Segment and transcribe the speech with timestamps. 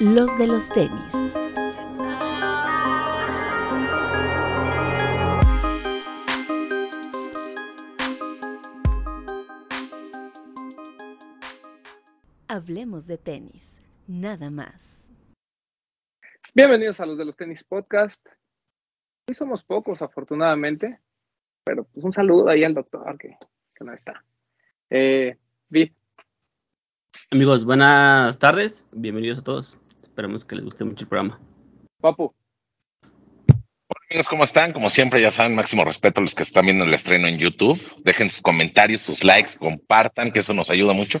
[0.00, 1.12] los de los tenis.
[12.46, 15.04] Hablemos de tenis, nada más.
[16.54, 18.24] Bienvenidos a los de los tenis podcast.
[19.28, 21.00] Hoy somos pocos, afortunadamente,
[21.64, 23.36] pero pues un saludo ahí al doctor que,
[23.74, 24.24] que no está.
[24.90, 25.36] Eh,
[25.68, 25.92] Vi,
[27.30, 28.86] Amigos, buenas tardes.
[28.90, 29.78] Bienvenidos a todos.
[30.18, 31.40] Esperamos que les guste mucho el programa.
[32.00, 32.34] Papu,
[33.04, 34.72] Hola amigos, ¿cómo están?
[34.72, 37.80] Como siempre, ya saben, máximo respeto a los que están viendo el estreno en YouTube.
[38.02, 41.20] Dejen sus comentarios, sus likes, compartan, que eso nos ayuda mucho.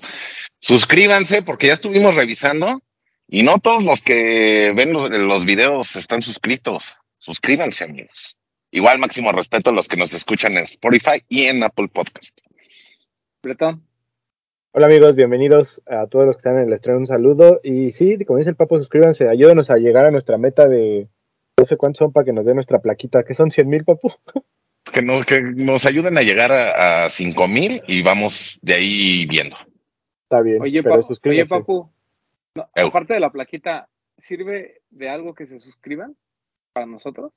[0.58, 2.82] Suscríbanse, porque ya estuvimos revisando
[3.28, 6.92] y no todos los que ven los, los videos están suscritos.
[7.18, 8.36] Suscríbanse, amigos.
[8.72, 12.36] Igual, máximo respeto a los que nos escuchan en Spotify y en Apple Podcast.
[13.44, 13.87] Bretón,
[14.70, 17.58] Hola amigos, bienvenidos a todos los que están en el estreno, un saludo.
[17.62, 21.08] Y sí, como dice el Papo, suscríbanse, ayúdenos a llegar a nuestra meta de
[21.58, 24.12] no sé cuántos son para que nos dé nuestra plaquita, que son 100 mil, Papu.
[24.90, 29.54] Que, no, que nos ayuden a llegar a, a 5000 y vamos de ahí viendo.
[30.22, 31.46] Está bien, oye, pero Papu, oye.
[31.46, 31.90] Papu,
[32.54, 36.16] no, aparte de la plaquita, ¿sirve de algo que se suscriban
[36.72, 37.32] para nosotros?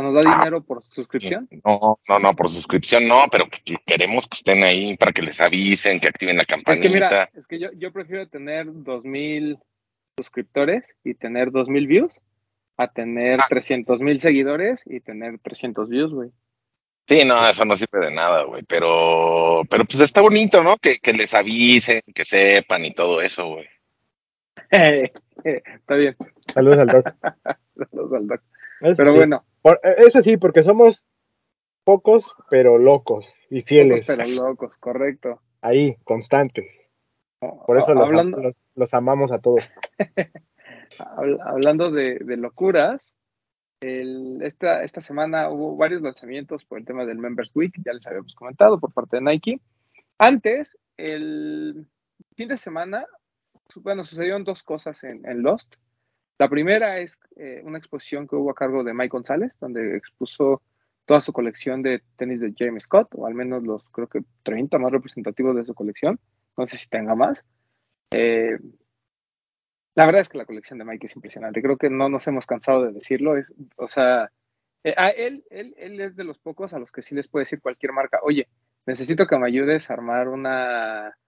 [0.00, 1.48] Sea, ¿nos da dinero por suscripción?
[1.64, 5.40] No, no, no, por suscripción no, pero que- queremos que estén ahí para que les
[5.40, 6.82] avisen, que activen la Es campanita.
[6.82, 9.58] que mira, es que yo, yo prefiero tener 2000
[10.16, 12.20] suscriptores y tener 2000 views
[12.76, 13.46] a tener Ah.
[13.48, 16.30] 300 mil seguidores y tener 300 views, güey.
[17.08, 18.62] Sí, no, eso no sirve de nada, güey.
[18.62, 20.76] Pero, pero pues está bonito, ¿no?
[20.76, 23.66] Que, que les avisen, que sepan y todo eso, güey.
[25.44, 26.16] Está bien,
[26.52, 27.06] Saludos al doc.
[27.90, 28.42] saludos al doc.
[28.80, 29.16] Eso Pero sí.
[29.18, 31.06] bueno, Por- eh, eso sí, porque somos
[31.84, 34.06] pocos, pero locos y fieles.
[34.06, 35.40] pero locos, correcto.
[35.60, 36.66] Ahí, constantes.
[37.66, 39.68] Por eso los, hablando, los- los amamos a todos.
[40.98, 43.14] habl- hablando de, de locuras,
[43.80, 48.06] el- esta, esta semana hubo varios lanzamientos por el tema del Members Week, ya les
[48.06, 49.60] habíamos comentado por parte de Nike.
[50.18, 51.86] Antes, el
[52.36, 53.06] fin de semana,
[53.76, 55.76] bueno, sucedieron dos cosas en, en Lost.
[56.40, 60.62] La primera es eh, una exposición que hubo a cargo de Mike González, donde expuso
[61.04, 64.78] toda su colección de tenis de James Scott, o al menos los creo que 30
[64.78, 66.18] más representativos de su colección.
[66.56, 67.44] No sé si tenga más.
[68.14, 68.58] Eh,
[69.94, 71.60] la verdad es que la colección de Mike es impresionante.
[71.60, 73.36] Creo que no nos hemos cansado de decirlo.
[73.36, 74.32] Es, o sea,
[74.82, 77.60] eh, él, él, él es de los pocos a los que sí les puede decir
[77.60, 78.48] cualquier marca, oye,
[78.86, 81.18] necesito que me ayudes a armar una,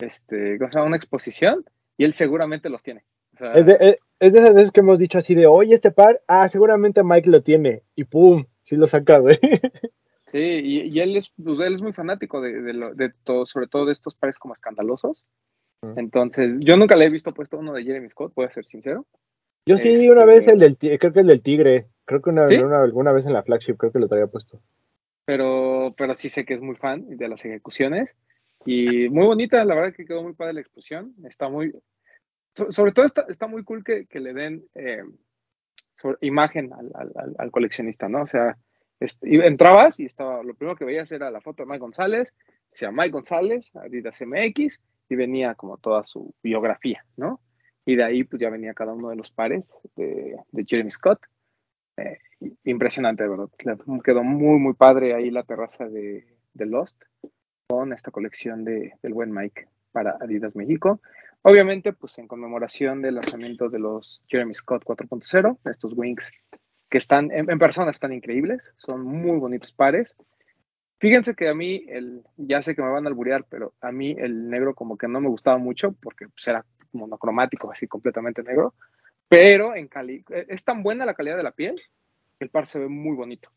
[0.00, 0.88] este, ¿cómo se llama?
[0.88, 1.64] una exposición
[1.96, 3.04] y él seguramente los tiene.
[3.32, 3.64] O sea, Es
[4.20, 7.28] es- de esas veces que hemos dicho así de, oye, este par, ah, seguramente Mike
[7.30, 7.82] lo tiene.
[7.94, 9.38] Y pum, sí lo saca, güey.
[10.28, 13.46] Sí, y, y él, es, pues, él es muy fanático de, de, lo- de todo,
[13.46, 15.24] sobre todo de estos pares como escandalosos.
[15.96, 19.06] Entonces, yo nunca le he visto puesto uno de Jeremy Scott, voy a ser sincero.
[19.66, 21.86] Yo sí, Este- una vez el del, creo que el del tigre.
[22.04, 22.56] Creo que una, ¿Sí?
[22.56, 24.60] una- alguna vez en la flagship, creo que lo traía puesto.
[25.24, 28.14] pero, pero sí sé que es muy fan de las ejecuciones.
[28.64, 31.14] Y muy bonita, la verdad que quedó muy padre la exposición.
[31.24, 31.72] Está muy.
[32.56, 35.02] So- sobre todo está, está muy cool que, le den eh,
[36.20, 36.90] imagen al,
[37.38, 38.22] al- coleccionista, ¿no?
[38.22, 38.56] O sea,
[39.00, 42.32] este, entrabas y estaba, lo primero que veías era la foto de Mike González,
[42.70, 47.40] decía Mike González, Adidas MX, y venía como toda su biografía, ¿no?
[47.84, 50.36] Y de ahí pues ya venía cada uno de los pares de,
[50.66, 51.20] Jeremy Scott.
[51.96, 52.18] Eh,
[52.64, 53.48] impresionante, verdad.
[54.04, 57.00] Quedó muy, muy padre ahí la terraza de, de Lost
[57.68, 61.00] con esta colección de, del buen Mike para Adidas México.
[61.48, 66.32] Obviamente, pues en conmemoración del lanzamiento de los Jeremy Scott 4.0, estos wings
[66.90, 70.12] que están en, persona están increíbles, son muy bonitos pares.
[70.98, 74.16] Fíjense que a mí, el, ya sé que me van a alburear, pero a mí
[74.18, 78.74] el negro como que no me gustaba mucho porque pues, era monocromático, así completamente negro.
[79.28, 81.80] Pero en cali es tan buena la calidad de la piel
[82.40, 83.50] que el par se ve muy bonito.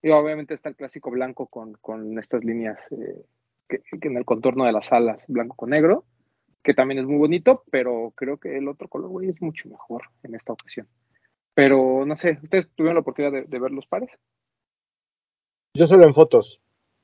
[0.00, 3.24] Y obviamente está el clásico blanco con, con estas líneas eh,
[3.68, 6.04] que en el contorno de las alas, blanco con negro,
[6.62, 10.02] que también es muy bonito, pero creo que el otro color, güey, es mucho mejor
[10.22, 10.86] en esta ocasión.
[11.54, 14.18] Pero no sé, ¿ustedes tuvieron la oportunidad de, de ver los pares?
[15.74, 16.60] Yo solo en fotos.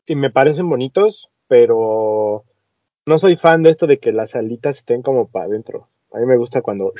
[0.06, 2.44] Y me parecen bonitos, pero
[3.06, 5.88] no soy fan de esto de que las alitas estén como para adentro.
[6.12, 6.92] A mí me gusta cuando,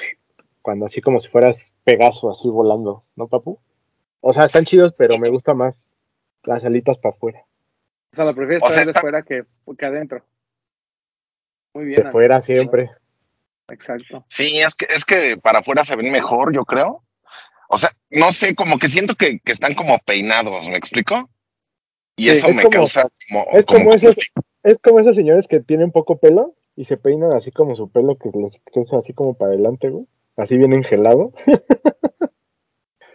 [0.63, 3.59] cuando así como si fueras Pegaso, así volando, ¿no, papu?
[4.21, 5.95] O sea, están chidos, pero me gusta más
[6.45, 7.45] las alitas para afuera.
[8.13, 9.45] O sea, la prefieres O sea, traer de fuera que,
[9.79, 10.25] que adentro.
[11.77, 12.05] Muy bien.
[12.05, 12.91] De fuera siempre.
[13.69, 14.25] Exacto.
[14.29, 17.03] Sí, es que, es que para afuera se ven mejor, yo creo.
[17.69, 21.29] O sea, no sé, como que siento que, que están como peinados, ¿me explico?
[22.17, 23.47] Y Sí, eso es me como- causa como...
[23.53, 24.17] Es como como esos,
[24.63, 28.17] es como esos señores que tienen poco pelo y se peinan así como su pelo
[28.17, 30.07] que les crece así como para adelante, güey.
[30.37, 31.33] Así bien engelado.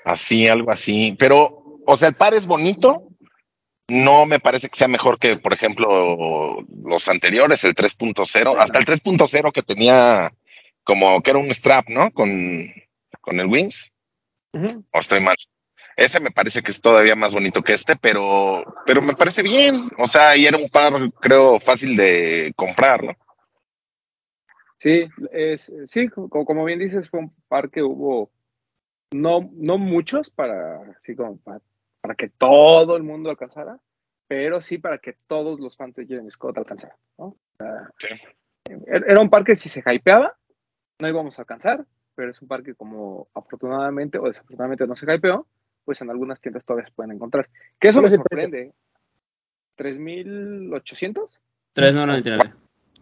[0.04, 1.16] Así, algo así.
[1.20, 3.08] Pero, o sea, el par es bonito.
[3.92, 6.56] No me parece que sea mejor que, por ejemplo,
[6.86, 8.56] los anteriores, el 3.0.
[8.58, 10.32] Hasta el 3.0 que tenía
[10.86, 12.10] como que era un strap, ¿no?
[12.12, 12.72] Con,
[13.20, 13.92] con el Wings.
[14.54, 14.86] Ujú.
[14.94, 15.36] O estoy mal.
[15.98, 19.92] Ese me parece que es todavía más bonito que este, pero, pero me parece bien.
[19.98, 23.14] O sea, y era un par, creo, fácil de comprar, ¿no?
[24.78, 25.02] Sí,
[25.34, 28.32] es, sí, como, como bien dices, fue un par que hubo
[29.12, 31.60] no, no muchos para, así como para,
[32.02, 33.80] para que todo el mundo alcanzara,
[34.28, 37.26] pero sí para que todos los fans de Jeremy Scott alcanzaran, ¿no?
[37.26, 38.08] O sea, Sí.
[38.88, 40.38] Era era un par que si se hypeaba,
[41.00, 45.12] no íbamos a alcanzar, pero es un par que como afortunadamente o desafortunadamente no se
[45.12, 45.48] hypeó,
[45.84, 47.50] pues en algunas tiendas todavía se pueden encontrar.
[47.80, 48.74] Que eso ¿Cuál me sorprende.
[49.78, 51.40] ¿3.800?
[51.76, 52.54] 3.999.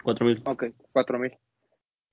[0.04, 0.42] 4.000.
[0.46, 0.64] Ok,
[0.94, 1.38] 4000.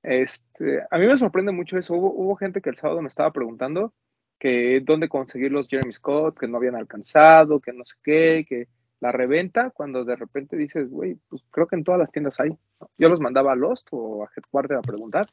[0.03, 1.95] Este, a mí me sorprende mucho eso.
[1.95, 3.93] Hubo, hubo gente que el sábado me estaba preguntando
[4.39, 8.69] que dónde conseguir los Jeremy Scott, que no habían alcanzado, que no sé qué, que
[9.01, 12.51] la reventa, cuando de repente dices, güey, pues creo que en todas las tiendas hay.
[12.99, 15.29] Yo los mandaba a Lost o a Headquarter a preguntar,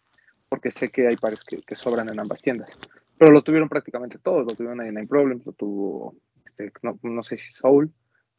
[0.50, 2.70] porque sé que hay pares que, que sobran en ambas tiendas.
[3.18, 6.16] Pero lo tuvieron prácticamente todos, lo tuvieron en Nine Problems, lo tuvo,
[6.46, 7.92] este, no, no sé si Soul,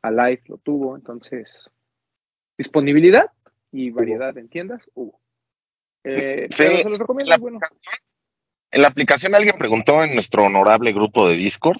[0.02, 1.70] Alive lo tuvo, entonces,
[2.58, 3.30] disponibilidad
[3.72, 5.20] y variedad en tiendas hubo.
[6.04, 7.58] Eh, Sí, pero se los recomiendo, la bueno.
[8.74, 11.78] En la aplicación alguien preguntó en nuestro honorable grupo de Discord,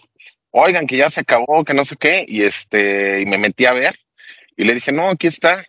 [0.53, 3.73] oigan que ya se acabó, que no sé qué, y este, y me metí a
[3.73, 3.99] ver,
[4.57, 5.67] y le dije, no, aquí está.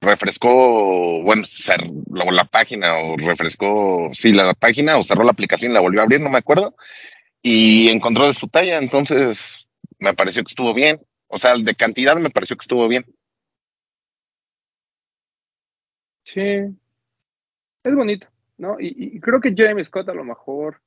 [0.00, 5.72] Refrescó, bueno, cer- la, la página, o refrescó, sí, la, página, o cerró la aplicación
[5.72, 6.76] y la volvió a abrir, no me acuerdo,
[7.42, 9.40] y encontró de su talla, entonces
[9.98, 11.00] me pareció que estuvo bien.
[11.28, 13.04] O sea, de cantidad me pareció que estuvo bien.
[16.24, 18.26] Sí, es bonito,
[18.58, 18.78] ¿no?
[18.80, 20.80] Y, y creo que Jeremy Scott a lo mejor,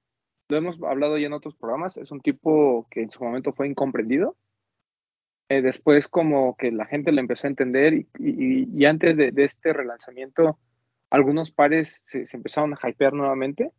[0.50, 3.68] lo hemos hablado ya en otros programas, es un tipo que en su momento fue
[3.68, 4.36] incomprendido.
[5.50, 9.72] Eh, después como que la gente le empezó a entender y, y- antes de, este
[9.72, 10.60] relanzamiento,
[11.10, 13.72] algunos pares se, se empezaron a hypear nuevamente.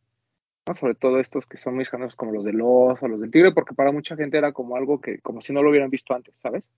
[0.79, 3.75] Sobre todo estos que son muy escandalosos como los del oso, los del tigre, porque
[3.75, 6.69] para mucha gente era como algo que, como si no lo hubieran visto antes, ¿sabes?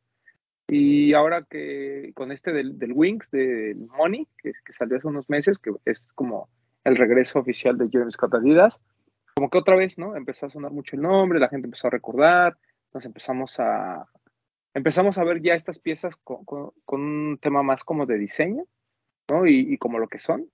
[0.68, 5.58] Y ahora que con este del, del Wings, del Money, que salió hace unos meses,
[5.58, 6.48] que es como
[6.84, 8.80] el regreso oficial de Jeremy Scott Adidas,
[9.34, 10.16] como que otra vez, ¿no?
[10.16, 12.56] Empezó a sonar mucho el nombre, la gente empezó a recordar,
[12.92, 14.06] nos empezamos a,
[14.74, 18.64] empezamos a ver ya estas piezas con, un tema más como de diseño,
[19.30, 19.46] ¿no?
[19.46, 20.50] Y, como lo que son,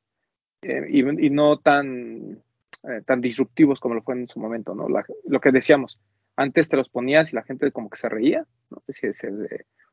[0.63, 2.43] eh, y, no tan,
[2.85, 4.89] eh, tan disruptivos como lo fue en su momento, ¿no?
[4.89, 5.99] Lo que decíamos,
[6.37, 8.83] antes te los ponías y la gente como que se reía, ¿no?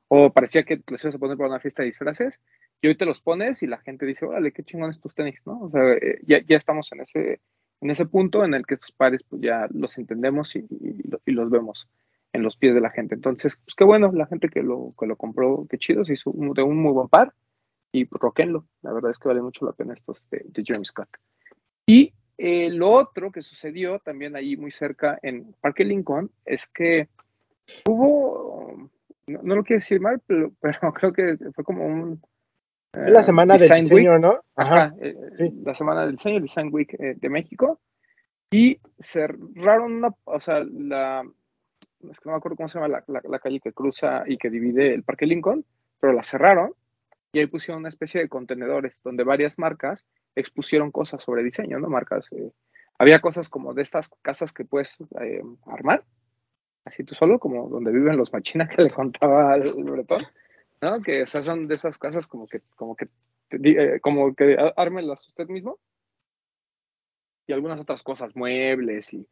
[0.10, 2.40] O parecía que los ibas a poner para una fiesta de disfraces,
[2.84, 5.58] y hoy te los pones y la gente dice, órale, qué chingones tus tenis, ¿no?
[5.62, 7.40] O sea, eh, ya, ya estamos en ese,
[7.80, 11.50] en ese punto en el que estos pares pues ya los entendemos y, y- los
[11.50, 11.88] vemos
[12.34, 13.16] en los pies de la gente.
[13.16, 16.34] Entonces, pues qué bueno, la gente que lo, que lo compró, qué chido, se hizo
[16.36, 17.34] de un muy buen par
[17.94, 18.66] y roquenlo.
[18.82, 21.08] La verdad es que vale mucho la pena estos de, de Jeremy Scott.
[21.86, 27.08] Y eh, lo otro que sucedió también ahí muy cerca en Parque Lincoln es que
[27.88, 28.90] hubo,
[29.28, 32.22] no, no lo quiero decir mal, pero, pero creo que fue como un...
[32.94, 34.22] Es la semana del diseño, Week.
[34.22, 34.40] ¿no?
[34.56, 35.52] Ajá, eh, sí.
[35.64, 37.80] la semana del diseño, el Design Week eh, de México.
[38.52, 41.24] Y cerraron una, o sea, la,
[42.10, 44.38] es que no me acuerdo cómo se llama la, la- la calle que cruza y
[44.38, 45.66] que divide el Parque Lincoln,
[46.00, 46.74] pero la cerraron
[47.32, 51.90] y ahí pusieron una especie de contenedores donde varias marcas expusieron cosas sobre diseño, ¿no?
[51.90, 52.52] Marcas, eh,
[53.00, 56.04] había cosas como de estas casas que puedes eh, armar,
[56.86, 60.22] así tú solo, como donde viven los machinas que le contaba al Bretón,
[60.84, 61.02] ¿no?
[61.02, 63.08] Que o son de esas casas como que, como que,
[63.52, 65.80] eh, como que ármelas usted mismo.
[67.48, 69.28] Y algunas otras cosas, muebles y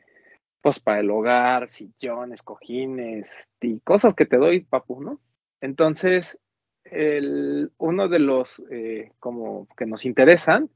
[0.62, 5.20] pues para el hogar, sillones, cojines y cosas que te doy, papu, ¿no?
[5.60, 6.40] Entonces,
[6.84, 10.70] el, uno de los eh, como que nos interesan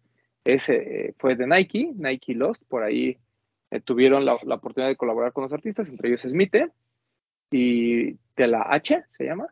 [0.44, 3.18] es, eh, fue de Nike, Nike Lost, por ahí
[3.84, 6.56] tuvieron la, la oportunidad de colaborar con los artistas, entre ellos Smith
[7.52, 9.48] y de la H, se llama.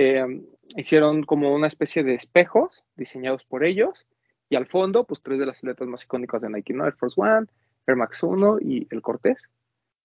[0.00, 0.42] Eh,
[0.76, 4.06] hicieron como una especie de espejos diseñados por ellos
[4.48, 6.84] y al fondo, pues tres de las siluetas más icónicas de Nike, ¿no?
[6.84, 7.48] Air Force One,
[7.84, 9.42] Air Max 1 y el Cortés.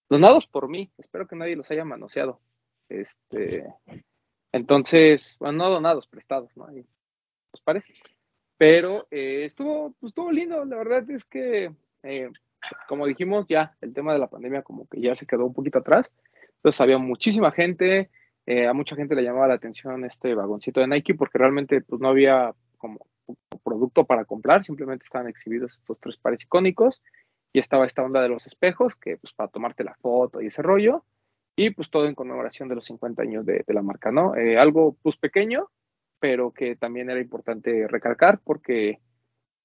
[0.10, 2.40] Donados por mí, espero que nadie los haya manoseado.
[2.90, 3.68] Este,
[4.52, 6.66] entonces, bueno, no donados, prestados, ¿no?
[6.66, 6.84] Ahí,
[7.52, 7.94] pues parece.
[8.58, 11.72] Pero eh, estuvo, pues, estuvo lindo, la verdad es que,
[12.02, 12.32] eh,
[12.88, 15.78] como dijimos, ya el tema de la pandemia como que ya se quedó un poquito
[15.78, 16.12] atrás.
[16.56, 18.10] Entonces había muchísima gente,
[18.46, 22.02] eh, a mucha gente le llamaba la atención este vagoncito de Nike porque realmente pues
[22.02, 23.08] no había como,
[23.64, 27.02] producto para comprar, simplemente estaban exhibidos estos tres pares icónicos
[27.54, 30.62] y estaba esta onda de los espejos, que pues para tomarte la foto y ese
[30.62, 31.06] rollo,
[31.56, 34.36] y pues todo en conmemoración de los 50 años de, la marca, ¿no?
[34.36, 35.70] Eh, algo pues pequeño,
[36.20, 39.00] pero que también era importante recalcar porque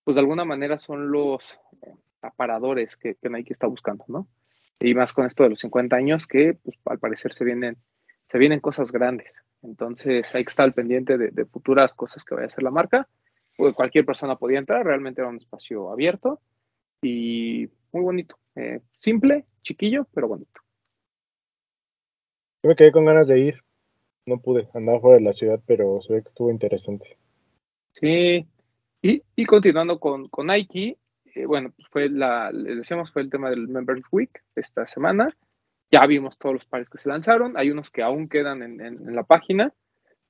[0.05, 1.59] pues de alguna manera son los
[2.21, 4.29] aparadores que, que Nike está buscando, ¿no?
[4.81, 7.79] Y más con esto de los 50 años que pues al parecer se vienen,
[8.29, 9.45] se vienen cosas grandes.
[9.63, 12.71] Entonces hay que estar al pendiente de, de futuras cosas que vaya a hacer la
[12.71, 13.09] marca.
[13.57, 16.41] Pues, cualquier persona podía entrar, realmente era un espacio abierto
[17.03, 18.39] y muy bonito.
[18.55, 20.61] Eh, simple, chiquillo, pero bonito.
[22.63, 23.63] Yo me quedé con ganas de ir.
[24.27, 27.17] No pude, andaba fuera de la ciudad, pero se ve que estuvo interesante.
[27.93, 28.47] Sí,
[29.01, 30.99] y, y continuando con, con Nike,
[31.35, 35.29] eh, bueno, pues fue la, les decíamos, fue el tema del Members Week esta semana.
[35.91, 37.57] Ya vimos todos los pares que se lanzaron.
[37.57, 39.73] Hay unos que aún quedan en, la página.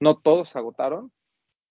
[0.01, 1.11] No todos agotaron.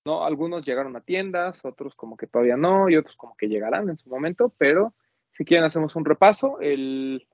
[0.06, 0.25] ¿no?
[0.25, 3.98] Algunos llegaron a tiendas, otros como que todavía no, y otros como que llegarán en
[3.98, 4.94] su momento, pero
[5.32, 6.60] si quieren hacemos un repaso.
[6.62, 7.27] El,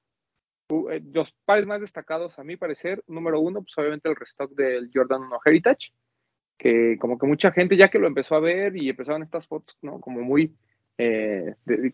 [0.69, 4.89] uh, los pares más destacados, a mi parecer, número uno, pues obviamente el restock del
[4.93, 5.93] Jordan 1 Heritage,
[6.57, 9.77] que como que mucha gente ya que lo empezó a ver y empezaron estas fotos,
[9.81, 9.99] ¿no?
[9.99, 10.55] Como muy...
[10.97, 11.91] Eh, eh,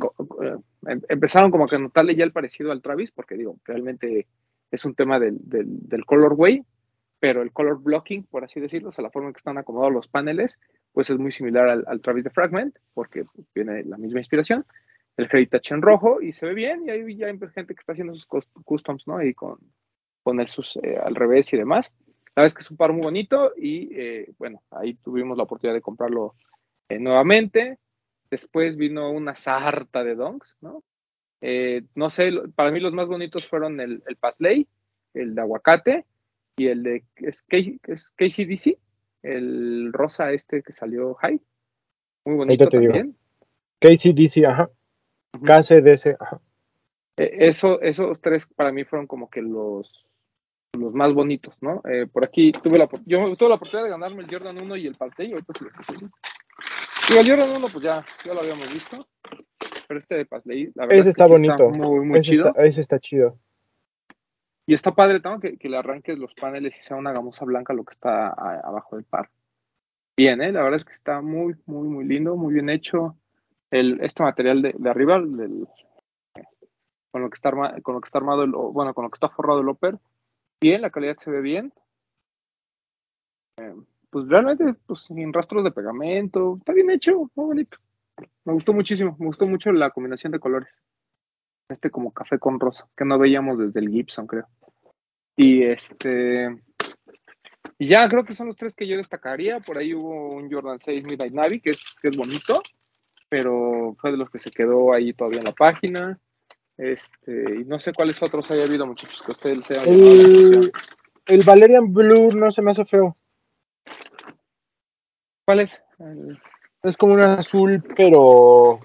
[1.07, 4.27] empezaron como que a notarle ya el parecido al Travis, porque digo, realmente
[4.71, 6.63] es un tema del, del, colorway,
[7.19, 9.93] pero el color blocking, por así decirlo, o sea, la forma en que están acomodados
[9.93, 10.59] los paneles,
[10.93, 14.65] pues es muy similar al, Travis de Fragment, porque viene la misma inspiración.
[15.17, 17.91] El Heritage en rojo y se ve bien, y ahí ya hay gente que está
[17.91, 19.21] haciendo sus customs, ¿no?
[19.21, 19.59] Y con,
[20.25, 21.91] el sus eh, al revés y demás.
[22.35, 25.43] La verdad es que es un par muy bonito y, eh, bueno, ahí tuvimos la
[25.43, 26.35] oportunidad de comprarlo
[26.87, 27.79] eh, nuevamente.
[28.29, 30.83] Después vino una sarta de donks, ¿no?
[31.41, 34.67] Eh, no sé, para mí los más bonitos fueron el, el Pasley,
[35.13, 36.05] el de aguacate,
[36.57, 37.45] y el de es,
[37.87, 38.77] es KCDC,
[39.23, 41.39] el rosa este que salió high.
[42.25, 43.15] Muy bonito también.
[43.79, 44.69] KCDC, ajá.
[45.33, 45.61] Uh -huh.
[45.61, 46.41] KCDC, ajá.
[47.17, 50.05] Eh, eso, esos tres para mí fueron como que los,
[50.77, 51.81] los más bonitos, ¿no?
[51.89, 54.87] Eh, por aquí tuve la, yo tuve la oportunidad de ganarme el Jordan 1 y
[54.87, 56.09] el pastel, ahorita se lo.
[57.09, 59.07] Y el Jordan 1, pues ya, ya lo habíamos visto.
[59.89, 61.71] Pero este de Pasley, la verdad ese es que está bonito.
[61.71, 62.49] Está muy, muy ese chido.
[62.49, 63.39] Está, ese está chido.
[64.67, 65.39] Y está padre, ¿no?
[65.39, 68.59] Que, que, le arranques los paneles y sea una gamuza blanca lo que está a,
[68.59, 69.31] abajo del par.
[70.15, 70.51] Bien, ¿eh?
[70.51, 73.17] La verdad es que está muy, muy, muy lindo, muy bien hecho.
[73.71, 75.67] El, este material de, de arriba, del,
[77.09, 79.15] con, lo que está arma, con lo que está armado, el, bueno, con lo que
[79.15, 79.97] está forrado el upper,
[80.61, 81.73] bien, la calidad se ve bien.
[83.57, 83.73] Eh,
[84.11, 87.79] pues realmente, pues sin rastros de pegamento, está bien hecho, muy bonito.
[88.45, 90.69] Me gustó muchísimo, me gustó mucho la combinación de colores.
[91.69, 94.47] Este como café con rosa, que no veíamos desde el Gibson, creo.
[95.35, 96.49] Y este.
[97.77, 99.59] Y ya creo que son los tres que yo destacaría.
[99.59, 102.61] Por ahí hubo un Jordan 6 Midnight Navy, que es, que es bonito,
[103.29, 106.19] pero fue de los que se quedó ahí todavía en la página.
[106.77, 110.71] Este, y no sé cuáles otros haya habido, muchachos, que ustedes se hayan el,
[111.27, 113.15] el Valerian Blue no se me hace feo.
[115.45, 115.81] ¿Cuál es?
[115.99, 116.39] El...
[116.83, 118.79] Es como un azul, pero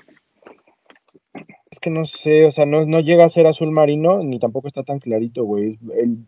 [1.71, 4.69] es que no sé, o sea, no, no llega a ser azul marino, ni tampoco
[4.69, 5.79] está tan clarito, güey.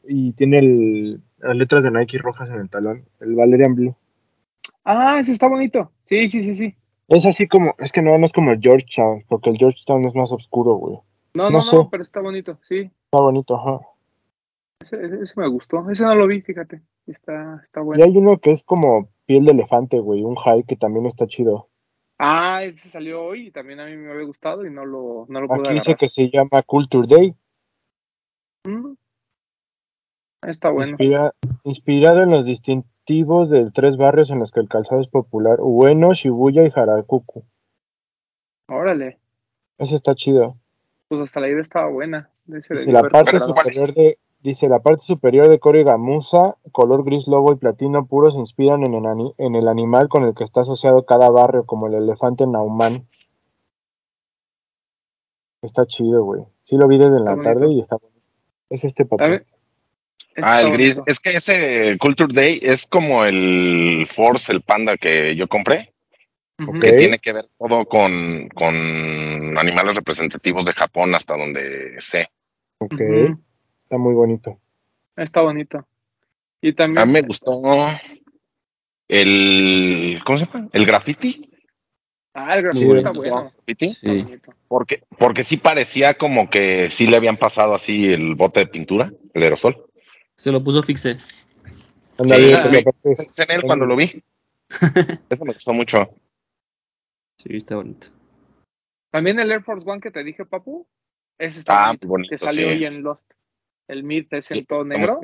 [0.05, 3.97] Y tiene el, las letras de Nike rojas en el talón, el Valerian Blue.
[4.85, 5.91] Ah, ese está bonito.
[6.05, 6.75] Sí, sí, sí, sí.
[7.09, 10.15] Es así como, es que no, no es como el Georgetown, porque el Georgetown es
[10.15, 10.99] más oscuro, güey.
[11.35, 12.91] No, no, no, no, pero está bonito, sí.
[13.05, 13.81] Está bonito, ajá.
[14.81, 16.83] Ese, ese, ese, me gustó, ese no lo vi, fíjate.
[17.07, 18.05] Está, está bueno.
[18.05, 21.27] Y hay uno que es como piel de elefante, güey, un high que también está
[21.27, 21.69] chido.
[22.19, 25.41] Ah, ese salió hoy y también a mí me había gustado y no lo, no
[25.41, 25.83] lo pude Aquí agarrar.
[25.83, 27.35] dice que se llama Culture Day.
[28.65, 28.95] Mm.
[30.47, 30.93] Está bueno.
[30.93, 35.59] Inspira, inspirado en los distintivos de tres barrios en los que el calzado es popular,
[35.61, 37.45] Ueno, Shibuya y Harajuku.
[38.69, 39.19] Órale.
[39.79, 40.57] Ese está chido.
[41.09, 42.31] Pues hasta la idea estaba buena.
[42.47, 47.53] Dice, la parte superior de, dice la parte superior de Cori Gamusa, color gris lobo
[47.53, 51.05] y platino puro se inspiran en el, en el, animal con el que está asociado
[51.05, 53.07] cada barrio, como el elefante Nauman.
[55.63, 56.43] Está chido, güey.
[56.63, 57.43] Sí lo vi desde la bonito.
[57.43, 58.17] tarde y está bueno.
[58.71, 59.45] Es este papel.
[60.43, 61.01] Ah, el gris.
[61.07, 65.93] Es que ese Culture Day es como el Force, el panda que yo compré.
[66.59, 66.81] Uh -huh.
[66.81, 72.29] Que tiene que ver todo con, con animales representativos de Japón hasta donde sé.
[72.79, 72.93] Ok.
[72.93, 73.46] Uh -huh.
[73.87, 74.59] Está muy bonito.
[75.15, 75.87] Está bonito.
[76.61, 76.99] Y también.
[76.99, 77.63] A mí me gustó
[79.07, 80.21] el.
[80.27, 80.69] ¿Cómo se llama?
[80.73, 81.49] El graffiti.
[82.35, 83.43] Ah, el graffiti sí, está bueno.
[83.55, 83.89] ¿Graffiti?
[83.91, 84.27] Sí.
[84.67, 89.13] Porque, porque sí parecía como que sí le habían pasado así el bote de pintura,
[89.35, 89.85] el aerosol.
[90.37, 91.19] Se lo puso fixe.
[91.19, 94.21] Sí, en él cuando lo vi.
[95.31, 96.11] Eso me gustó mucho.
[97.39, 98.09] Sí, está bonito.
[99.13, 100.89] También el Air Force One que te dije, papu,
[101.39, 102.75] ese está Ah, bonito, bonito, que salió sí.
[102.75, 103.31] hoy en Lost.
[103.89, 105.21] El Mid es en todo negro.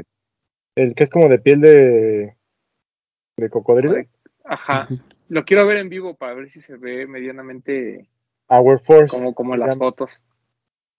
[0.77, 2.37] El que es como de piel de,
[3.37, 3.97] de cocodrilo.
[4.45, 4.89] Ajá.
[5.29, 8.09] Lo quiero ver en vivo para ver si se ve medianamente
[8.49, 9.11] Our Force.
[9.11, 10.23] como, como las fotos.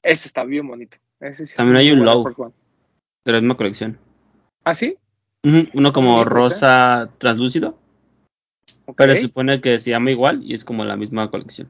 [0.01, 0.97] Ese está bien bonito.
[1.19, 2.25] Ese sí es También hay un low.
[3.25, 3.97] De la misma colección.
[4.63, 4.97] ¿Ah, sí?
[5.43, 6.25] Uno como ¿eh?
[6.25, 7.77] rosa translúcido,
[8.85, 8.95] Ok.
[8.97, 11.69] pero se supone que se llama igual y es como la misma colección.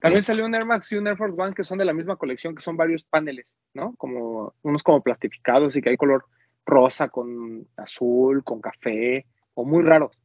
[0.00, 2.16] También salió un Air Max y un Air Force One que son de la misma
[2.16, 3.94] colección, que son varios paneles, ¿no?
[3.96, 6.24] Como unos como plastificados y que hay color
[6.64, 10.16] rosa con azul, con café, o muy raros.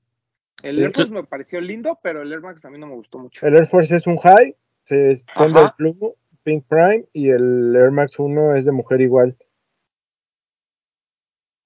[0.62, 0.80] El.
[0.80, 3.46] Air Force me pareció lindo, pero el Air Max a mí no me gustó mucho.
[3.46, 7.92] El Air Force es un high, se, son del Blue, Pink Prime, y el Air
[7.92, 9.36] Max 1 es de mujer igual.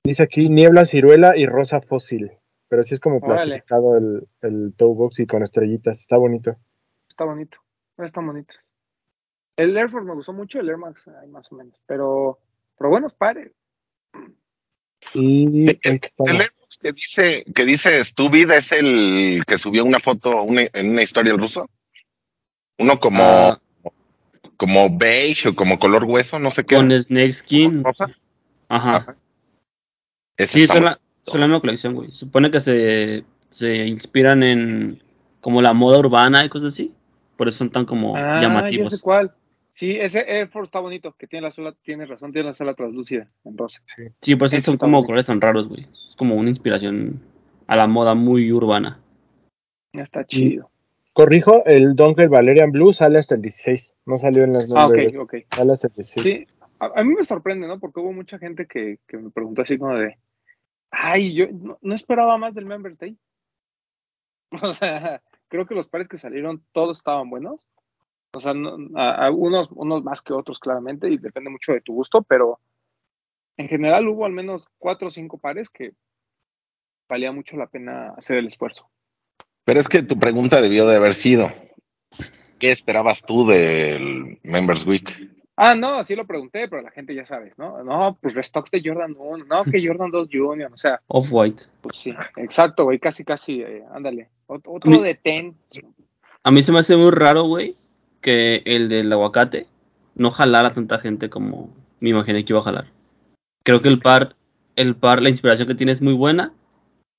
[0.06, 2.32] Dice aquí niebla, ciruela y rosa fósil.
[2.70, 3.36] Pero sí es como Órale.
[3.36, 6.00] plastificado el, el toe box y con estrellitas.
[6.00, 6.56] Está bonito.
[7.10, 7.58] Está bonito,
[7.98, 8.54] no está bonito.
[9.58, 12.40] El Air Force me gustó mucho, el Air Max ay, más o menos, pero,
[12.78, 13.52] pero buenos pares.
[15.14, 15.46] Sí,
[15.84, 20.68] el El Airbus que dice, que dice Stupid es el que subió una foto una-
[20.74, 21.70] en una historia el ruso.
[22.80, 23.62] Uno como, Ah,
[24.58, 26.76] como beige o como color hueso, no sé qué.
[26.76, 26.92] con.
[26.92, 27.84] Snake Skin.
[27.84, 28.08] ¿Rosa?
[28.70, 29.16] Ajá.
[30.38, 32.12] Sí, muy- la, son la misma colección, güey.
[32.12, 35.02] Supone que se, se inspiran en
[35.42, 36.94] como la moda urbana y cosas así.
[37.38, 38.92] Por eso son tan como Ah, ya llamativos.
[38.92, 39.34] sé cuál.
[39.74, 42.74] Sí, ese Air Force está bonito, que tiene la sola, tienes razón, tiene la sola
[42.74, 43.82] translúcida en rosa.
[44.22, 45.08] Sí, por eso Ese son como bonito.
[45.08, 45.84] colores tan raros, güey.
[46.10, 47.22] Es como una inspiración
[47.68, 49.00] a la moda muy urbana.
[49.94, 50.72] Ya Está chido.
[51.14, 53.94] Corrijo, el Dunkel Valerian Blue sale hasta el 16.
[54.08, 55.36] No salió en las Ah, ok, ok.
[55.52, 56.24] Sale hasta el 16.
[56.24, 56.48] Sí,
[56.80, 57.80] a, a mí me sorprende, ¿no?
[57.80, 60.18] Porque hubo mucha gente que, que me preguntó así como de,
[60.92, 63.16] ay, yo no, no esperaba más del Members Day.
[64.64, 67.68] O sea, creo que los pares que salieron todos estaban buenos.
[68.34, 71.82] O sea, no- a- a unos, unos más que otros, claramente, y depende mucho de
[71.82, 72.60] tu gusto, pero
[73.58, 75.94] en general hubo al menos cuatro o cinco pares que
[77.10, 78.90] valía mucho la pena hacer el esfuerzo.
[79.64, 81.50] Pero es que tu pregunta debió de haber sido,
[82.60, 85.10] ¿qué esperabas tú del Members Week?
[85.56, 87.84] Ah, no, sí lo pregunté, pero la gente ya sabe, ¿no?
[87.84, 91.64] No, pues restocks de Jordan 1, no, que Jordan 2 Junior, o sea, Off-White.
[91.82, 94.30] pues sí, exacto, güey, casi, casi, eh, ándale.
[94.48, 95.56] Ot- Otro de Ten,
[96.44, 97.76] A mí se me hace muy raro, güey,
[98.22, 99.68] que el del aguacate
[100.16, 102.92] no jalara tanta gente como me imaginé que iba a jalar.
[103.64, 104.36] Creo que el par,
[104.76, 106.54] el par, la inspiración que tiene es muy buena.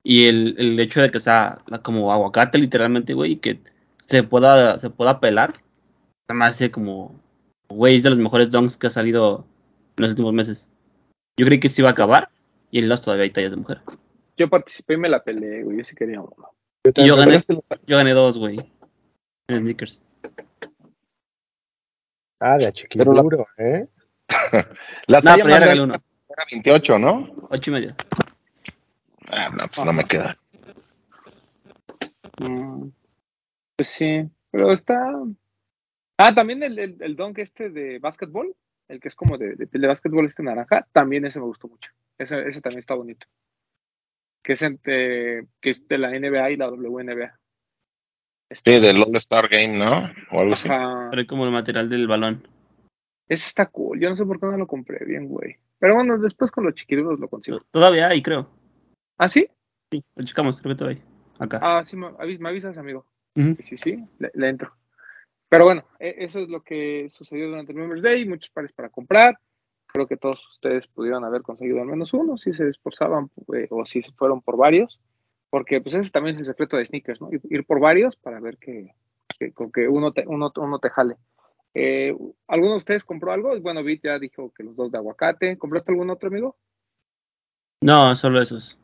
[0.05, 3.61] Y el, el hecho de que sea como aguacate, literalmente, güey, y que
[3.99, 5.55] se pueda, se pueda pelar,
[6.27, 7.15] se me hace como,
[7.69, 9.45] güey, es de los mejores donks que ha salido
[9.97, 10.69] en los últimos meses.
[11.39, 12.31] Yo creí que se iba a acabar,
[12.71, 13.81] y en los todavía hay tallas de mujer.
[14.39, 16.53] yo participé y me la peleé, güey, yo sí quería uno.
[16.85, 18.57] Yo yo Pero gané, es que yo gané dos, güey,
[19.49, 20.03] en sneakers.
[22.41, 23.89] Ah, de a chiquituro, ¿eh?
[25.07, 25.95] la No, talla pero ya más regalé grande uno,
[26.29, 27.31] era 28, ¿no?
[27.51, 27.95] ocho y medio.
[29.31, 30.37] Ah, no, pues no me queda.
[32.41, 32.89] Mm,
[33.77, 35.13] pues sí, pero está...
[36.17, 38.55] Ah, también el, el, el dunk este de básquetbol,
[38.89, 41.91] el que es como de, de de básquetbol este naranja, también ese me gustó mucho.
[42.19, 43.27] Ese, ese también está bonito.
[44.49, 47.39] Que es, entre, que es de la NBA y la WNBA.
[48.49, 50.11] Está- Sí, del All Star Game, ¿no?
[50.31, 50.71] O algo así.
[51.11, 52.49] Trae como el material del balón.
[53.29, 54.01] Ese está cool.
[54.01, 55.57] Yo no sé por qué no lo compré bien, güey.
[55.79, 57.61] Pero bueno, después con los chiquiduros lo consigo.
[57.71, 58.49] Todavía hay, creo.
[59.19, 59.51] ¿Ah, sí?
[59.93, 61.45] Sí, lo checamos, creo que todavía hay.
[61.45, 61.59] Acá.
[61.61, 63.05] Ah, sí, me, avis- me avisas, amigo.
[63.37, 64.73] Sí, sí, sí, le, le entro.
[65.51, 68.27] Pero bueno, e- eso es lo que sucedió durante el Members Day.
[68.27, 69.39] Muchos pares para comprar.
[69.89, 73.85] Creo que todos ustedes pudieron haber conseguido al menos uno si se esforzaban eh, o
[73.85, 75.01] si se fueron por varios.
[75.51, 77.33] Porque pues ese también es el secreto de sneakers, ¿no?
[77.33, 78.95] Ir, ir por varios para ver que,
[79.39, 81.17] que, con que uno, te, uno, uno te jale.
[81.75, 82.15] Eh,
[82.47, 83.59] ¿Alguno de ustedes compró algo?
[83.61, 85.57] Bueno, Bit ya dijo que los dos de aguacate.
[85.57, 86.57] ¿Compraste algún otro, amigo?
[87.81, 88.79] No, solo esos.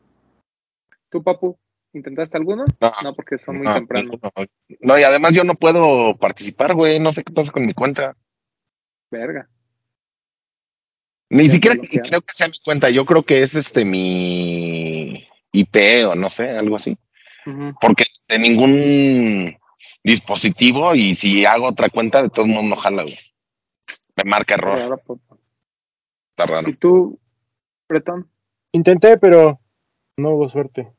[1.09, 1.57] ¿Tú, Papu?
[1.93, 2.65] ¿Intentaste alguno?
[2.81, 4.09] No, No, porque fue muy no, temprano.
[4.11, 4.31] ninguno.
[4.81, 6.99] No, y además yo no puedo participar, güey.
[6.99, 8.11] No sé qué pasa con mi cuenta.
[9.11, 9.49] Verga.
[11.29, 12.89] Ni Ya siquiera creo que sea mi cuenta.
[12.89, 16.97] Yo creo que es este mi IP o no sé, algo así.
[17.79, 19.57] Porque de ningún
[20.03, 23.17] dispositivo y si hago otra cuenta, de todos modos no jala, güey.
[24.15, 24.89] Me marca error.
[24.89, 25.19] Papu.
[26.31, 26.69] Está raro.
[26.69, 27.19] ¿Y tú,
[27.87, 28.29] Bretón?
[28.71, 29.59] Intenté, pero
[30.17, 30.91] no hubo suerte.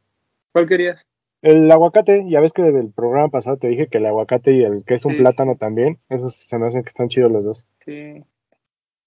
[0.52, 1.06] ¿Cuál querías?
[1.42, 4.84] El aguacate, ya ves que del programa pasado te dije que el aguacate y el
[4.84, 7.66] que es un Sí, plátano también, esos se me hacen que están chidos los dos.
[7.84, 8.24] Sí.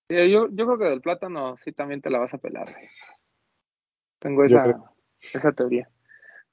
[0.09, 2.75] Yo, yo creo que del plátano sí también te la vas a pelar.
[4.19, 4.91] Tengo esa,
[5.33, 5.87] esa teoría.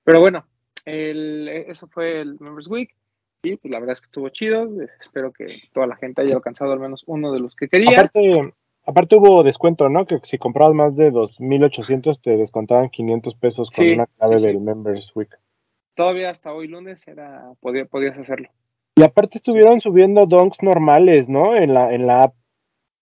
[0.04, 0.46] Pero bueno,
[0.84, 2.94] el, eso fue el Members Week.
[3.42, 4.68] Y pues la verdad es que estuvo chido.
[5.00, 7.98] Espero que toda la gente haya alcanzado al menos uno de los que quería.
[7.98, 10.06] Aparte, aparte hubo descuento, ¿no?
[10.06, 14.42] Que si comprabas más de 2.800 te descontaban 500 pesos con Sí, una clave sí,
[14.44, 14.48] sí.
[14.48, 15.30] del Members Week.
[15.94, 18.48] Todavía hasta hoy lunes era podía, podías hacerlo.
[18.96, 21.56] Y aparte estuvieron subiendo donks normales, ¿no?
[21.56, 22.34] En la, en la app.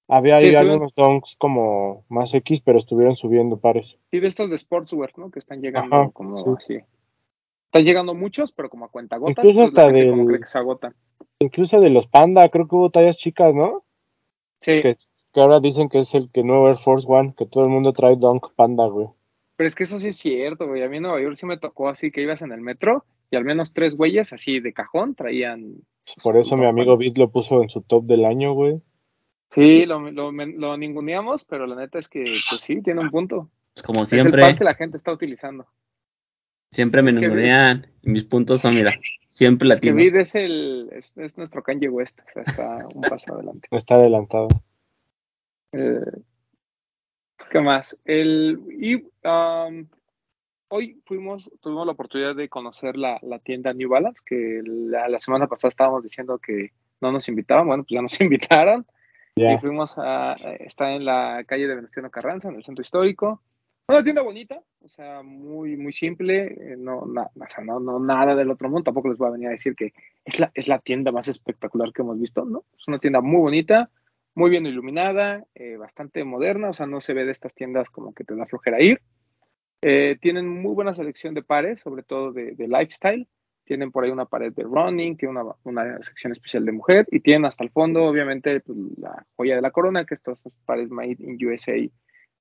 [0.08, 3.96] Había Sí, ahí algunos donks como más X, pero estuvieron subiendo pares.
[4.10, 5.30] Sí, de estos de Sportswear, ¿no?
[5.30, 6.74] Que están llegando Ajá, como sí.
[6.76, 6.84] así.
[7.66, 9.44] Están llegando muchos, pero como a cuenta gotas.
[9.44, 10.94] Incluso hasta como del- cree que se agotan.
[11.40, 13.84] Incluso de los Panda, creo que hubo tallas chicas, ¿no?
[14.60, 14.94] Sí, Que,
[15.32, 17.92] que ahora dicen que es el que nuevo Air Force One, que todo el mundo
[17.92, 19.08] trae donk Panda, güey.
[19.56, 20.82] pero es que eso sí es cierto, güey.
[20.82, 23.36] A mí en Nueva York sí me tocó así que ibas en el metro y
[23.36, 25.76] al menos tres güeyes así de cajón traían.
[26.22, 28.80] Por eso mi amigo Bit lo puso en su top del año, güey.
[29.50, 33.50] Sí, lo, lo, lo ninguneamos, pero la neta es que, pues sí, tiene un punto.
[33.74, 35.66] Pues como Es el siempre, par que la gente está utilizando.
[36.70, 37.87] siempre me ningunean.
[38.02, 38.94] Y mis puntos son, mira,
[39.28, 39.96] siempre latino.
[39.96, 43.68] Vid es, el, es, es nuestro Kanye West, o sea, está un paso adelante.
[43.70, 44.48] Está adelantado.
[45.72, 46.00] Eh,
[47.50, 47.96] ¿Qué más?
[48.04, 49.87] El, y um,
[50.68, 55.18] hoy fuimos, tuvimos la oportunidad de conocer la, la tienda New Balance, que la, la
[55.18, 58.87] semana pasada estábamos diciendo que no nos invitaban, bueno, pues ya nos invitaron.
[59.36, 59.54] Ya.
[59.54, 63.42] Y fuimos a, está en la calle de Venustiano Carranza, en el centro histórico.
[63.88, 67.98] Una tienda bonita, o sea, muy, muy simple, eh, no, na- o sea, no, no
[67.98, 69.92] nada del otro mundo, tampoco les voy a venir a decir que
[70.24, 72.64] es la, es la tienda más espectacular que hemos visto, ¿no?
[72.78, 73.90] Es una tienda muy bonita,
[74.34, 78.14] muy bien iluminada, eh, bastante moderna, o sea, no se ve de estas tiendas como
[78.14, 79.02] que te da flojera ir.
[79.82, 83.28] Eh, tienen muy buena selección de pares, sobre todo de, de lifestyle.
[83.64, 87.20] Tienen por ahí una pared de running, tienen una, una sección especial de mujer y
[87.20, 90.90] tienen hasta el fondo, obviamente, pues, la joya de la corona, que estos son pares
[90.90, 91.77] made in USA,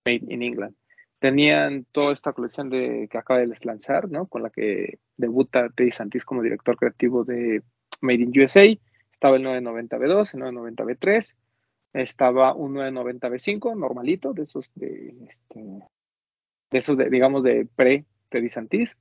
[0.06, 0.76] made in England.
[1.20, 4.28] Tenían toda esta colección de, que acaba de lanzar, ¿no?
[4.28, 7.62] Con la que debuta Teddy Santis como director creativo de
[8.02, 8.66] Made in USA.
[9.14, 11.36] Estaba el 990 B2, el 990 B3,
[11.94, 15.60] estaba un 990 B5 normalito, de esos de, este,
[16.72, 18.98] de esos digamos, de pre Teddy Santis.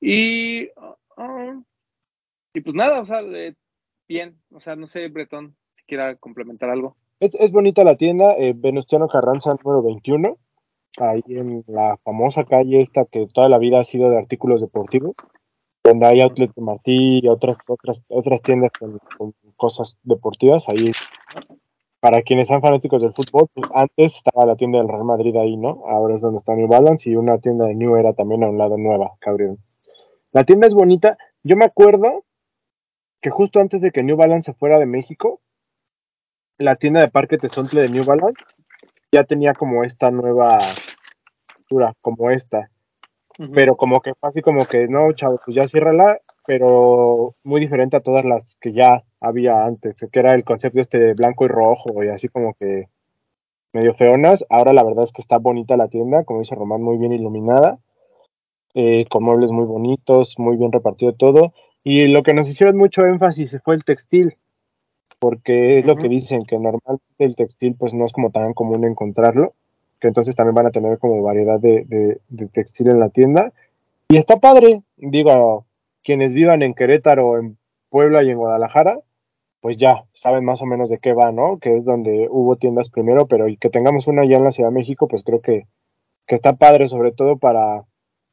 [0.00, 0.68] Y,
[2.54, 3.20] y pues nada, o sea,
[4.08, 6.96] bien, o sea, no sé, Bretón, si quiera complementar algo.
[7.20, 10.36] Es, bonita la tienda, eh, Venustiano Carranza número 21,
[10.98, 15.14] ahí en la famosa calle esta que toda la vida ha sido de artículos deportivos,
[15.84, 19.00] donde hay outlets de Martí y otras, otras, otras tiendas con,
[19.56, 20.90] cosas deportivas, ahí
[22.00, 25.56] para quienes sean fanáticos del fútbol, pues antes estaba la tienda del Real Madrid ahí,
[25.56, 25.84] ¿no?
[25.86, 28.58] Ahora es donde está New Balance y una tienda de New Era también a un
[28.58, 29.58] lado nueva abrieron.
[30.32, 31.18] La tienda es bonita.
[31.42, 32.24] Yo me acuerdo
[33.20, 35.40] que justo antes de que New Balance se fuera de México,
[36.58, 38.42] la tienda de Parque Tesontle de New Balance
[39.12, 42.70] ya tenía como esta nueva estructura, como esta.
[43.54, 47.96] Pero como que fue así como que, no, chavo, pues ya ciérrala, pero muy diferente
[47.96, 51.48] a todas las que ya había antes, que era el concepto este de blanco y
[51.48, 52.88] rojo y así como que
[53.72, 54.44] medio feonas.
[54.48, 57.78] Ahora la verdad es que está bonita la tienda, como dice Román, muy bien iluminada,
[58.74, 61.52] eh, con muebles muy bonitos, muy bien repartido todo.
[61.84, 64.36] Y lo que nos hicieron mucho énfasis fue el textil,
[65.18, 68.84] porque es lo que dicen, que normalmente el textil pues no es como tan común
[68.84, 69.54] encontrarlo,
[70.00, 73.52] que entonces también van a tener como variedad de, de, de textil en la tienda.
[74.08, 75.64] Y está padre, digo,
[76.04, 77.56] quienes vivan en Querétaro, en
[77.88, 79.00] Puebla y en Guadalajara,
[79.60, 81.58] pues ya saben más o menos de qué va, ¿no?
[81.58, 84.70] Que es donde hubo tiendas primero, pero y que tengamos una ya en la Ciudad
[84.70, 85.66] de México, pues creo que,
[86.26, 87.84] que está padre, sobre todo para,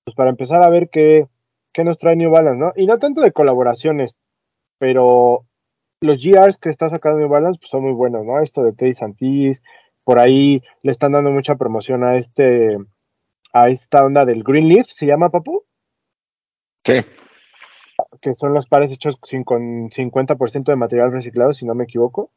[0.10, 1.28] pues para empezar a ver qué,
[1.72, 2.74] qué nos trae New Balance, ¿no?
[2.76, 4.20] Y no tanto de colaboraciones,
[4.80, 5.46] pero
[6.02, 8.40] los GRs que está sacando New Balance pues son muy buenos, ¿no?
[8.40, 9.62] Esto de Teddy Santis,
[10.04, 12.78] por ahí le están dando mucha promoción a este,
[13.54, 15.64] a esta onda del Green Leaf, ¿se llama Papu?
[16.84, 17.02] Sí.
[18.22, 22.32] Que son los pares hechos sin, con 50% de material reciclado, si no me equivoco.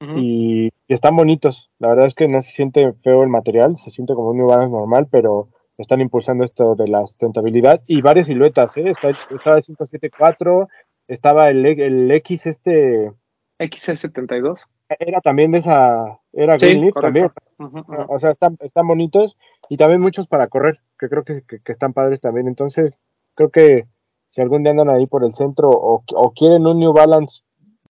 [0.00, 1.70] Y, y están bonitos.
[1.78, 4.48] La verdad es que no se siente feo el material, se siente como un New
[4.48, 5.48] Balance normal, pero
[5.78, 8.90] están impulsando esto de la sustentabilidad y varias siluetas, ¿eh?
[8.90, 10.68] Está, estaba el 574,
[11.08, 13.12] estaba el, el X este,
[13.58, 14.60] XC72.
[14.98, 17.32] era también de esa, era Sí, Green Leaf correcto.
[17.58, 19.36] también, o sea, están, están bonitos
[19.68, 22.48] y también muchos para correr, que creo que, que, que están padres también.
[22.48, 22.98] Entonces,
[23.34, 23.86] creo que
[24.30, 27.40] si algún día andan ahí por el centro o, o quieren un New Balance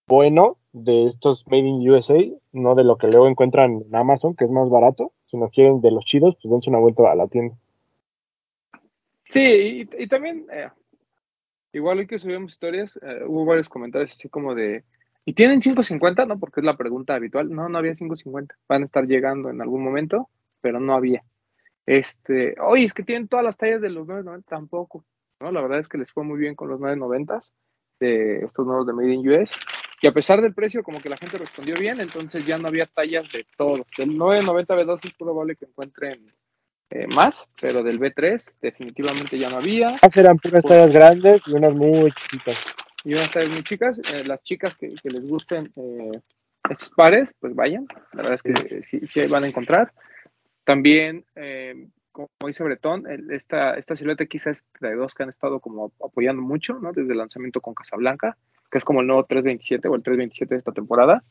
[0.07, 2.17] bueno de estos Made in USA,
[2.53, 5.81] no de lo que luego encuentran en Amazon, que es más barato, si no quieren
[5.81, 7.57] de los chidos, pues dense una vuelta a la tienda.
[9.29, 10.71] Sí, y, y también, eh,
[11.73, 14.85] igual hoy que subimos historias, eh, hubo varios comentarios así como de,
[15.25, 16.27] ¿y tienen 550?
[16.27, 17.51] No, porque es la pregunta habitual.
[17.51, 18.55] No, no había 550.
[18.69, 20.29] Van a estar llegando en algún momento,
[20.61, 21.25] pero no había.
[21.87, 25.05] Este, oye, es que tienen todas las tallas de los 990, tampoco.
[25.41, 25.53] ¿no?
[25.53, 27.41] La verdad es que les fue muy bien con los 990.
[28.01, 29.57] de estos nuevos de Made in US.
[30.03, 32.87] Y a pesar del precio, como que la gente respondió bien, entonces ya no había
[32.87, 33.87] tallas de todo.
[33.97, 36.27] Del 990 B2 es probable que encuentren
[36.91, 39.97] eh, más, pero del B3 definitivamente ya no había.
[40.15, 42.65] Eran puras tallas grandes y unas muy chiquitas.
[43.05, 43.99] Y unas tallas muy chicas.
[44.15, 46.21] Eh, las chicas que, que les gusten eh,
[46.71, 47.87] estos pares, pues vayan.
[48.13, 49.93] La verdad es que sí, sí van a encontrar.
[50.65, 56.43] También, eh, como dice Bretón, el- esta, esta silueta XS32 que han estado como apoyando
[56.43, 56.93] mucho, ¿no?
[56.93, 58.37] Desde el lanzamiento con Casablanca,
[58.71, 61.23] que es como el nuevo 327 o el 327 de esta temporada.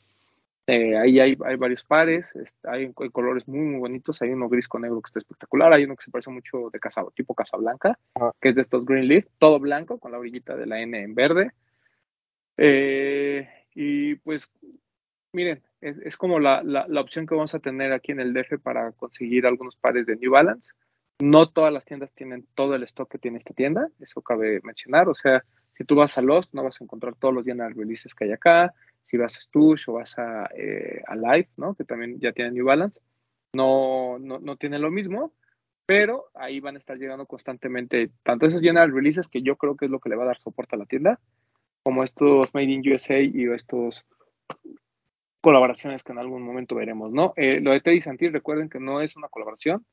[0.65, 4.21] Eh, ahí hay, hay varios pares, es- hay, hay colores muy, muy bonitos.
[4.21, 5.73] Hay uno gris con negro que está espectacular.
[5.73, 8.31] Hay uno que se parece mucho de casa, tipo Casablanca, Ajá.
[8.39, 11.15] que es de estos Green Leaf, todo blanco con la orillita de la N en
[11.15, 11.51] verde.
[12.57, 14.49] Eh, y pues,
[15.33, 18.33] miren, es, es como la, la, la opción que vamos a tener aquí en el
[18.33, 20.69] DF para conseguir algunos pares de New Balance.
[21.19, 25.09] No todas las tiendas tienen todo el stock que tiene esta tienda, eso cabe mencionar.
[25.09, 25.43] O sea,
[25.77, 28.31] si tú vas a Lost, no vas a encontrar todos los general releases que hay
[28.31, 28.73] acá.
[29.05, 31.75] Si vas a Stush o vas a, eh, a Live, ¿no?
[31.75, 33.01] que también ya tienen New Balance,
[33.53, 35.33] no, no, no tienen lo mismo,
[35.85, 39.85] pero ahí van a estar llegando constantemente tanto esos general releases, que yo creo que
[39.85, 41.19] es lo que le va a dar soporte a la tienda,
[41.83, 44.05] como estos Made in USA y estos
[45.41, 47.33] colaboraciones que en algún momento veremos, ¿no?
[47.35, 49.85] Eh, lo de Teddy Santis, recuerden que no es una colaboración.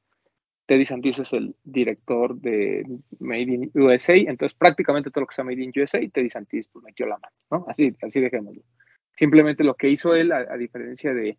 [0.67, 2.87] Teddy Santis es el director de
[3.19, 6.85] Made in USA, entonces prácticamente todo lo que sea Made in USA, Teddy Santis pues
[6.85, 7.65] metió la mano, ¿no?
[7.69, 8.63] Así, así dejémoslo.
[9.21, 11.37] Simplemente lo que hizo él, a, diferencia de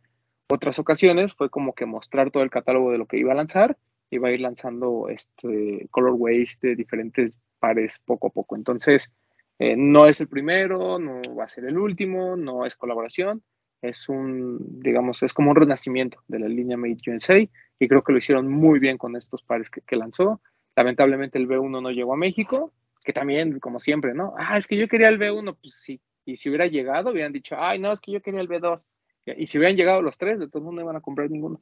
[0.48, 3.76] otras ocasiones, fue como que mostrar todo el catálogo de lo que iba a lanzar,
[4.12, 8.56] iba a ir lanzando este colorways de diferentes pares poco a poco.
[8.56, 9.12] Entonces,
[9.58, 13.42] eh, no es el primero, no va a ser el último, no es colaboración,
[13.82, 17.40] es un, digamos, es como un renacimiento de la línea Made USA
[17.80, 20.40] y creo que lo hicieron muy bien con estos pares que, que lanzó.
[20.76, 24.36] Lamentablemente el B1 no llegó a México, que también, como siempre, ¿no?
[24.38, 26.00] Ah, es que yo quería el B1, pues sí.
[26.26, 28.86] Y si hubiera llegado, hubieran dicho, ay, no, es que yo quería el B2.
[29.26, 31.62] Y si hubieran llegado los tres, de todo el mundo iban a comprar ninguno.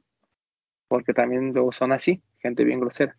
[0.88, 3.16] Porque también luego son así, gente bien grosera.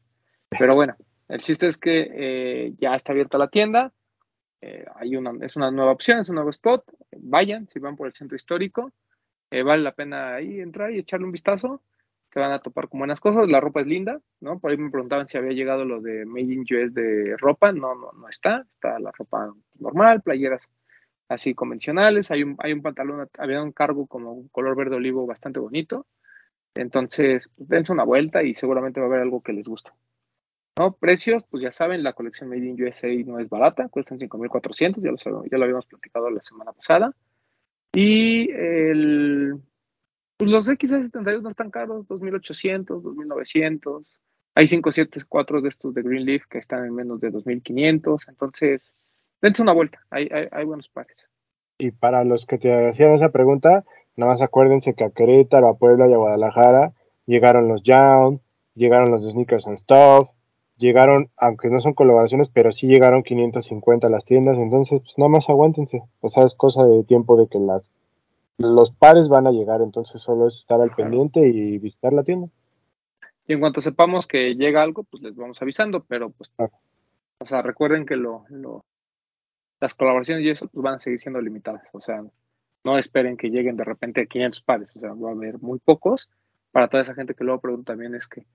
[0.50, 0.96] Pero bueno,
[1.28, 3.94] el chiste es que eh, ya está abierta la tienda.
[4.60, 6.84] Eh, hay una, es una nueva opción, es un nuevo spot.
[7.18, 8.92] Vayan, si van por el centro histórico,
[9.50, 11.82] eh, vale la pena ahí entrar y echarle un vistazo.
[12.32, 13.50] Se van a topar con buenas cosas.
[13.50, 14.60] La ropa es linda, ¿no?
[14.60, 17.72] Por ahí me preguntaban si había llegado lo de Made in US de ropa.
[17.72, 18.66] No, no, no está.
[18.76, 20.70] Está la ropa normal, playeras
[21.32, 22.32] así convencionales.
[22.32, 26.06] Hay un, hay un pantalón, había un cargo como un color verde olivo bastante bonito.
[26.76, 29.91] Entonces, pues, dense una vuelta y seguramente va a haber algo que les guste.
[30.78, 30.94] ¿No?
[30.94, 35.12] Precios, pues ya saben, la colección Made in USA no es barata, cuestan 5.400, ya,
[35.32, 37.13] lo, ya lo habíamos platicado la semana pasada.
[37.94, 39.56] Y el,
[40.38, 44.06] pues los X72 no están caros, 2.800, 2.900.
[44.56, 48.30] Hay 574 de estos de Green Leaf que están en menos de 2.500.
[48.30, 48.94] Entonces,
[49.42, 51.16] dense una vuelta, hay, hay, hay buenos pares.
[51.78, 53.84] Y para los que te hacían esa pregunta,
[54.16, 56.94] nada más acuérdense que a Querétaro, a Puebla y a Guadalajara
[57.26, 58.40] llegaron los Young,
[58.76, 60.30] llegaron los Sneakers and Stuff,
[60.78, 65.30] llegaron, aunque no son colaboraciones, pero sí llegaron 550 a las tiendas, entonces pues nada
[65.30, 66.04] más aguántense.
[66.22, 67.90] O sea, es cosa de tiempo de que las
[68.58, 72.48] los pares van a llegar, entonces solo es estar al pendiente y visitar la tienda.
[73.48, 76.72] Y en cuanto sepamos que llega algo, pues les vamos avisando, pero pues, Claro.
[77.40, 78.84] o sea, recuerden que lo, lo-
[79.82, 82.24] las colaboraciones y eso pues, van a seguir siendo limitadas, o sea,
[82.84, 86.30] no esperen que lleguen de repente 500 pares, o sea, va a haber muy pocos.
[86.72, 88.46] Para toda esa gente que luego pregunta también es que,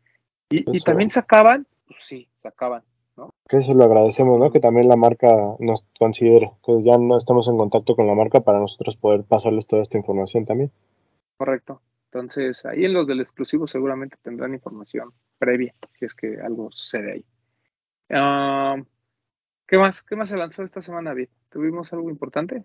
[0.48, 1.66] ¿y, y también se acaban?
[1.86, 2.82] Pues sí, se acaban.
[3.48, 4.50] Que eso lo agradecemos, ¿no?
[4.50, 6.50] Que también la marca nos considere.
[6.56, 9.96] Entonces ya no estamos en contacto con la marca para nosotros poder pasarles toda esta
[9.96, 10.70] información también.
[11.38, 11.80] Correcto.
[12.10, 17.12] Entonces, ahí en los del exclusivo seguramente tendrán información previa, si es que algo sucede
[17.12, 17.24] ahí.
[18.10, 18.76] Ah,
[19.66, 20.02] ¿Qué más?
[20.02, 21.28] ¿Qué más se lanzó esta semana, David?
[21.50, 22.64] ¿Tuvimos algo importante?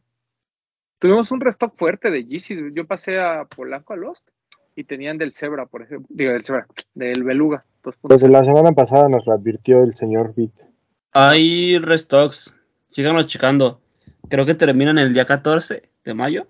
[1.00, 2.74] Tuvimos un restock fuerte de Yeezy.
[2.74, 4.28] Yo pasé a Polanco a Lost
[4.76, 6.08] y tenían del Zebra, por ejemplo.
[6.12, 7.66] Digo, del Zebra, del Beluga.
[7.84, 8.08] 2.0.
[8.10, 10.52] Desde la semana pasada nos lo advirtió el señor Beat.
[11.14, 12.56] Hay restocks,
[12.88, 13.82] síganlo checando.
[14.30, 16.46] Creo que terminan el día 14 de mayo.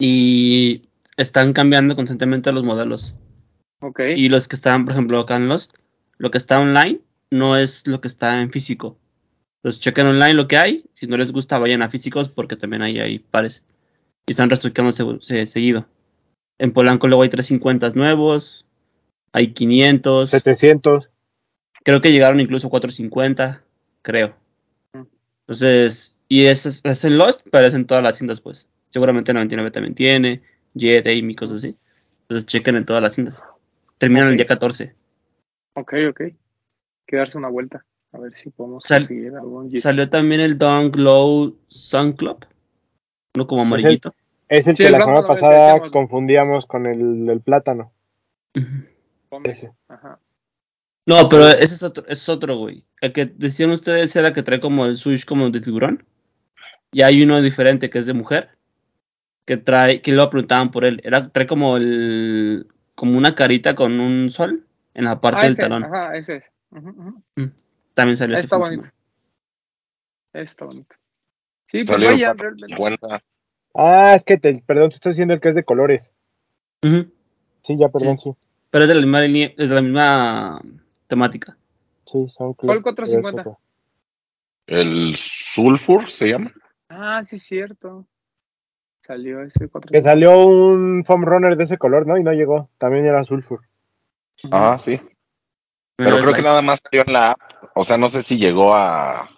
[0.00, 3.14] Y están cambiando constantemente los modelos.
[3.80, 4.00] Ok.
[4.16, 5.76] Y los que están, por ejemplo, acá en Lost,
[6.16, 8.96] lo que está online no es lo que está en físico.
[9.58, 10.84] Entonces chequen online lo que hay.
[10.94, 13.64] Si no les gusta, vayan a físicos porque también ahí hay pares.
[14.26, 15.86] Y están reestructurándose se- seguido.
[16.58, 18.64] En Polanco luego hay 350 nuevos.
[19.32, 20.30] Hay 500.
[20.30, 21.10] 700.
[21.84, 23.62] Creo que llegaron incluso 450.
[24.02, 24.36] Creo.
[25.42, 28.66] Entonces, y es, es en Lost, pero es en todas las tiendas, pues.
[28.90, 30.42] Seguramente 99 también tiene.
[30.74, 31.76] Jet, Amy, cosas así.
[32.22, 33.42] Entonces chequen en todas las tiendas.
[33.98, 34.94] Terminan el día 14.
[35.74, 36.20] Ok, ok.
[36.20, 36.36] Hay
[37.06, 37.84] que darse una vuelta.
[38.18, 39.80] A ver si podemos Sal- conseguir algún Yeezy.
[39.82, 42.44] Salió también el Dunk Low Sun Club.
[43.36, 44.12] Uno como amarillito.
[44.48, 45.90] Es el Sí, que el la semana pasada decíamos.
[45.92, 47.92] confundíamos con el, el plátano.
[49.44, 49.70] Ese.
[49.88, 50.18] Ajá.
[51.06, 52.84] No, pero ese es otro, es otro, güey.
[53.00, 56.04] El que decían ustedes era que trae como el switch como de tiburón.
[56.92, 58.50] Y hay uno diferente que es de mujer.
[59.46, 61.00] Que trae, que lo preguntaban por él.
[61.04, 65.52] Era, trae como el, como una carita con un sol en la parte Ah, del
[65.52, 65.84] ese, talón.
[65.84, 66.50] Ajá, ese es.
[66.70, 66.88] Ujú,
[67.36, 67.50] ujú.
[67.98, 68.88] También salió este Está de bonito.
[70.32, 70.94] Está bonito.
[71.66, 73.24] Sí, pues vayan, 450.
[73.74, 76.12] Ah, es que te, perdón, te estoy diciendo el que es de colores.
[76.80, 77.00] semana.
[77.02, 77.12] Ujú.
[77.62, 78.30] Sí, ya, perdón, sí.
[78.70, 80.60] Pero es de la misma línea- es de la misma
[81.08, 81.58] temática.
[82.06, 83.58] Sí, son ¿Cuál 450?
[84.68, 86.52] El Sulfur se llama.
[86.88, 88.06] Ah, sí, es cierto.
[89.00, 89.90] Salió ese 4.
[89.90, 92.16] Que salió un foam runner de ese color, ¿no?
[92.16, 92.70] Y no llegó.
[92.78, 93.62] También era sulfur.
[94.52, 95.00] Ajá, sí.
[95.96, 96.42] Pero Menos creo que like.
[96.48, 97.40] nada más salió en la app.
[97.80, 99.30] O sea, no sé si llegó a.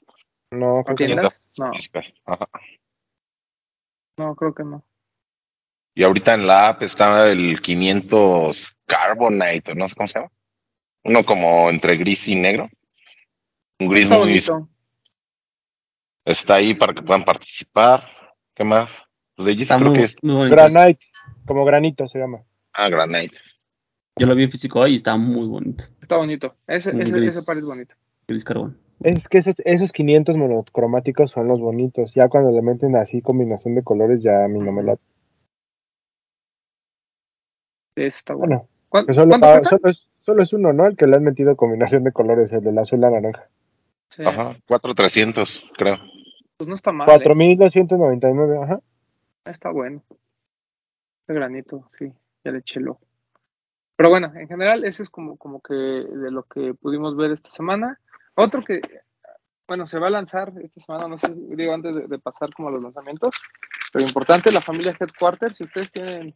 [0.50, 1.06] No, creo que no.
[1.14, 1.40] ¿Tiendas?
[1.58, 1.70] No,
[2.24, 2.48] Ajá.
[4.16, 4.82] no, creo que no.
[5.94, 10.32] Y ahorita en la app está el 500 Carbonite, no sé cómo se llama.
[11.04, 12.70] Uno como entre gris y negro.
[13.78, 14.70] Un gris Está muy bonito.
[16.24, 18.08] está ahí para que puedan participar.
[18.54, 18.88] ¿Qué más?
[19.36, 20.48] Pues de Está creo muy, que es muy.
[20.48, 21.04] Granite,
[21.44, 22.42] como granito se llama.
[22.72, 23.36] ah, Granite.
[24.16, 25.84] Yo lo vi en físico hoy y está muy bonito.
[26.00, 26.56] Está bonito.
[26.66, 27.94] Ese, ese, ese par es bonito.
[28.30, 28.78] Gris carbón.
[29.02, 32.14] Es que esos, esos 500 monocromáticos son los bonitos.
[32.14, 34.98] Ya cuando le meten así combinación de colores, ya a mí no me la.
[37.96, 38.68] Ese está bueno.
[38.68, 40.86] Bueno, ¿Cuán- que solo, solo, es, solo es uno, ¿no?
[40.86, 43.48] El que le han metido combinación de colores, el del azul y la naranja.
[44.10, 45.96] Sí, Ajá, 4300, creo.
[46.56, 47.08] Pues no está mal.
[47.08, 47.12] ¿eh?
[47.12, 48.80] 4299, ajá.
[49.44, 50.02] Está bueno.
[51.26, 52.12] De granito, sí,
[52.44, 52.90] ya le eché el.
[53.96, 57.50] Pero bueno, en general, ese es como, como que de lo que pudimos ver esta
[57.50, 57.98] semana.
[58.34, 58.80] Otro que,
[59.68, 62.68] bueno, se va a lanzar esta semana, no sé, digo, antes de, de pasar como
[62.68, 63.34] a los lanzamientos,
[63.92, 66.34] pero importante, la familia Headquarters, si ustedes tienen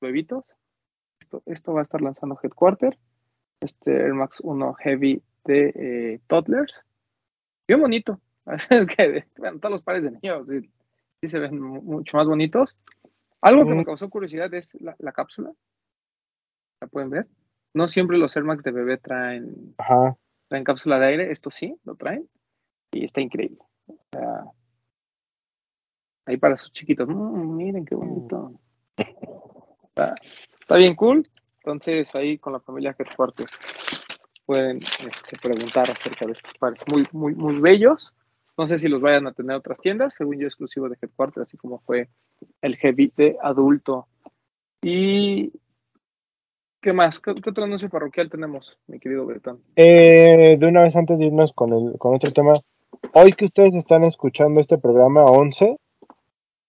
[0.00, 0.44] bebitos,
[1.20, 2.98] esto, esto va a estar lanzando Headquarter,
[3.60, 6.84] este Air Max 1 Heavy de eh, Toddlers.
[7.66, 8.20] Bien bonito.
[8.70, 10.60] Es que, bueno, todos los pares de niños sí,
[11.22, 12.76] sí se ven mu- mucho más bonitos.
[13.40, 13.78] Algo que Mm.
[13.78, 15.50] me causó curiosidad es la, la cápsula.
[16.80, 17.26] ¿La pueden ver?
[17.72, 20.16] No siempre los Air Max de bebé traen, Ajá.
[20.54, 21.32] Traen cápsula de aire.
[21.32, 22.28] Esto sí, lo traen.
[22.92, 23.58] Y está increíble.
[26.26, 27.08] Ahí para sus chiquitos.
[27.08, 28.52] Mm, miren qué bonito.
[28.96, 31.24] Está, bien cool.
[31.56, 33.50] Entonces, ahí con la familia Headquarters
[34.46, 38.14] pueden este, preguntar acerca de estos pares muy, muy, muy bellos.
[38.56, 41.56] No sé si los vayan a tener otras tiendas, según yo, exclusivo de Headquarters, así
[41.56, 42.08] como fue
[42.62, 44.06] el Heavy de adulto.
[44.82, 45.52] Y.
[46.84, 47.18] ¿Qué más?
[47.18, 49.62] ¿Qué, qué otro anuncio parroquial tenemos, mi querido Bretón?
[49.74, 52.52] Eh, de una vez antes de irnos con, el, con otro tema,
[53.14, 55.78] hoy que ustedes están escuchando este programa 11,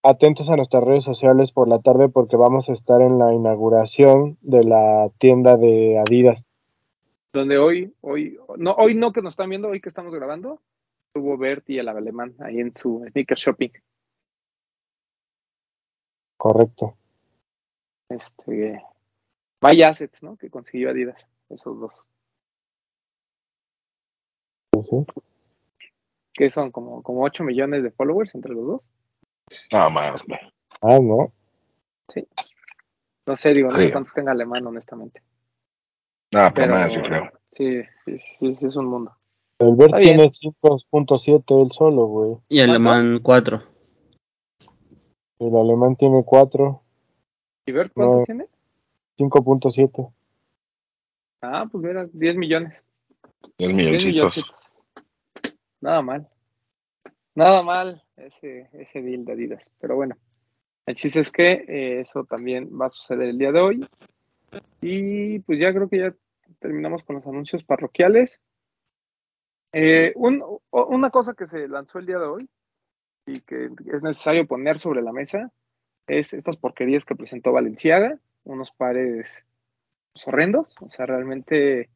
[0.04, 4.38] atentos a nuestras redes sociales por la tarde porque vamos a estar en la inauguración
[4.40, 6.46] de la tienda de Adidas.
[7.34, 10.62] Donde hoy, hoy, no, hoy no que nos están viendo, hoy que estamos grabando,
[11.14, 13.72] tuvo Bert y el alemán ahí en su sneaker shopping.
[16.38, 16.96] Correcto.
[18.08, 18.82] Este,
[19.66, 20.38] vaya assets, ¿no?
[20.38, 22.06] Que consiguió Adidas, esos dos.
[24.84, 25.06] Sí.
[26.34, 28.82] Que son como, como 8 millones de followers entre los dos.
[29.72, 30.40] Nada más, güey.
[30.82, 31.32] Ah, no.
[33.28, 33.92] No sé, digo, no sé Sí.
[33.92, 35.24] cuántos tenga alemán, honestamente.
[36.32, 37.32] Nada, pero Pero más, yo creo.
[37.54, 39.16] sí, sí, sí, sí, es un mundo.
[39.58, 42.32] El Bert tiene 5.7 él solo, güey.
[42.50, 42.70] Y ¿Cuántos?
[42.70, 43.64] alemán 4.
[45.40, 46.84] El alemán tiene 4,
[47.66, 48.24] ¿Y Bert cuántos No.
[48.26, 48.48] tiene?
[49.18, 50.12] 5.7.
[51.42, 52.74] Ah, pues mira, 10 millones.
[53.58, 54.06] 10 10 milloncitos.
[54.14, 54.76] milloncitos.
[55.82, 56.28] Nada mal.
[57.36, 59.70] Nada mal ese, ese deal de Adidas.
[59.80, 60.16] Pero bueno,
[60.86, 63.88] el chiste es que eh, eso también va a suceder el día de hoy.
[64.82, 66.16] Y pues ya creo que ya
[66.60, 68.40] terminamos con los anuncios parroquiales.
[69.74, 72.50] Eh, un- una cosa que se lanzó el día de hoy
[73.26, 75.52] y que es necesario poner sobre la mesa
[76.08, 79.46] es estas porquerías que presentó Valenciaga, unos pares
[80.14, 81.90] pues, horrendos, o sea, realmente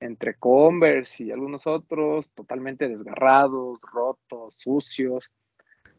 [0.00, 5.32] entre Converse y algunos otros, totalmente desgarrados, rotos, sucios.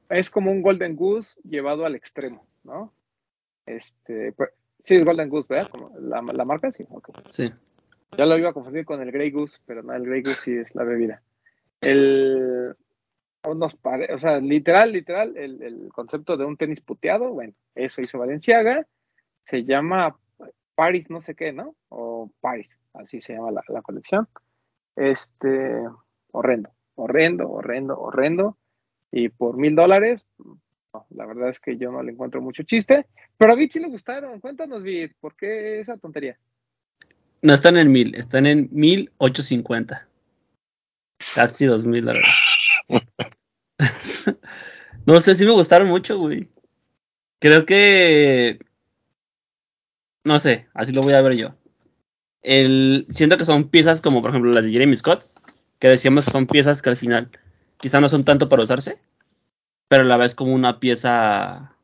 [0.10, 2.94] Es como un Golden Goose llevado al extremo, ¿no?
[3.66, 4.52] Este, pues,
[4.84, 5.70] sí, es Golden Goose, ¿verdad?
[6.00, 7.10] La, la marca, sí, ok.
[7.30, 7.52] Sí.
[8.18, 10.54] Ya lo iba a confundir con el Grey Goose, pero no, el Grey Goose sí
[10.56, 11.22] es la bebida.
[11.82, 12.76] El,
[13.48, 18.02] unos pare- o sea, literal, literal, el, el concepto de un tenis puteado, bueno, eso
[18.02, 18.88] hizo Valenciaga,
[19.46, 20.18] se llama
[20.76, 21.76] Paris no sé qué, ¿no?
[21.90, 24.28] O Paris, así se llama la, la colección.
[24.96, 25.82] Este,
[26.32, 28.58] horrendo, horrendo, horrendo, horrendo.
[29.12, 30.26] Y por mil dólares,
[31.10, 33.06] la verdad es que yo no le encuentro mucho chiste.
[33.38, 34.40] Pero a Vid sí le gustaron.
[34.40, 36.38] Cuéntanos, Vid, ¿por qué esa tontería?
[37.42, 40.08] No están en mil, están en mil ocho cincuenta.
[41.34, 42.34] Casi dos mil dólares.
[45.06, 46.50] no sé, sí me gustaron mucho, güey.
[47.40, 48.60] Creo que.
[50.26, 51.56] No sé, así lo voy a ver yo.
[52.42, 55.30] El, siento que son piezas como, por ejemplo, las de Jeremy Scott,
[55.80, 57.30] que decíamos que son piezas que al final
[57.78, 58.98] quizá no son tanto para usarse,
[59.88, 61.76] pero a la vez como una pieza,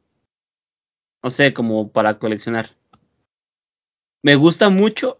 [1.23, 2.71] no sé, como para coleccionar.
[4.23, 5.19] Me gusta mucho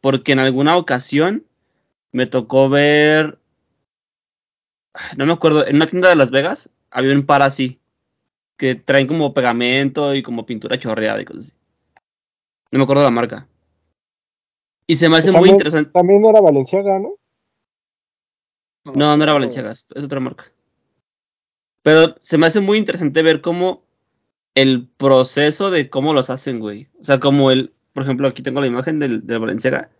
[0.00, 1.46] porque en alguna ocasión
[2.12, 3.40] me tocó ver,
[5.16, 7.80] no me acuerdo, en una tienda de Las Vegas había un par así,
[8.56, 11.59] que traen como pegamento y como pintura chorreada y cosas así.
[12.72, 13.46] No me acuerdo la marca.
[14.86, 15.90] Y se me hace muy interesante.
[15.92, 17.14] También era Valenciaga, ¿no?
[18.84, 20.44] No, no era Valenciaga, es es otra marca.
[21.82, 23.82] Pero se me hace muy interesante ver cómo
[24.54, 26.88] el proceso de cómo los hacen, güey.
[27.00, 29.90] O sea, como el, por ejemplo, aquí tengo la imagen del, del Valenciaga.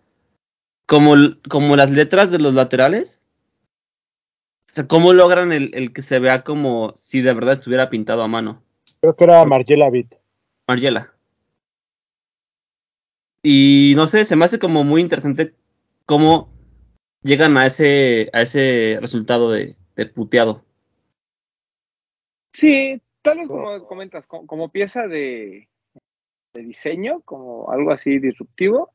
[0.87, 3.21] Como, el- como las letras de los laterales.
[4.71, 8.23] O sea, cómo logran el, el que se vea como si de verdad estuviera pintado
[8.23, 8.63] a mano.
[9.01, 10.15] Creo que era Margiela Bit.
[10.69, 11.13] Margiela.
[13.43, 15.55] Y no sé, se me hace como muy interesante
[16.05, 16.53] cómo
[17.23, 20.65] llegan a ese, a ese resultado de, de puteado.
[22.53, 25.69] Sí, tal vez como comentas, co- como, pieza de,
[26.53, 28.93] de diseño, como algo así disruptivo,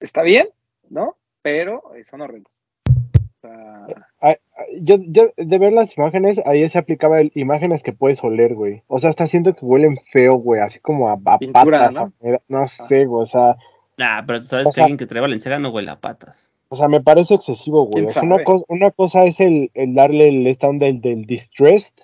[0.00, 0.48] está bien,
[0.88, 1.16] ¿no?
[1.42, 2.52] Pero eh, son horrendos.
[2.88, 3.86] O sea,
[4.20, 4.36] ah,
[4.80, 8.82] Yo, yo, de ver las imágenes, ahí se aplicaba el imágenes que puedes oler, güey.
[8.88, 11.94] O sea, hasta siento que huelen feo, güey, así como a, a Pintura, patas.
[11.94, 12.02] ¿no?
[12.34, 13.56] a- no sé, güey, o sea,
[14.00, 16.52] Ah, pero tú sabes que sea- alguien que trae Valenciaga no huele a patas.
[16.68, 17.94] o sea, me parece excesivo, güey.
[18.04, 21.24] ¿Quién O sea, una, cosa una cosa es el, el darle el stand del, del
[21.24, 21.94] distressed,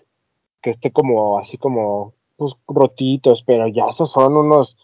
[0.63, 4.77] que esté como, así como, pues, rotitos, pero ya esos son unos,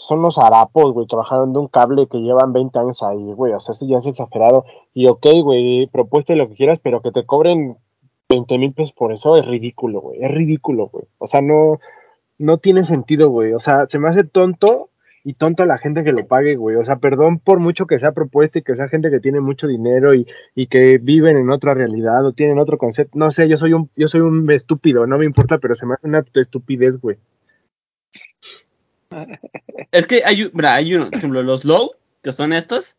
[0.00, 3.60] son unos harapos, güey, trabajaron de un cable que llevan 20 años ahí, güey, o
[3.60, 4.64] sea, eso ya es exagerado.
[4.94, 7.76] Y ok, güey, propueste lo que quieras, pero que te cobren
[8.28, 11.04] 20 mil pesos por eso es ridículo, güey, es ridículo, güey.
[11.18, 11.78] O sea, no,
[12.38, 13.52] no tiene sentido, güey.
[13.52, 14.88] O sea, se me hace tonto
[15.22, 16.76] y tonto a la gente que lo pague, güey.
[16.76, 19.66] O sea, perdón por mucho que sea propuesta y que sea gente que tiene mucho
[19.66, 23.18] dinero y, y que viven en otra realidad o tienen otro concepto.
[23.18, 25.94] No sé, yo soy un, yo soy un estúpido, no me importa, pero se me
[25.94, 27.18] hace una estupidez, güey.
[29.92, 31.92] Es que hay, mira, hay uno, por ejemplo, los low,
[32.22, 32.96] que son estos,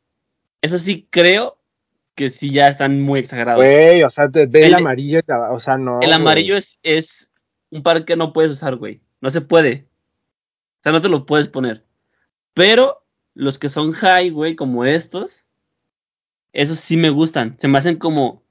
[0.62, 1.58] eso sí creo
[2.16, 3.64] que sí ya están muy exagerados.
[3.64, 6.00] Güey, o sea, ve el, El- amarillo, o sea, no.
[6.02, 7.32] El amarillo es, es
[7.70, 9.02] un par que no puedes usar, güey.
[9.22, 9.86] No se puede.
[10.80, 11.86] O sea, no te lo puedes poner.
[12.54, 13.04] Pero
[13.34, 15.46] los que son high, güey, como estos,
[16.54, 17.56] esos sí me gustan.
[17.60, 18.44] Se me hacen como.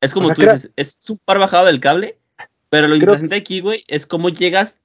[0.00, 2.18] Es como O sea, tú creo- dices, es un par bajado del cable.
[2.68, 4.80] Pero lo Creo- interesante aquí, güey, es cómo llegas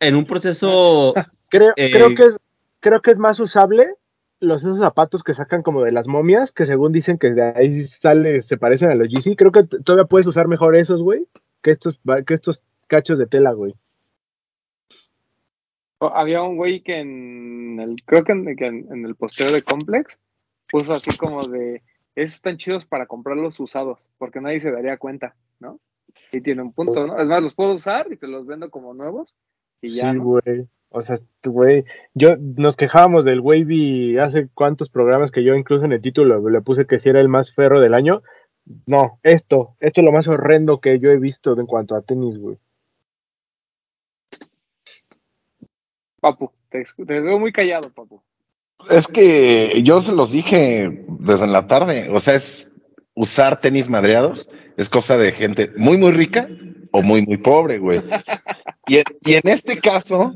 [0.00, 1.14] en un proceso.
[1.50, 2.36] Creo, eh, creo que es,
[2.80, 3.94] creo que es más usable
[4.38, 7.84] los esos zapatos que sacan como de las momias, que según dicen que de ahí
[7.84, 9.34] sale, se parecen a los GC.
[9.34, 11.26] Creo que todavía puedes usar mejor esos, güey,
[11.62, 13.74] que estos, que estos cachos de tela, güey.
[16.00, 19.62] había un güey que en el, creo que en, que en- en el posteo de
[19.62, 20.18] Complex
[20.70, 21.82] puso así como de,
[22.14, 25.80] esos están chidos para comprarlos usados, porque nadie se daría cuenta, ¿no?
[26.30, 27.18] Y tiene un punto, ¿no?
[27.18, 29.34] Es más, los puedo usar y te los vendo como nuevos
[29.82, 30.22] sí, ¿no?
[30.22, 30.68] güey.
[30.90, 35.84] O sea, tú, güey, yo nos quejábamos del Wavy hace cuántos programas que yo incluso
[35.84, 38.22] en el título le puse que si era el más ferro del año.
[38.86, 42.38] No, esto, esto es lo más horrendo que yo he visto en cuanto a tenis,
[42.38, 42.58] güey.
[46.20, 48.22] Papu, te, te veo muy callado, Papu.
[48.90, 52.66] Es que yo se los dije desde la tarde, o sea, es
[53.14, 54.48] usar tenis madreados
[54.78, 56.48] es cosa de gente muy, muy rica
[56.92, 58.00] o muy, muy pobre, güey.
[58.88, 60.34] Y, en- y en este caso,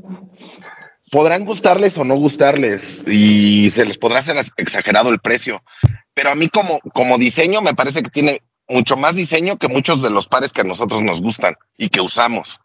[1.11, 5.61] podrán gustarles o no gustarles y se les podrá hacer exagerado el precio,
[6.13, 10.01] pero a mí como, como diseño me parece que tiene mucho más diseño que muchos
[10.01, 12.59] de los pares que a nosotros nos gustan y que usamos.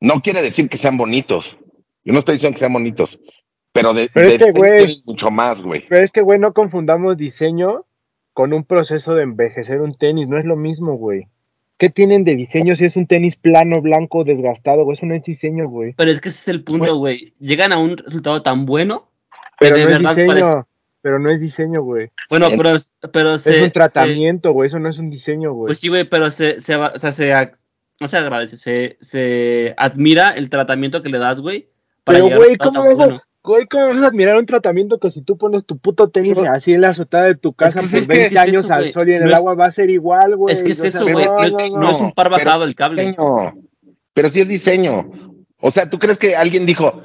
[0.00, 1.56] No quiere decir que sean bonitos.
[2.04, 3.18] Yo no estoy diciendo que sean bonitos,
[3.72, 5.84] pero de, Pero es que, güey, mucho más, güey.
[5.88, 7.84] Pero es que, güey, no confundamos diseño
[8.32, 10.28] con un proceso de envejecer un tenis.
[10.28, 11.28] No es lo mismo, güey.
[11.78, 14.84] ¿Qué tienen de diseño si es un tenis plano, blanco, desgastado?
[14.84, 14.96] güey?
[14.96, 15.92] Eso no es diseño, güey.
[15.96, 17.34] Pero es que ese es el punto, güey.
[17.38, 19.10] Llegan a un resultado tan bueno
[19.58, 20.26] que Pero de no es verdad diseño.
[20.26, 20.68] parece.
[21.02, 22.10] Pero no es diseño, güey.
[22.30, 22.76] Bueno, pero,
[23.12, 24.66] pero se, Es un tratamiento, güey.
[24.68, 25.66] Eso no es un diseño, güey.
[25.68, 27.32] Pues sí, güey, pero se, se, va- o sea, se,
[28.00, 31.68] no se agradece, se, se admira el tratamiento que le das, güey,
[32.04, 33.22] para Pero, güey, ¿cómo vas, a, bueno.
[33.46, 36.72] Güey, ¿cómo vas a admirar un tratamiento que si tú pones tu puto tenis así
[36.72, 38.92] en la azotada de tu casa que por es que 20 es años eso, al
[38.92, 40.52] sol y en No el es- agua va a ser igual, güey?
[40.52, 41.24] Es que es O sea, eso, güey.
[41.24, 43.14] No, es- no, no es un par bajado el cable.
[44.12, 45.08] Pero sí es diseño.
[45.60, 47.02] O sea, ¿tú crees que alguien dijo,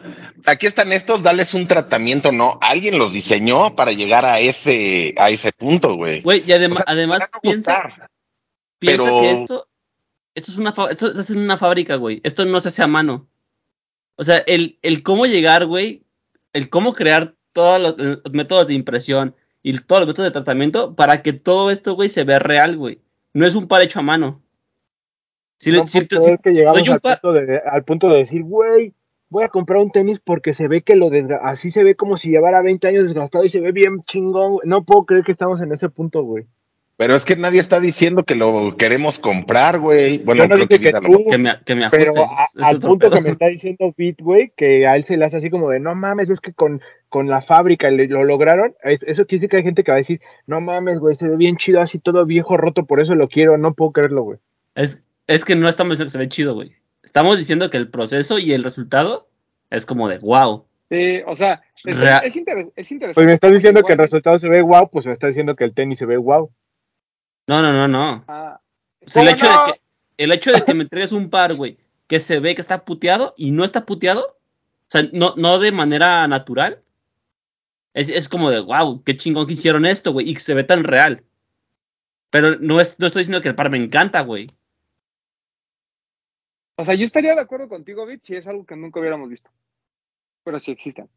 [0.48, 2.32] aquí están estos, dales un tratamiento?
[2.32, 6.22] No, alguien los diseñó para llegar a ese, a ese punto, güey.
[6.22, 8.10] Güey, y adem- O sea, además piensa, gustar,
[8.80, 9.68] piensa pero- que esto,
[10.36, 12.20] esto es una fa- esto es una fábrica, güey.
[12.24, 13.28] Esto no se hace a mano.
[14.16, 16.04] O sea, el, el cómo llegar, güey,
[16.54, 20.96] el cómo crear todos los, los métodos de impresión y todos los métodos de tratamiento
[20.96, 23.00] para que todo esto, güey, se vea real, güey.
[23.34, 24.42] No es un par hecho a mano.
[25.58, 28.44] Si, le- no si puedo que llegamos al, par- punto de, al punto de decir,
[28.44, 28.94] güey,
[29.30, 31.10] voy a comprar un tenis porque se ve que lo
[31.44, 34.58] así se ve como si llevara 20 años desgastado y se ve bien chingón.
[34.64, 36.48] No puedo creer que estamos en ese punto, güey.
[37.02, 40.20] Pero es que nadie está diciendo que lo queremos comprar, güey.
[40.20, 42.06] Bueno, no creo que que Vida tú, lo- que me, que me ajuste.
[42.06, 43.18] Pero a- al punto pedo.
[43.18, 45.80] que me está diciendo Beat, güey, que a él se le hace así como de,
[45.80, 46.80] no mames, es que con,
[47.10, 48.76] con la fábrica le- lo lograron.
[48.84, 51.28] Es- Eso quiere decir que hay gente que va a decir, no mames, güey, se
[51.28, 53.58] ve bien chido así todo viejo, roto, por eso lo quiero.
[53.58, 54.38] No puedo creerlo, güey.
[54.76, 56.74] Es, es que no estamos diciendo que se ve chido, güey.
[57.04, 59.28] Estamos diciendo que el proceso y el resultado
[59.72, 60.66] es como de wow.
[60.92, 63.14] Sí, o sea, es, Real- es, interes- es interesante.
[63.16, 65.64] Pues me estás diciendo que el resultado se ve guau, pues me estás diciendo que
[65.64, 66.52] el tenis se ve guau.
[67.48, 68.24] No, no, no, no.
[68.28, 68.60] Ah,
[69.06, 69.66] O sea, el ¿cómo hecho no?
[69.66, 69.82] de que
[70.18, 71.78] el hecho de que me entregues un par, güey,
[72.08, 75.72] que se ve que está puteado y no está puteado, o sea, no, no de
[75.72, 76.84] manera natural,
[77.94, 80.64] es, es como de wow, qué chingón que hicieron esto, güey, y que se ve
[80.64, 81.24] tan real.
[82.30, 84.52] Pero no, es, no estoy diciendo que el par me encanta, güey.
[86.76, 89.50] O sea, yo estaría de acuerdo contigo, Vic, si es algo que nunca hubiéramos visto.
[90.44, 91.10] Pero sí existen.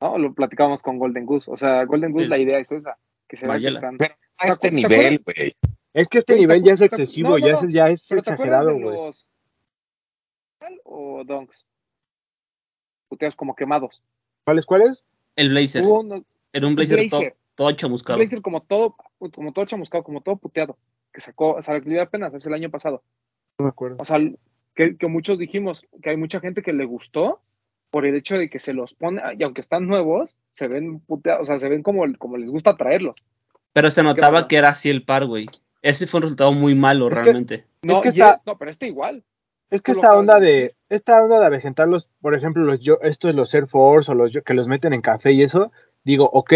[0.00, 0.18] ¿No?
[0.18, 1.50] Lo platicábamos con Golden Goose.
[1.50, 2.98] O sea, Golden Goose, la idea es esa.
[3.26, 3.96] Que se están.
[3.96, 5.56] Pero a este nivel, güey.
[5.94, 7.66] Es que este Güey, ¿te nivel ya es excesivo, no, no, ya, no.
[7.68, 8.96] es, ya es Pero ¿te acuerdas exagerado, güey.
[9.06, 9.30] los.
[10.84, 11.66] o Donks?
[13.08, 14.02] Puteados como quemados.
[14.44, 15.04] ¿Cuáles, cuáles?
[15.36, 15.84] El blazer.
[15.84, 17.32] Uno- Era un blazer, blazer.
[17.32, 18.18] todo, todo un chamuscado.
[18.18, 20.78] blazer como todo, como todo chamuscado, como todo puteado.
[21.12, 23.02] Que sacó, salió apenas hace el año pasado.
[23.58, 23.96] No me acuerdo.
[24.00, 24.18] O sea,
[24.74, 27.40] que, que muchos dijimos que hay mucha gente que le gustó
[27.90, 31.42] por el hecho de que se los pone, y aunque están nuevos, se ven puteados,
[31.42, 33.18] o sea, se ven como, como les gusta traerlos.
[33.72, 35.46] Pero se notaba que era así el par, güey.
[35.82, 37.64] Ese fue un resultado muy malo, Es que- realmente.
[37.82, 39.24] No, que y está- es- no, pero este igual.
[39.70, 43.52] Es que esta onda de esta onda de avejentarlos, por ejemplo, los yo, estos los
[43.54, 45.72] Air Force o los yo- que los meten en café y eso,
[46.04, 46.52] digo, ok,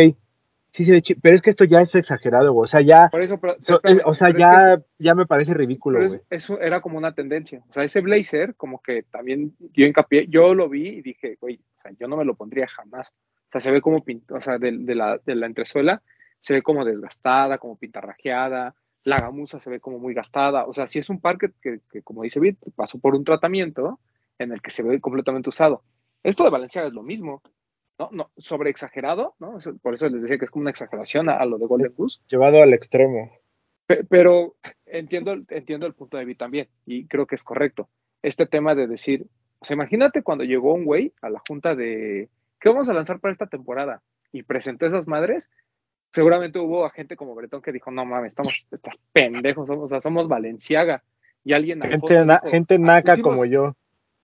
[0.71, 2.64] sí se ve chi- pero es que esto ya es exagerado, güey.
[2.64, 5.14] O sea, ya, Por eso, pero- so- espérame, o sea, pero es que ya, ya
[5.14, 6.21] me parece ridículo, Pero güey.
[6.29, 7.62] es- eso era como una tendencia.
[7.71, 10.27] O sea, ese blazer, como que también dio hincapié.
[10.29, 13.14] Yo lo vi y dije, güey, o sea, yo no me lo pondría jamás.
[13.49, 16.03] O sea, se ve como pintado, o sea, de, de la, de la entresuela,
[16.47, 18.77] se ve como desgastada, como pintarrajeada.
[19.03, 20.65] La gamuza se ve como muy gastada.
[20.67, 23.99] O sea, sí es un par que, que, como dice Bit, pasó por un tratamiento
[24.39, 25.83] en el que se ve completamente usado.
[26.23, 27.43] Esto de Valenciaga es lo mismo.
[27.99, 28.11] ¿no?
[28.13, 29.59] no sobre exagerado, ¿no?
[29.83, 32.21] Por eso les decía que es como una exageración a, a lo de Golden Goose.
[32.29, 33.33] Llevado al extremo.
[33.87, 37.89] Pe- Pero entiendo, el- entiendo el punto de vista también, y creo que es correcto.
[38.23, 39.27] Este tema de decir,
[39.61, 42.29] o sea, imagínate cuando llegó un güey a la junta de,
[42.61, 44.03] ¿qué vamos a lanzar para esta temporada?
[44.31, 45.51] Y presentó esas madres,
[46.17, 50.01] seguramente hubo gente como Bretón que dijo, no mames, estamos, estás pendejos, somos, o sea,
[50.01, 51.05] somos Valenciaga.
[51.45, 53.77] Y alguien al Gente, fondo na- dijo, gente "Ah, naca hicimos- como yo.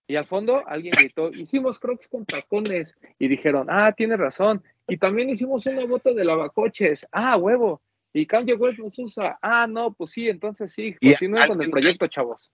[0.09, 2.97] y al fondo alguien gritó, hicimos crocs con tacones.
[3.19, 4.63] Y dijeron, ah, tienes razón.
[4.89, 7.07] Y también hicimos una bota de lavacoches.
[7.13, 7.81] Ah, huevo.
[8.13, 9.39] Y Kanye West nos usa.
[9.41, 10.97] Ah, no, pues sí, entonces sí.
[11.01, 12.51] Continúen con el proyecto, chavos.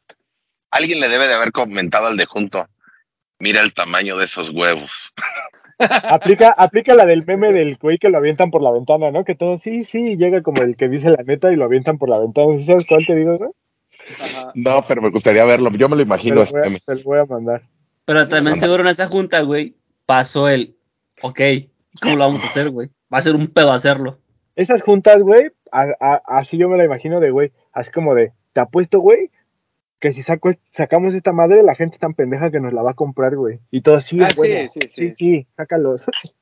[0.71, 2.67] Alguien le debe de haber comentado al de junto.
[3.41, 4.91] Mira el tamaño de esos huevos.
[5.79, 9.25] Aplica, aplica la del meme del güey que lo avientan por la ventana, ¿no?
[9.25, 12.09] Que todo, sí, sí, llega como el que dice la neta y lo avientan por
[12.09, 12.57] la ventana.
[12.59, 13.37] ¿Sí ¿Sabes cuál te digo?
[14.21, 14.53] Ajá.
[14.55, 15.71] No, pero me gustaría verlo.
[15.73, 16.35] Yo me lo Te imagino.
[16.37, 16.81] lo, este voy a, meme.
[16.85, 17.63] te lo voy a mandar.
[18.05, 18.61] Pero también no.
[18.61, 19.77] seguro en esa junta, güey,
[20.07, 20.77] pasó el,
[21.23, 21.41] ok,
[22.03, 22.89] ¿cómo lo vamos a hacer, güey?
[23.13, 24.19] Va a ser un pedo hacerlo.
[24.57, 28.33] Esas juntas, güey, a- a- así yo me la imagino de, güey, así como de,
[28.55, 29.31] te apuesto, güey,
[30.01, 32.95] que si saco, sacamos esta madre, la gente tan pendeja que nos la va a
[32.95, 33.59] comprar, güey.
[33.71, 34.71] Y todo así, Ah, es bueno.
[34.71, 35.15] sí, sí, sí, sí.
[35.15, 36.05] sí, sácalos.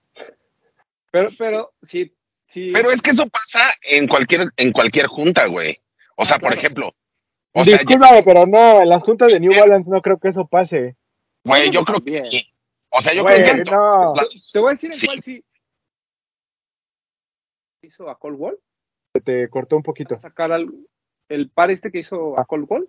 [1.12, 2.14] Pero, pero, sí,
[2.46, 2.72] sí.
[2.74, 5.78] Pero es que eso pasa en cualquier, en cualquier junta, güey.
[6.14, 6.60] O sea, por claro.
[6.60, 6.94] ejemplo,
[7.52, 10.46] o sea, Discúlpame, pero no, en las juntas de New Balance no creo que eso
[10.46, 10.94] pase.
[11.42, 12.46] güey, yo creo que sí.
[12.90, 14.12] O sea, yo Güey, creo que no.
[14.52, 15.06] Te voy a decir en Sí.
[15.06, 15.42] cuál sí.
[17.82, 18.58] Hizo a Cold Wall.
[19.24, 20.18] Te cortó un poquito.
[20.18, 20.68] sacar al,
[21.30, 22.88] el par este que hizo a Cold Wall.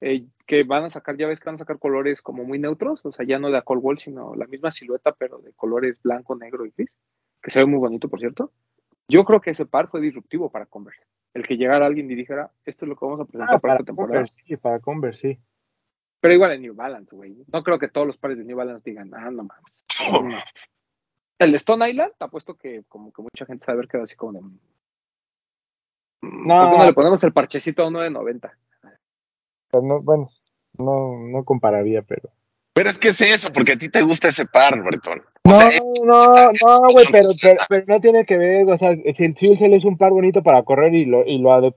[0.00, 3.04] Eh, que van a sacar, ya ves que van a sacar colores como muy neutros,
[3.04, 6.00] o sea, ya no de a Cold Wall, sino la misma silueta, pero de colores
[6.02, 6.94] blanco, negro y gris,
[7.42, 8.52] que se ve muy bonito, por cierto.
[9.08, 11.02] Yo creo que ese par fue disruptivo para Converse.
[11.34, 13.60] El que llegara alguien y dijera, esto es lo que vamos a presentar Ah, para
[13.60, 14.14] para esta temporada.
[14.20, 15.38] Converse, sí, para Converse, sí.
[16.20, 17.36] Pero igual en New Balance, güey.
[17.52, 19.84] No creo que todos los pares de New Balance digan, ah, no mames.
[20.12, 20.38] No.
[21.38, 24.40] El de Stone Island, apuesto que como que mucha gente sabe quedado así como de.
[24.40, 24.58] mm,
[26.46, 26.58] No.
[26.60, 28.58] ¿Por qué no le ponemos el parchecito a uno de 90?
[29.72, 30.30] No, bueno,
[30.78, 32.30] no, no compararía, pero.
[32.74, 35.18] Pero es que es eso, porque a ti te gusta ese par, Bretón.
[35.44, 38.94] O No, sea, no, no, güey, pero, pero, pero no tiene que ver, o sea,
[39.14, 41.74] si el Fuel es un par bonito para correr y lo, y lo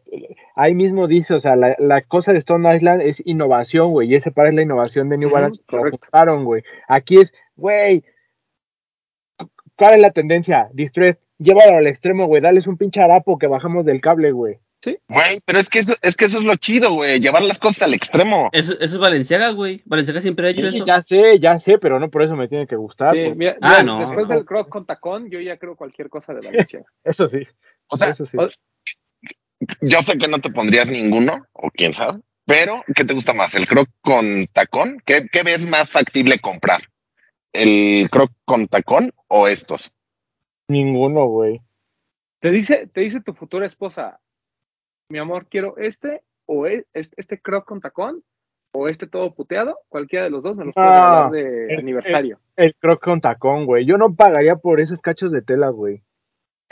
[0.55, 4.15] ahí mismo dice, o sea, la, la cosa de Stone Island es innovación, güey, y
[4.15, 6.61] ese par es la innovación de New Ujú, Balance, que juntaron, güey.
[6.87, 8.03] Aquí es, güey,
[9.75, 10.69] ¿cuál es la tendencia?
[10.73, 14.59] Distress, llévalo al extremo, güey, dales un pinche harapo que bajamos del cable, güey.
[15.07, 17.83] Güey, pero es que eso, es que eso es lo chido, güey, llevar las cosas
[17.83, 18.49] al extremo.
[18.51, 19.81] Eso, eso es Valenciaga, güey.
[19.85, 20.85] Valenciaga siempre ha hecho Sí, eso.
[20.85, 23.57] ya sé, ya sé, pero no por eso me tiene que gustar, Sí, porque- mira,
[23.61, 23.99] Ah, mira, no.
[23.99, 26.83] después del croc con tacón, yo ya creo cualquier cosa de Valencia.
[27.03, 27.39] eso sí,
[27.87, 28.37] O sea, eso sí.
[28.37, 28.49] o-
[29.81, 33.53] Yo sé que no te pondrías ninguno, o quién sabe, pero ¿qué te gusta más?
[33.53, 34.99] ¿El croc con tacón?
[35.05, 36.81] ¿Qué, qué ves más factible comprar?
[37.53, 39.91] ¿El croc con tacón o estos?
[40.67, 41.61] Ninguno, güey.
[42.39, 44.19] Te dice, te dice tu futura esposa,
[45.11, 48.23] mi amor, quiero este o e- este, este croc con tacón
[48.73, 51.79] o este todo puteado, cualquiera de los dos me los puedes No, regalar de el-
[51.79, 52.39] aniversario.
[52.55, 53.85] El croc con tacón, güey.
[53.85, 56.01] Yo no pagaría por esos cachos de tela, güey.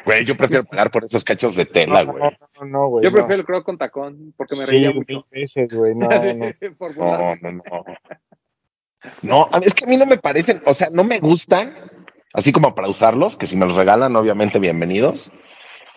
[0.06, 2.24] Güey, yo prefiero pagar por esos cachos de tela, güey.
[2.24, 2.32] no,
[2.62, 3.04] no, no, güey.
[3.04, 3.16] Yo no.
[3.18, 5.26] prefiero el croc con tacón porque me Sí, reía mucho.
[5.30, 5.94] veces, güey.
[5.94, 6.08] No,
[6.98, 7.36] no.
[7.42, 7.62] No, no,
[9.52, 9.60] no.
[9.62, 11.74] Es que a mí no me parecen, o sea, no me gustan,
[12.34, 15.30] así como para usarlos, que si me los regalan, obviamente bienvenidos,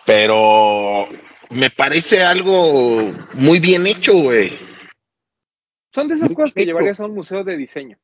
[0.05, 1.07] pero
[1.55, 4.57] me parece algo muy bien hecho, güey.
[5.93, 7.97] Son de esas Muy cosas que llevarías a un museo de diseño.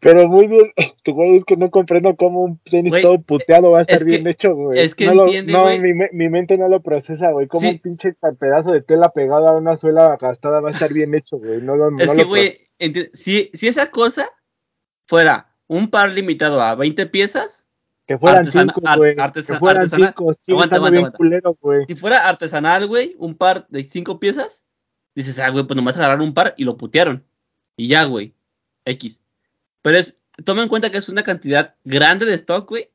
[0.00, 0.72] Pero muy bien.
[1.02, 3.96] Tu güey es que no comprendo cómo un tenis Güey, todo puteado va a estar
[3.96, 4.78] es que- bien hecho, güey.
[4.78, 5.80] es que no lo- entiende, No, güey.
[5.80, 7.48] mi, me- mi mente no lo procesa, güey.
[7.48, 7.74] Como Sí.
[7.74, 11.38] un pinche pedazo de tela pegado a una suela gastada va a estar bien hecho,
[11.38, 11.60] güey.
[11.60, 12.60] No lo, Es no que, lo güey,
[13.14, 14.30] si, si esa cosa
[15.08, 17.63] fuera un par limitado a 20 piezas,
[18.06, 19.14] Que fueran artesana- cinco, ar- güey.
[19.16, 20.30] Que fueran artesana- cinco.
[20.48, 21.16] Aguanta, aguanta, bien aguanta.
[21.16, 21.84] culero, güey.
[21.88, 24.62] si fuera artesanal, güey, un par de 5 piezas,
[25.14, 27.24] dices, ah, güey, pues nomás agarraron un par y lo putearon.
[27.76, 28.34] Y ya, güey.
[28.84, 29.20] X.
[29.82, 32.90] Pero es, toma en cuenta que es una cantidad grande de stock, güey.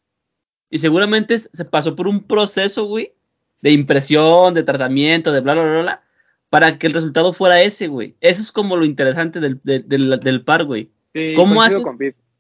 [0.70, 3.14] Y seguramente se pasó por un proceso, güey,
[3.62, 6.04] de impresión, de tratamiento, de bla, bla, bla, bla,
[6.52, 8.16] para que el resultado fuera ese, güey.
[8.22, 10.92] Eso es como lo interesante del, del, del- del par, güey.
[11.14, 11.84] Sí, ¿Cómo haces?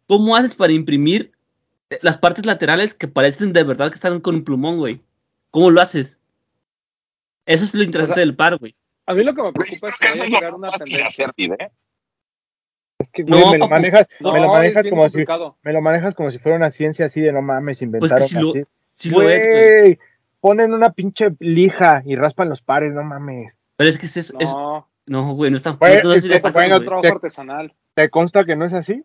[0.08, 1.32] ¿Cómo haces para imprimir
[2.02, 5.02] las partes laterales que parecen de verdad que están con un plumón, güey?
[5.52, 6.20] ¿Cómo lo haces?
[7.46, 8.76] Eso es lo interesante O sea, del par, güey.
[9.08, 11.34] A mí lo que me Güey, preocupa es que vaya a llegar una tendencia.
[13.00, 15.26] Es que, güey, No, me lo manejas, no, me lo manejas como si,
[15.64, 18.28] me lo manejas como si fuera una ciencia así de no mames, Pues inventaron que
[18.28, 19.82] si lo, si lo es, güey.
[19.82, 20.00] Güey,
[20.42, 23.58] ponen una pinche lija y raspan los pares, no mames.
[23.78, 26.32] Pero es que es, es- No, no, güey, no es tan Güey, no es es
[26.32, 26.88] que, fácil, bueno, es un güey.
[26.88, 27.74] trabajo te- artesanal.
[27.96, 29.04] ¿Te consta que no es así?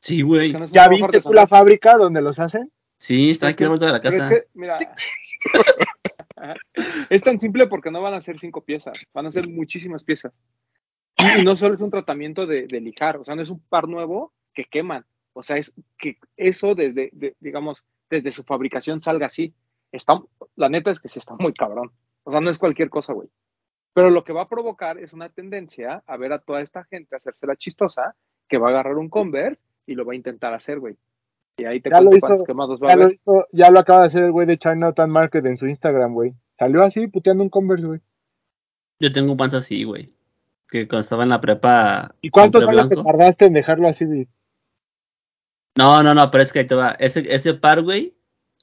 [0.00, 0.52] Sí, güey.
[0.52, 2.70] no ¿Ya viste tú la fábrica donde los hacen?
[2.96, 4.30] Sí, está aquí a la vuelta de la Pero casa.
[4.34, 4.76] es que, mira,
[7.10, 10.32] es tan simple porque no van a ser cinco piezas, van a ser muchísimas piezas.
[11.18, 13.60] Y, y no solo es un tratamiento de, de lijar, o sea, no es un
[13.60, 15.04] par nuevo que queman.
[15.32, 19.54] O sea, es que eso desde, de- digamos, desde su fabricación salga así.
[19.92, 20.20] Está,
[20.56, 21.90] la neta es que sí está muy cabrón.
[22.24, 23.28] O sea, no es cualquier cosa, güey.
[23.92, 27.16] Pero lo que va a provocar es una tendencia a ver a toda esta gente
[27.16, 28.14] hacerse la chistosa,
[28.48, 30.96] que va a agarrar un Converse y lo va a intentar hacer, güey.
[31.58, 33.14] Y ahí te Ya lo cuento hizo- cuántos quemados va a Ya lo, haber.
[33.14, 36.32] hizo- ya lo acaba de hacer el güey de Chinatown Market en su Instagram, güey.
[36.58, 38.00] Salió así, puteando un Converse, güey.
[39.00, 40.12] Yo tengo un panza así, güey.
[40.68, 42.14] Que cuando estaba en la prepa.
[42.20, 44.04] ¿Y cuántos años te tardaste en dejarlo así?
[44.04, 44.28] güey?
[45.76, 46.90] No, no, no, pero es que ahí te va.
[46.98, 48.14] Ese, ese par, güey,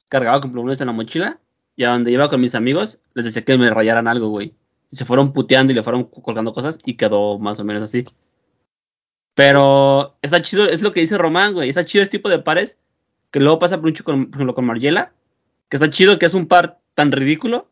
[0.09, 1.39] cargaba con plumones en la mochila.
[1.75, 4.53] Y a donde iba con mis amigos, les decía que me rayaran algo, güey.
[4.89, 8.03] Y se fueron puteando y le fueron colgando cosas y quedó más o menos así.
[9.37, 11.69] Pero está chido, es lo que dice Román, güey.
[11.69, 12.75] Está chido este tipo de pares.
[13.29, 15.13] Que luego pasa por, un chico con, por ejemplo, con Margiela.
[15.69, 17.69] Que está chido que es un par tan ridículo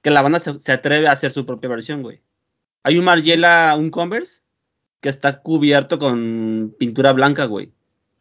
[0.00, 2.20] que la banda se, atreve a hacer su propia versión, güey.
[2.84, 4.42] Hay un Margiela, un Converse,
[5.00, 7.72] que está cubierto con pintura blanca, güey.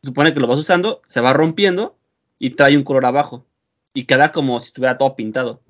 [0.02, 2.00] Supone que lo vas usando, se va rompiendo
[2.40, 3.46] y trae un color abajo.
[3.94, 5.62] Y queda como si estuviera todo pintado.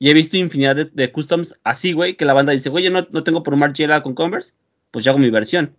[0.00, 2.90] Y he visto infinidad de, de customs así, güey, que la banda dice, güey, yo
[2.90, 4.54] no, no tengo por un Margiela con Converse,
[4.90, 5.76] pues yo hago mi versión.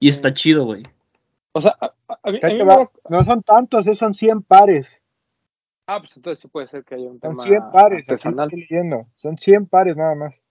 [0.00, 0.84] Y está chido, güey.
[1.52, 4.92] O sea, a, a- a mí, mí me No son tantos, eh, son 100 pares.
[5.86, 8.48] Ah, pues entonces sí puede ser que haya un Son tema 100 pares, artesanal.
[8.48, 9.06] estoy leyendo.
[9.16, 10.42] Son 100 pares nada más.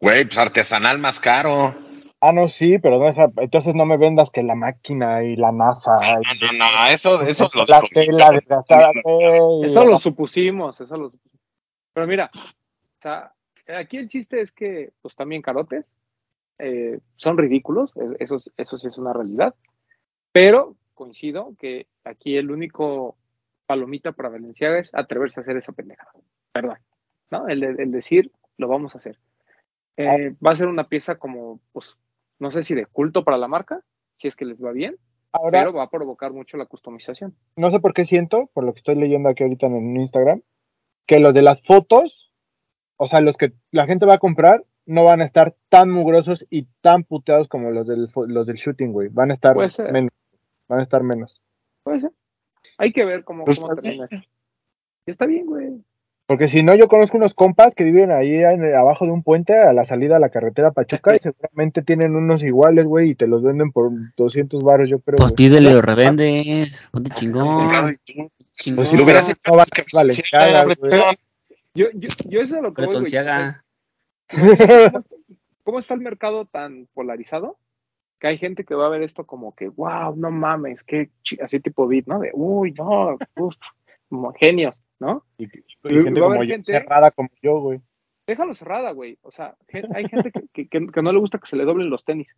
[0.00, 1.74] Güey, pues artesanal más caro.
[2.22, 5.52] Ah, no, sí, pero no, esa- entonces no me vendas que la máquina y la
[5.52, 5.98] NASA.
[6.20, 8.90] y- No, no, no, eso, eso lo la tela desgastada.
[9.02, 9.66] güey.
[9.66, 11.40] Eso lo supusimos, eso lo supusimos.
[11.94, 13.32] Pero mira, o sea,
[13.78, 15.86] aquí el chiste es que, pues también carotes,
[16.60, 19.54] eh, son ridículos, es- eso, eso sí es una realidad,
[20.32, 23.16] pero coincido que aquí el único
[23.66, 26.10] palomita para Valenciaga es atreverse a hacer esa pendejada.
[26.52, 26.78] Perdón.
[27.30, 27.46] ¿No?
[27.48, 29.18] El, el decir, lo vamos a hacer.
[29.96, 31.96] Eh, va a ser una pieza como, pues,
[32.38, 33.82] no sé si de culto para la marca,
[34.18, 34.96] si es que les va bien,
[35.32, 37.36] Ahora, pero va a provocar mucho la customización.
[37.56, 40.42] no sé por qué siento, por lo que estoy leyendo aquí ahorita en Instagram,
[41.06, 42.32] que los de las fotos,
[42.96, 46.44] o sea, los que la gente va a comprar, no van a estar tan mugrosos
[46.50, 49.08] y tan puteados como los del, los del shooting, güey.
[49.08, 49.92] Van a estar Puede ser.
[49.92, 50.10] menos.
[50.68, 51.40] Van a estar menos.
[51.82, 52.10] Puede ser.
[52.76, 54.08] Hay que ver cómo, Pues cómo está termina
[55.06, 55.82] Está bien, güey.
[56.26, 59.52] Porque si no, yo conozco unos compas que viven ahí en- abajo de un puente
[59.56, 63.26] a la salida a la carretera Pachuca y seguramente tienen unos iguales, güey, y te
[63.26, 65.16] los venden por 200 baros, yo creo.
[65.16, 66.86] Pues pídele o revendes.
[66.92, 67.96] Ponte chingón.
[68.04, 68.30] chingón.
[68.76, 69.56] Pues sí, Lo hubieras hecho no
[70.76, 70.92] güey.
[71.74, 73.02] Yo, yo, yo eso es lo que voy, güey.
[73.02, 73.64] O sea, Bretonciaga.
[75.64, 77.58] ¿cómo, está el mercado tan polarizado?
[78.18, 81.38] Que hay gente que va a ver esto como que, wow, no mames, qué chi-",
[81.40, 82.20] así tipo beat, ¿no?
[82.20, 83.54] De, uy, no, uf,
[84.08, 85.24] como genios, ¿no?
[85.38, 85.48] Y, y
[85.88, 87.80] gente Va a como gente- cerrada como yo, güey.
[88.26, 89.18] Déjalo cerrada, güey.
[89.22, 89.56] O sea,
[89.94, 92.36] hay gente que, que- que- que no le gusta que se le doblen los tenis,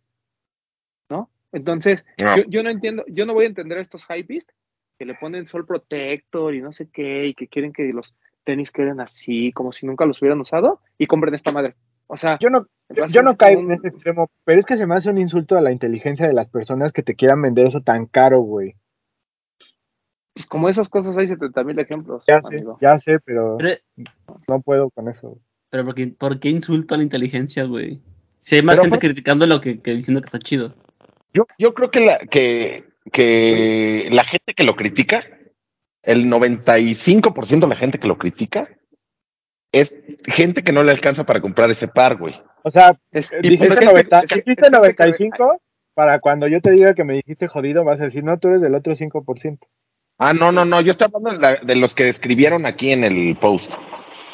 [1.09, 1.29] ¿no?
[1.51, 2.37] Entonces, No.
[2.37, 4.49] yo, yo no entiendo, yo no voy a entender a estos hypebeast
[4.97, 8.71] que le ponen sol protector y no sé qué, y que quieren que los tenis
[8.71, 11.75] queden así, como si nunca los hubieran usado, y compren esta madre.
[12.07, 12.67] O sea, Yo no,
[13.09, 15.57] yo, no caigo un- en ese extremo, pero es que se me hace un insulto
[15.57, 18.75] a la inteligencia de las personas que te quieran vender eso tan caro, güey.
[20.33, 23.75] pues, como esas cosas hay 70 mil ejemplos, Ya sé, ya sé, pero Pero,
[24.47, 25.29] no puedo con eso.
[25.29, 25.41] güey.
[25.69, 27.99] pero ¿por, qué, ¿por qué insulto a la inteligencia, güey?
[28.41, 30.75] Si hay más Pero gente por- criticando lo que, que diciendo que está chido.
[31.33, 35.23] Yo, yo creo que la, que, que la gente que lo critica,
[36.03, 38.69] el 95% de la gente que lo critica,
[39.71, 39.95] es
[40.25, 42.39] gente que no le alcanza para comprar ese par, güey.
[42.63, 45.61] O sea, Es- eh, dijiste, gente- 90, es- dijiste que- 95,
[45.95, 48.61] para cuando yo te diga que me dijiste jodido, vas a decir, no, tú eres
[48.61, 49.67] del otro 5%.
[50.19, 53.03] Ah, no, no, no, yo estoy hablando de, la- de los que escribieron aquí en
[53.03, 53.71] el post.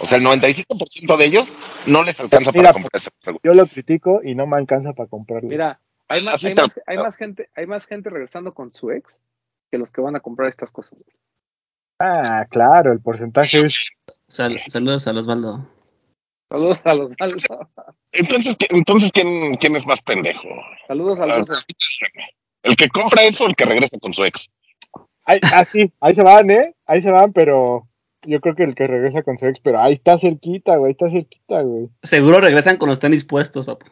[0.02, 1.52] O sea, el 95% de ellos
[1.88, 3.40] no les alcanza Mira, para comprar ese par, güey.
[3.44, 5.50] Yo lo critico y no me alcanza para comprarlo.
[5.50, 9.20] Mira, hay más, hay, más, hay más gente, hay más gente regresando con su ex
[9.72, 11.00] que los que van a comprar estas cosas.
[12.00, 13.76] Ah, claro, el porcentaje es...
[14.28, 15.68] Sal- saludos a Osvaldo.
[16.50, 17.12] Saludos a los.
[18.12, 20.48] Entonces, ¿qui- entonces ¿quién, ¿quién es más pendejo?
[20.88, 21.54] Saludos al Ah, Alzo.
[22.64, 24.50] ¿El que compra eso o el que regresa con su ex?
[25.26, 26.74] Ay, ah, sí, ahí se van, ¿eh?
[26.88, 27.88] Ahí se van, pero
[28.24, 31.10] yo creo que el que regresa con su ex, pero ahí está cerquita, güey, está
[31.10, 31.90] cerquita, güey.
[32.02, 33.86] Seguro regresan con los tenis puestos, papu.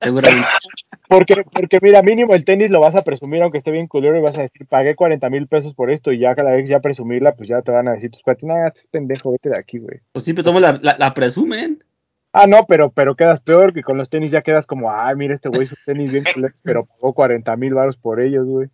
[0.00, 0.46] Seguramente.
[1.08, 4.20] Porque, porque mira, mínimo el tenis lo vas a presumir aunque esté bien culero y
[4.22, 7.36] vas a decir, pagué 40 mil pesos por esto y ya cada vez ya presumirla,
[7.36, 9.78] pues ya te van a decir tus cuates, nah, este es pendejo, vete de aquí,
[9.78, 10.00] güey.
[10.10, 11.84] Pues sí, pero todos la, la, la presumen.
[12.32, 15.32] Ah, no, pero, pero quedas peor que con los tenis ya quedas como, ay, mira
[15.32, 18.68] este güey, sus tenis bien culeros, pero pagó 40 mil baros por ellos, güey.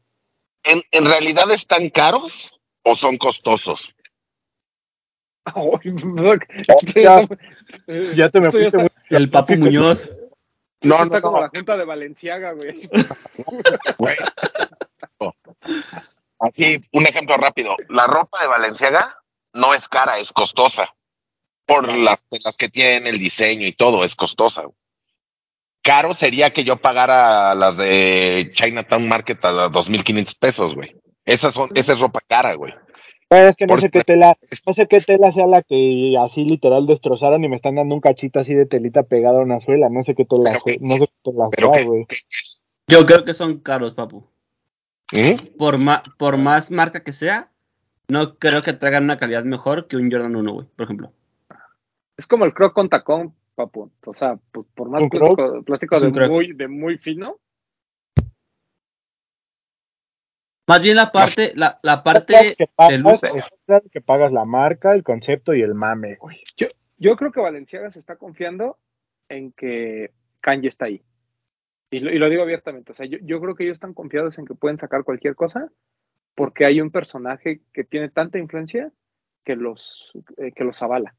[0.64, 2.50] ¿En, ¿En realidad están caros
[2.82, 3.94] o son costosos?
[5.54, 5.94] Ay.
[6.94, 7.28] Ya-
[8.16, 10.18] Ya te me fuiste El Papu Muñoz.
[10.82, 12.70] No, no, está como no, la junta de Valenciaga, güey.
[12.70, 12.88] así.
[13.98, 14.16] güey.
[16.38, 17.76] Así, un ejemplo rápido.
[17.88, 19.16] La ropa de Valenciaga
[19.54, 20.88] no es cara, es costosa.
[21.64, 24.64] Por las telas que tiene, el diseño y todo, es costosa.
[25.82, 30.96] Caro sería que yo pagara las de Chinatown Market a 2.500 pesos, güey.
[31.24, 32.74] Esas son, esa es ropa cara, güey.
[33.32, 36.14] Bueno, es que no Por sé qué tela, no sé qué tela sea la que
[36.20, 39.58] así literal destrozaron y me están dando un cachito así de telita pegada a una
[39.58, 42.06] suela, no sé qué tela, Pero no sé qué tela pero sea, güey.
[42.88, 44.26] Yo creo que son caros, papu.
[45.12, 45.56] ¿Mm?
[45.56, 47.50] Por, ma- por más marca que sea,
[48.08, 51.10] no creo que traigan una calidad mejor que un Jordan 1, güey, por ejemplo.
[52.18, 53.90] Es como el croc con tacón, papu.
[54.04, 56.30] O sea, pues, por más ¿Un plástico, plástico de, croc.
[56.30, 57.38] muy, de muy fino,
[60.66, 63.30] Más bien la parte, la, la parte que pagas,
[63.66, 66.38] claro que pagas la marca, el concepto y el mame, güey.
[66.98, 68.78] yo creo que Valenciaga se está confiando
[69.28, 71.02] en que Kanye está ahí.
[71.90, 72.92] Y lo, y lo digo abiertamente.
[72.92, 75.70] O sea, yo, yo creo que ellos están confiados en que pueden sacar cualquier cosa
[76.34, 78.90] porque hay un personaje que tiene tanta influencia
[79.44, 81.14] que los, eh, que los avala.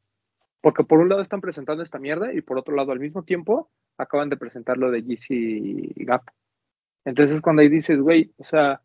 [0.62, 3.70] Porque por un lado están presentando esta mierda y por otro lado al mismo tiempo
[3.98, 6.24] acaban de presentar lo de Yeezy Gap.
[7.06, 8.82] Entonces cuando ahí dices, güey, o sea,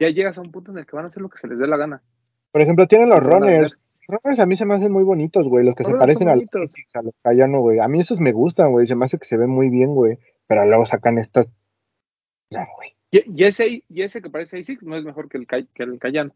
[0.00, 1.58] ya llegas a un punto en el que van a hacer lo que se les
[1.58, 2.02] dé la gana.
[2.50, 3.78] Por ejemplo, tienen los runners.
[4.08, 5.64] Los runners a mí se me hacen muy bonitos, güey.
[5.64, 6.48] Los que se Los parecen a los
[6.94, 7.78] a los Cayano, güey.
[7.78, 8.86] A mí esos me gustan, güey.
[8.86, 10.18] Se me hace que se ven muy bien, güey.
[10.48, 11.46] Pero luego sacan estos.
[12.50, 12.96] Ya, güey.
[13.12, 15.98] Y, y ese, y ese que parece ASICS no es mejor que el, que el
[15.98, 16.32] Cayano.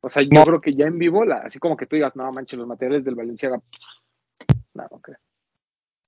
[0.00, 0.44] O sea, yo No.
[0.44, 3.04] creo que ya en vivo, la, así como que tú digas, no manches, los materiales
[3.04, 3.60] del Valenciaga,
[4.74, 5.18] no, no creo.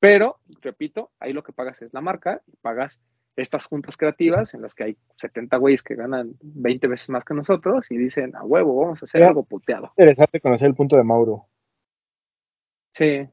[0.00, 3.00] Pero, repito, ahí lo que pagas es la marca y pagas
[3.40, 7.34] estas juntas creativas en las que hay 70 güeyes que ganan 20 veces más que
[7.34, 9.92] nosotros y dicen, a huevo, vamos a hacer algo puteado.
[9.96, 11.46] Interesante conocer el punto de Mauro.
[12.94, 13.28] Sí,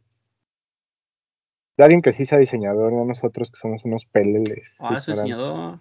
[1.77, 4.75] De alguien que sí sea diseñador, no nosotros que somos unos peleles.
[4.79, 5.07] Ah, ignorantes.
[5.07, 5.79] diseñador.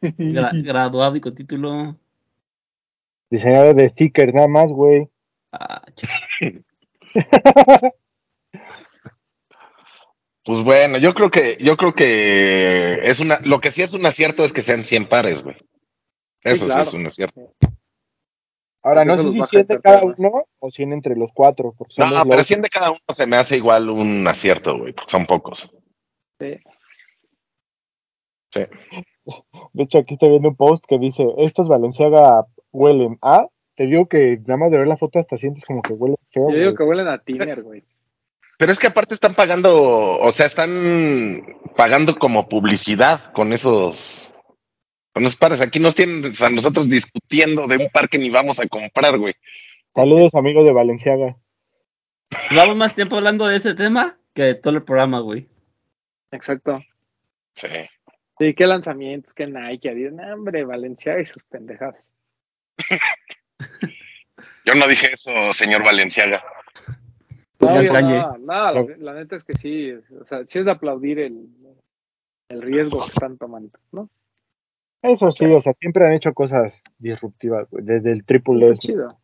[0.02, 1.96] gra- graduado y con título.
[3.30, 5.08] Diseñador de stickers, nada más, güey.
[5.52, 5.82] Ah,
[10.44, 14.04] Pues bueno, yo creo que, yo creo que es una, lo que sí es un
[14.04, 15.56] acierto es que sean 100 pares, güey.
[16.42, 16.88] Eso sí, claro.
[16.88, 17.54] es un acierto.
[18.82, 20.14] Ahora, no sé los si baja 100 de cada cartera.
[20.18, 21.74] uno o 100 entre los cuatro.
[21.76, 22.46] Porque son No, dos pero logos.
[22.46, 25.70] 100 de cada uno se me hace igual un acierto, güey, porque son pocos.
[26.38, 26.58] sí.
[28.52, 28.60] Sí.
[29.72, 33.48] De hecho, aquí estoy viendo un post que dice: Estos Valenciaga huelen a.
[33.74, 36.50] Te digo que nada más de ver la foto hasta sientes como que huele feo.
[36.50, 36.76] Yo digo güey.
[36.76, 37.82] que huelen a Tiner, güey.
[38.58, 41.44] Pero es que aparte están pagando, o sea, están
[41.76, 43.98] pagando como publicidad con esos,
[45.12, 45.60] con esos pares.
[45.60, 49.34] Aquí nos tienen a nosotros discutiendo de un par que ni vamos a comprar, güey.
[49.94, 51.36] Saludos, amigos de Valenciaga.
[52.50, 55.48] Llevamos más tiempo hablando de ese tema que de todo el programa, güey.
[56.30, 56.82] Exacto.
[57.54, 57.68] Sí.
[58.38, 62.12] Sí, qué lanzamientos, qué Nike, Adidas, no, hombre, Valenciaga y sus pendejadas.
[64.64, 66.42] Yo no dije eso, señor Valenciaga.
[67.66, 71.48] Nada, nada, la, la neta es que sí, o sea, sí es de aplaudir el,
[72.48, 74.08] el riesgo que están tomando, ¿no?
[75.02, 78.76] Eso sí, o sea, siempre han hecho cosas disruptivas, güey, desde el triple S.
[78.76, 79.18] chido.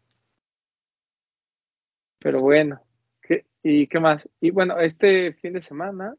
[2.19, 2.81] Pero bueno,
[3.23, 4.29] ¿qué, ¿y qué más?
[4.41, 6.15] Y bueno, este fin de semana,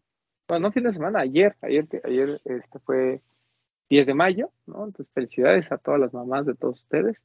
[0.48, 3.22] bueno, no fin de semana, ayer, ayer, que- ayer este fue
[3.90, 4.86] 10 de mayo, ¿no?
[4.86, 7.22] Entonces, felicidades a todas las mamás de todos ustedes.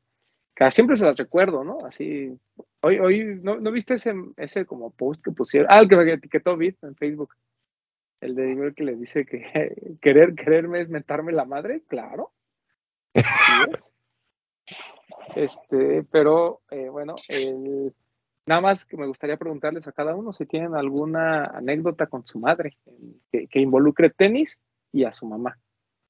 [0.57, 1.85] Que siempre se las recuerdo, ¿no?
[1.85, 2.35] Así,
[2.81, 5.69] hoy, hoy, ¿no, ¿no viste ese, ese como post que pusieron?
[5.71, 7.35] Ah, el que me etiquetó Bit en Facebook.
[8.23, 9.43] El de Diver que le dice que
[10.01, 12.33] querer, quererme es mentarme la madre, claro.
[13.13, 13.85] Es.
[15.35, 17.17] Este, pero eh, bueno,
[18.47, 22.39] nada más que me gustaría preguntarles a cada uno si tienen alguna anécdota con su
[22.39, 22.79] madre
[23.31, 24.59] que, que involucre tenis
[24.91, 25.59] y a su mamá.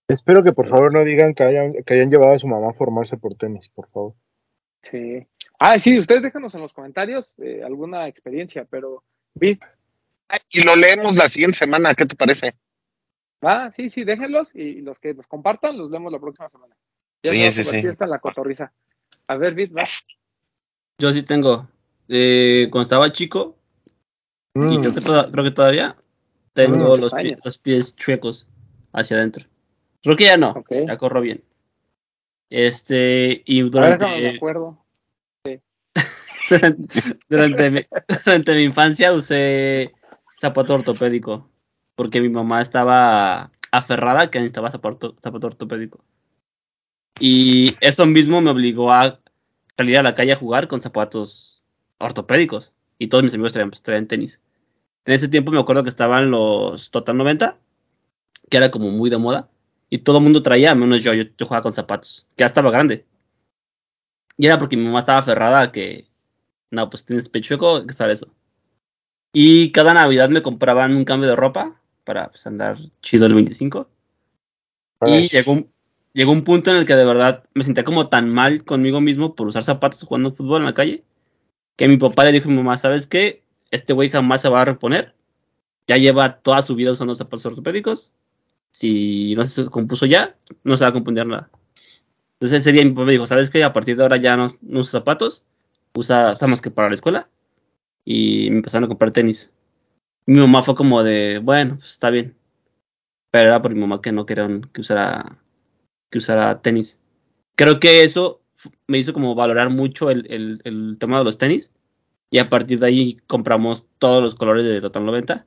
[0.07, 2.74] Espero que por favor no digan que hayan, que hayan llevado a su mamá a
[2.74, 4.14] formarse por tenis, por favor.
[4.91, 5.26] Sí.
[5.59, 9.03] Ah, sí, ustedes déjanos en los comentarios eh, alguna experiencia, pero
[9.34, 9.59] vi,
[10.51, 12.55] Y lo leemos la siguiente semana, ¿qué te parece?
[13.43, 16.76] ah, sí, sí, déjenlos y los que nos compartan los vemos la próxima semana.
[17.22, 17.87] Ya Sí, sí, sí.
[17.87, 18.72] esta en la cotorriza.
[19.28, 20.05] A ver, Bit, vas.
[20.99, 21.68] Yo sí tengo.
[22.09, 23.57] Eh, cuando estaba chico,
[24.55, 25.97] y Mm, creo que, toda- creo que todavía,
[26.53, 27.01] tengo Mm.
[27.01, 27.12] los,
[27.45, 28.47] los pies chuecos
[28.93, 29.47] hacia adentro.
[30.03, 30.70] Creo que ya no, Ok.
[30.87, 31.43] ya corro bien.
[32.51, 34.84] Este, y durante, déjame, me acuerdo.
[37.28, 37.80] durante, mi,
[38.24, 39.92] durante mi infancia usé
[40.38, 41.51] zapato ortopédico,
[41.97, 46.05] porque mi mamá estaba aferrada que necesitaba zapato, zapato ortopédico.
[47.18, 49.20] Y eso mismo me obligó a
[49.76, 51.62] salir a la calle a jugar con zapatos
[51.99, 52.72] ortopédicos.
[52.99, 54.40] Y todos mis amigos traían, pues, traían tenis.
[55.05, 57.59] En ese tiempo me acuerdo que estaban los Total 90,
[58.51, 59.49] que era como muy de moda.
[59.89, 62.70] Y todo el mundo traía, menos yo, yo, yo jugaba con zapatos, que ya estaba
[62.70, 63.07] grande.
[64.37, 66.09] Y era porque mi mamá estaba aferrada a que,
[66.70, 68.28] no, pues tienes pechueco, hay que usar eso.
[69.32, 73.89] Y cada Navidad me compraban un cambio de ropa para pues, andar chido el 25.
[75.07, 75.70] Y llegó un,
[76.14, 79.34] llegó un punto en el que de verdad me sentía como tan mal conmigo mismo
[79.34, 81.05] por usar zapatos jugando fútbol en la calle,
[81.76, 83.43] que mi papá le dijo a mi mamá, ¿sabes qué?
[83.70, 85.14] Este güey jamás se va a reponer.
[85.87, 88.12] Ya lleva toda su vida usando zapatos ortopédicos.
[88.77, 91.51] Si no se compuso ya, no se va a componer nada.
[92.35, 93.64] Entonces ese día mi papá me dijo, ¿sabes qué?
[93.64, 95.47] A partir de ahora ya no, no usa zapatos,
[95.95, 97.31] usa, usa más que para la escuela.
[98.05, 99.51] Y me empezaron a comprar tenis.
[100.27, 102.37] Mi mamá fue como de, bueno, pues está bien.
[103.31, 105.24] Pero era por mi mamá que no querían que usara,
[106.11, 107.01] que usara tenis.
[107.55, 108.43] Creo que eso
[108.89, 111.72] me hizo como valorar mucho el, el, el tema de los tenis.
[112.31, 115.47] Y a partir de ahí compramos todos los colores de Total 90.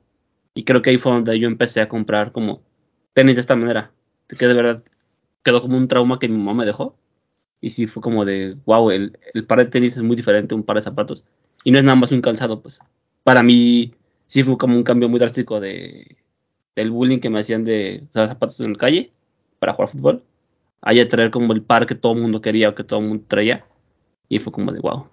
[0.54, 2.68] Y creo que ahí fue donde yo empecé a comprar como
[3.12, 3.92] tenis de esta manera.
[4.28, 4.84] Que de verdad
[5.44, 6.96] quedó como un trauma que mi mamá me dejó.
[7.60, 10.56] Y sí fue como de, wow, el, el par de tenis es muy diferente a
[10.56, 11.24] un par de zapatos.
[11.64, 12.80] Y no es nada más un calzado, pues.
[13.24, 13.92] Para mí
[14.26, 16.16] sí fue como un cambio muy drástico de,
[16.76, 19.12] del bullying que me hacían de usar zapatos en la calle
[19.58, 20.24] para jugar fútbol.
[20.82, 23.06] Ahí a traer como el par que todo el mundo quería o que todo el
[23.08, 23.66] mundo traía.
[24.28, 25.08] Y fue como de, wow.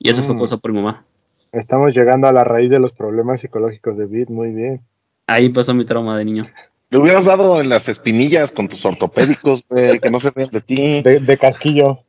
[0.00, 0.38] Y eso fue Mm.
[0.38, 1.06] cosa por mi mamá.
[1.52, 4.82] estamos llegando a la raíz de los problemas psicológicos de Bit, muy bien.
[5.26, 6.46] Ahí pasó mi trauma de niño.
[6.92, 10.60] Le hubieras dado en las espinillas con tus ortopédicos, güey, que no se rían de
[10.60, 11.00] ti.
[11.00, 12.00] De, de casquillo.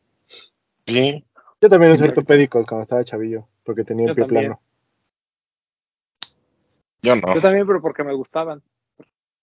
[0.85, 1.23] Sí.
[1.61, 4.43] Yo también Sí, usé ortopédicos cuando estaba chavillo, porque tenía el pie también.
[4.47, 4.61] plano.
[7.01, 7.33] Yo no.
[7.33, 8.61] Yo también, pero porque me gustaban.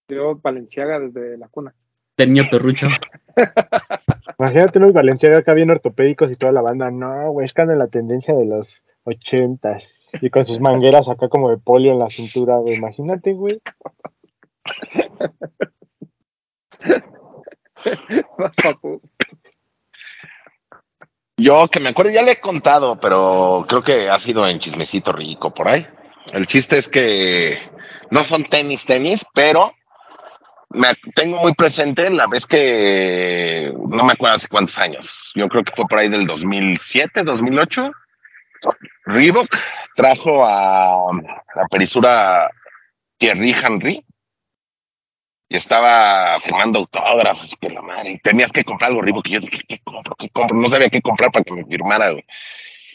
[0.09, 1.75] Yo Valenciaga desde la cuna.
[2.19, 2.89] Niño perrucho.
[4.39, 6.91] Imagínate unos Valenciaga acá bien ortopédicos y toda la banda.
[6.91, 9.89] No, güey, es que anda en la tendencia de los ochentas.
[10.21, 12.75] Y con sus mangueras acá como de polio en la cintura, güey.
[12.75, 13.59] Imagínate, güey.
[21.37, 25.13] Yo que me acuerdo, ya le he contado, pero creo que ha sido en chismecito
[25.13, 25.87] rico por ahí.
[26.33, 27.59] El chiste es que
[28.11, 29.73] no son tenis, tenis, pero
[30.69, 35.15] me tengo muy presente la vez que no me acuerdo hace cuántos años.
[35.35, 37.91] Yo creo que fue por ahí del 2007, 2008.
[39.07, 39.49] Reebok
[39.97, 41.11] trajo a
[41.57, 42.51] la perisura
[43.17, 44.05] Thierry Henry
[45.51, 48.13] y estaba firmando autógrafos que la madre.
[48.13, 50.15] Y tenías que comprar algo Reebok y yo dije, ¿qué compro?
[50.15, 50.57] ¿Qué compro?
[50.57, 52.25] No sabía qué comprar para que me firmara, güey.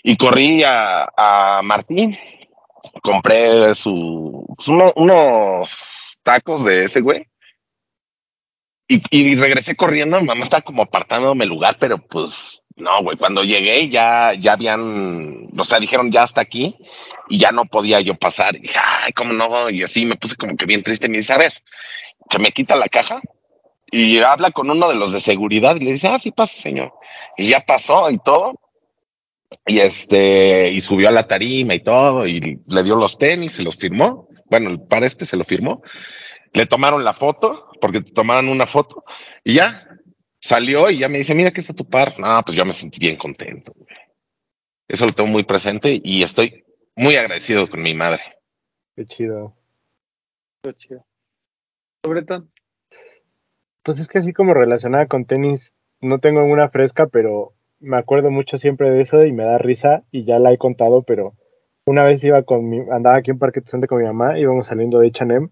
[0.03, 2.17] Y corrí a, a Martín,
[3.03, 5.83] compré su, pues, uno- unos
[6.23, 7.27] tacos de ese güey.
[8.87, 13.17] Y, y regresé corriendo, mi mamá estaba como apartándome el lugar, pero pues no, güey,
[13.17, 16.75] cuando llegué ya, ya habían, o sea, dijeron ya hasta aquí
[17.29, 18.55] y ya no podía yo pasar.
[18.55, 21.07] Y dije, ay, cómo no, y así me puse como que bien triste.
[21.07, 21.53] Me dice, a ver,
[22.29, 23.21] que me quita la caja
[23.91, 26.93] y habla con uno de los de seguridad y le dice, ah, sí pasa, señor.
[27.37, 28.59] Y ya pasó y todo.
[29.65, 33.63] Y este, y subió a la tarima y todo, y le dio los tenis, se
[33.63, 34.27] los firmó.
[34.49, 35.81] Bueno, el par este se lo firmó.
[36.51, 39.05] Le tomaron la foto, porque tomaron una foto,
[39.43, 39.87] y ya
[40.45, 42.19] salió y ya me dice, mira que está tu par.
[42.19, 43.73] No, pues yo me sentí bien contento.
[43.75, 43.95] güey.
[44.87, 46.63] Eso lo tengo muy presente y estoy
[46.95, 48.21] muy agradecido con mi madre.
[48.95, 49.55] Qué chido.
[50.63, 51.03] Qué chido.
[52.03, 52.47] Sobre todo.
[53.83, 58.29] Pues es que así como relacionada con tenis, no tengo una fresca, pero me acuerdo
[58.29, 61.33] mucho siempre de eso y me da risa y ya la he contado, pero
[61.87, 64.99] una vez iba con mi, andaba aquí en Parque Tezonte con mi mamá, íbamos saliendo
[64.99, 65.49] de H&M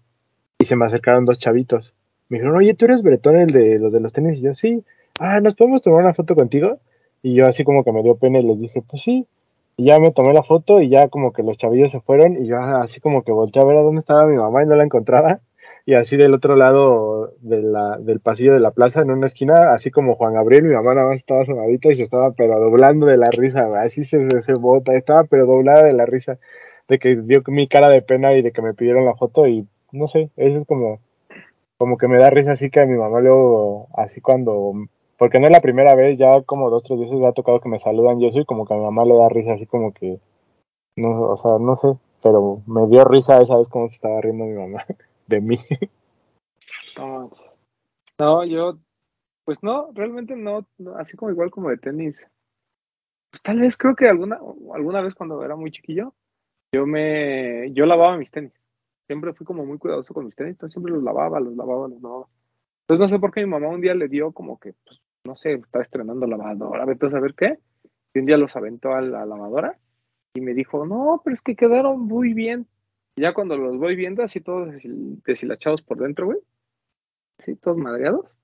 [0.58, 1.94] y se me acercaron dos chavitos.
[2.28, 4.38] Me dijeron, oye, ¿tú eres Bretón, el de los de los tenis?
[4.38, 4.82] Y yo, sí.
[5.20, 6.78] Ah, ¿nos podemos tomar una foto contigo?
[7.22, 9.26] Y yo así como que me dio pena y les dije, pues sí.
[9.76, 12.46] Y ya me tomé la foto y ya como que los chavillos se fueron y
[12.46, 14.84] yo así como que volteé a ver a dónde estaba mi mamá y no la
[14.84, 15.40] encontraba.
[15.86, 19.74] Y así del otro lado de la, del pasillo de la plaza, en una esquina,
[19.74, 23.06] así como Juan Gabriel, mi mamá nada más estaba asomadita y se estaba pero doblando
[23.06, 26.38] de la risa, así se, se, se bota, estaba pero doblada de la risa,
[26.88, 29.66] de que dio mi cara de pena y de que me pidieron la foto y
[29.92, 31.00] no sé, eso es como,
[31.78, 34.72] como que me da risa así que a mi mamá luego, así cuando,
[35.18, 37.68] porque no es la primera vez, ya como dos, tres veces me ha tocado que
[37.68, 39.92] me saludan y eso y como que a mi mamá le da risa así como
[39.92, 40.20] que,
[40.96, 41.88] no, o sea, no sé,
[42.22, 44.84] pero me dio risa esa vez como se estaba riendo mi mamá
[45.26, 45.58] de mí.
[46.96, 47.30] No,
[48.18, 48.78] no, yo,
[49.44, 52.26] pues no, realmente no, no, así como igual como de tenis.
[53.30, 54.38] Pues tal vez creo que alguna,
[54.72, 56.14] alguna vez cuando era muy chiquillo,
[56.72, 58.52] yo me, yo lavaba mis tenis.
[59.06, 62.00] Siempre fui como muy cuidadoso con mis tenis, entonces siempre los lavaba, los lavaba, los
[62.00, 62.26] lavaba.
[62.82, 65.36] Entonces no sé por qué mi mamá un día le dio como que, pues, no
[65.36, 67.58] sé, estaba estrenando lavadora, vete a saber qué.
[68.14, 69.78] Y un día los aventó a la lavadora
[70.34, 72.66] y me dijo, no, pero es que quedaron muy bien.
[73.16, 76.38] Y ya cuando los voy viendo, así todos deshil- deshilachados por dentro, güey,
[77.38, 78.38] así todos madreados,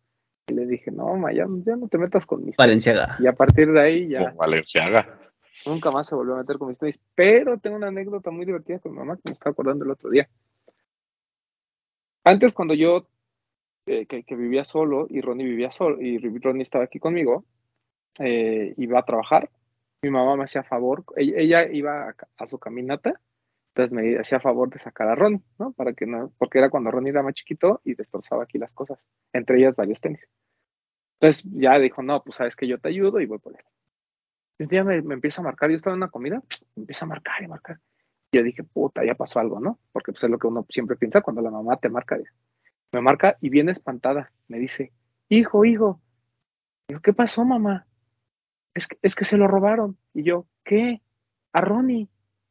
[0.49, 2.59] y le dije, no, ma, ya, ya no te metas con mis tenis.
[2.59, 3.17] Valenciaga.
[3.19, 5.07] Y a partir de ahí ya Como Valenciaga.
[5.67, 7.01] nunca más se volvió a meter con mis tenis.
[7.15, 10.11] Pero tengo una anécdota muy divertida con mi mamá que me estaba acordando el otro
[10.11, 10.29] día.
[12.25, 13.07] Antes, cuando yo
[13.87, 17.45] eh, que, vivía solo y Ronnie vivía solo y Ronnie estaba aquí conmigo,
[18.19, 19.51] eh, iba a trabajar.
[20.03, 23.21] Mi mamá me hacía favor, ella, iba a, su caminata,
[23.75, 25.73] entonces me hacía favor de sacar a Ronnie, ¿no?
[25.73, 28.99] Para que no, porque era cuando Ronnie era más chiquito y destrozaba aquí las cosas,
[29.33, 30.21] entre ellas varios tenis.
[31.21, 33.65] Entonces ya dijo, no, pues sabes que yo te ayudo y voy por él.
[34.59, 36.43] Un día me, me, empieza a marcar, yo estaba en una comida,
[36.77, 37.79] me empieza a marcar y marcar.
[38.33, 39.79] Yo dije, puta, ya pasó algo, ¿no?
[39.93, 42.19] Porque pues es lo que uno siempre piensa cuando la mamá te marca.
[42.93, 44.33] Me marca y viene espantada.
[44.47, 44.93] Me dice,
[45.29, 46.01] hijo, hijo.
[46.89, 47.87] Yo, ¿qué pasó, mamá?
[48.75, 49.99] Es que, es que se lo robaron.
[50.15, 51.03] Y yo, ¿qué?
[51.53, 52.09] A Ronnie.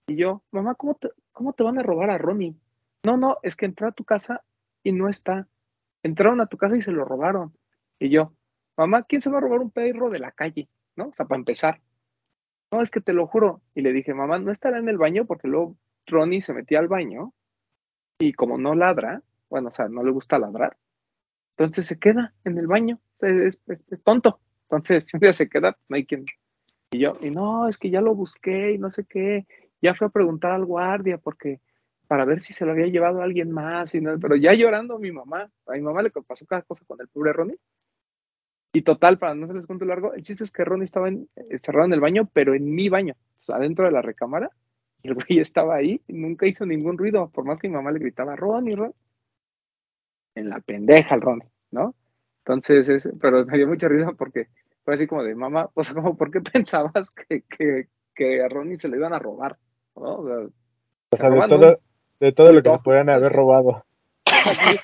[0.07, 2.55] Y yo, mamá, ¿cómo te, ¿cómo te van a robar a Ronnie?
[3.05, 4.43] No, no, es que entró a tu casa
[4.83, 5.47] y no está.
[6.03, 7.53] Entraron a tu casa y se lo robaron.
[7.99, 8.33] Y yo,
[8.75, 10.67] mamá, ¿quién se va a robar un perro de la calle?
[10.95, 11.07] ¿No?
[11.07, 11.81] O sea, para empezar.
[12.71, 13.61] No, es que te lo juro.
[13.73, 16.87] Y le dije, mamá, no estará en el baño porque luego Ronnie se metía al
[16.87, 17.33] baño
[18.19, 20.77] y como no ladra, bueno, o sea, no le gusta ladrar,
[21.57, 24.39] entonces se queda en el baño, es, es, es tonto.
[24.63, 26.25] Entonces, un día se queda, no hay quien.
[26.91, 29.45] Y yo, y no, es que ya lo busqué y no sé qué,
[29.81, 31.61] ya fui a preguntar al guardia porque
[32.07, 35.11] para ver si se lo había llevado alguien más, y no, pero ya llorando mi
[35.11, 37.59] mamá, a mi mamá le pasó cada cosa con el pobre Ronnie.
[38.71, 41.27] Y total, para no se les cuento largo, el chiste es que Ronnie estaba en,
[41.61, 44.51] cerrado en el baño, pero en mi baño, o sea, adentro de la recámara,
[45.01, 47.91] y el güey estaba ahí y nunca hizo ningún ruido, por más que mi mamá
[47.91, 48.95] le gritaba, Ronnie, Ronnie.
[50.35, 51.95] en la pendeja al Ronnie, ¿no?
[52.45, 54.47] Entonces, es, pero me dio mucha risa porque
[54.85, 58.49] fue así como de mamá, o sea, como, ¿por qué pensabas que, que, que a
[58.49, 59.57] Ronnie se le iban a robar?
[59.95, 60.15] ¿no?
[60.15, 60.35] O sea,
[61.11, 61.79] O sea, de todo,
[62.19, 63.83] de todo lo que se podrían haber robado.
[64.45, 64.79] así,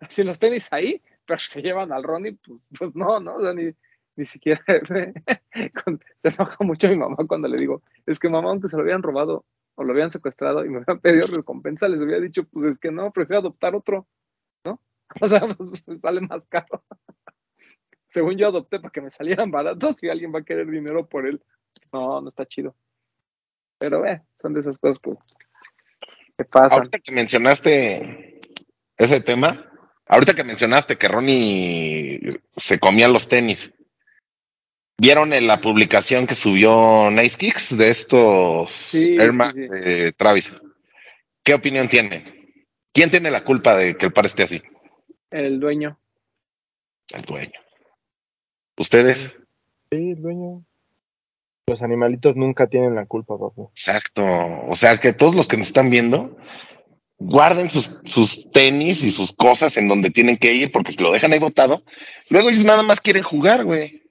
[0.00, 3.36] así los tenis ahí, pero se llevan al Ronnie, pues, pues no, ¿no?
[3.36, 3.72] O sea, ni,
[4.16, 4.62] ni siquiera
[5.84, 8.82] con- se enoja mucho mi mamá cuando le digo, es que mamá, aunque se lo
[8.82, 12.66] habían robado o lo habían secuestrado y me habían pedido recompensa, les había dicho, pues
[12.66, 14.06] es que no, prefiero adoptar otro,
[14.64, 14.80] ¿no?
[15.20, 16.82] O sea, pues, pues, sale más caro.
[18.08, 21.26] Según yo adopté para que me salieran baratos y alguien va a querer dinero por
[21.26, 21.42] él.
[21.92, 22.74] No, no está chido.
[23.78, 25.12] Pero eh, son de esas cosas que,
[26.38, 26.78] que pasan.
[26.78, 28.40] Ahorita que mencionaste
[28.96, 29.70] ese tema,
[30.06, 33.70] ahorita que mencionaste que Ronnie se comía los tenis,
[34.98, 39.90] ¿vieron en la publicación que subió Nice Kicks de estos Sí, Air Max sí, sí.
[39.90, 40.52] de Travis?
[41.42, 42.64] ¿Qué opinión tienen?
[42.92, 44.62] ¿Quién tiene la culpa de que el par esté así?
[45.30, 45.98] El dueño.
[47.14, 47.60] El dueño.
[48.78, 49.32] ¿Ustedes?
[49.90, 50.64] Sí, el dueño.
[51.68, 53.70] Los animalitos nunca tienen la culpa, papu.
[53.70, 54.22] Exacto.
[54.68, 56.36] O sea, que todos los que nos están viendo
[57.18, 61.12] guarden sus, sus tenis y sus cosas en donde tienen que ir porque si lo
[61.12, 61.82] dejan ahí botado,
[62.28, 64.02] luego ellos nada más quieren jugar, güey.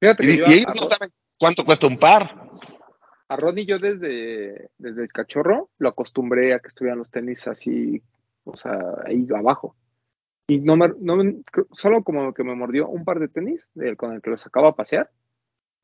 [0.00, 2.48] Fíjate que Y, yo y ellos no saben cuánto cuesta un par.
[3.28, 8.02] A Ronnie yo desde, desde el cachorro lo acostumbré a que estuvieran los tenis así,
[8.44, 9.76] o sea, ahí abajo.
[10.48, 11.36] Y no me, no me-
[11.72, 14.70] solo como que me mordió un par de tenis del- con el que lo sacaba
[14.70, 15.10] a pasear,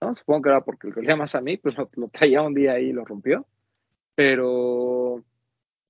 [0.00, 0.14] ¿no?
[0.16, 2.72] Supongo que era porque le olía más a mí, pues lo, lo traía un día
[2.72, 3.46] ahí y lo rompió.
[4.16, 5.22] Pero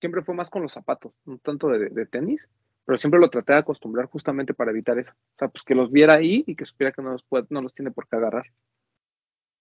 [0.01, 2.49] siempre fue más con los zapatos, no tanto de, de tenis,
[2.85, 5.13] pero siempre lo traté de acostumbrar justamente para evitar eso.
[5.13, 7.61] O sea, pues que los viera ahí y que supiera que no los, puede- no
[7.63, 8.47] los tiene por qué agarrar.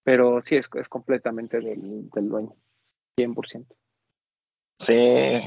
[0.04, 2.54] Pero sí, es, es completamente del, del dueño,
[3.18, 3.66] 100%.
[4.78, 5.40] Sí.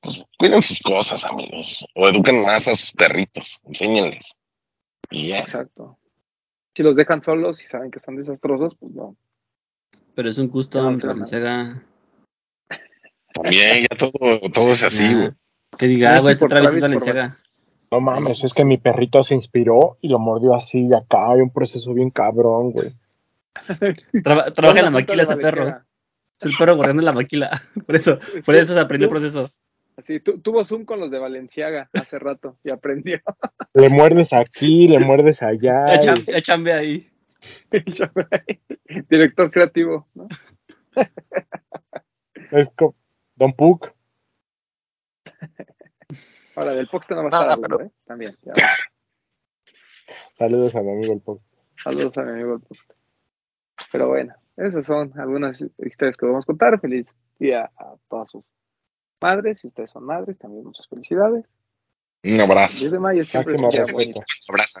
[0.00, 1.84] Pues, cuiden sus cosas, amigos.
[1.94, 3.58] O eduquen más a sus perritos.
[3.64, 4.30] Enséñenles.
[5.10, 5.40] Y ya.
[5.40, 5.98] Exacto.
[6.76, 9.16] Si los dejan solos y saben que son desastrosos, pues no.
[10.14, 11.82] Pero es un no se Balenciaga.
[13.42, 15.30] También, ya todo, todo es así, güey.
[15.78, 17.36] Que diga, No, ah, güey, este Travis Balenciaga.
[17.90, 21.32] No mames, es que mi perrito se inspiró y lo mordió así y acá.
[21.32, 22.92] Hay un proceso bien cabrón, güey.
[24.24, 25.68] Traba- trabaja en la maquila ese perro.
[26.40, 27.50] Es el perro guardando la maquila.
[27.86, 29.50] Por eso, por eso se aprendió el proceso.
[29.96, 33.18] Así, tu- tuvo Zoom con los de Valenciaga hace rato y aprendió.
[33.74, 35.84] Le muerdes aquí, le muerdes allá.
[35.86, 37.08] Ya, y- cham- ya chambea ahí.
[39.08, 40.28] Director creativo, ¿no?
[42.52, 42.94] Es como
[43.38, 43.94] Don Puck.
[46.56, 47.90] Ahora, del Poxte no va a estar pero- ¿eh?
[48.04, 48.36] También.
[48.42, 48.52] ya.
[50.34, 51.52] Saludos a mi amigo el Post.
[51.76, 52.94] Saludos a mi amigo el Poxte.
[53.92, 56.80] Pero bueno, esas son algunas historias que vamos a contar.
[56.80, 57.06] Feliz
[57.38, 58.44] día a todas sus
[59.22, 59.60] madres.
[59.60, 61.44] Si ustedes son madres, también muchas felicidades.
[62.24, 62.76] Un abrazo.
[62.76, 64.18] 10 de mayo siempre es un día bonito.
[64.48, 64.80] Un abrazo.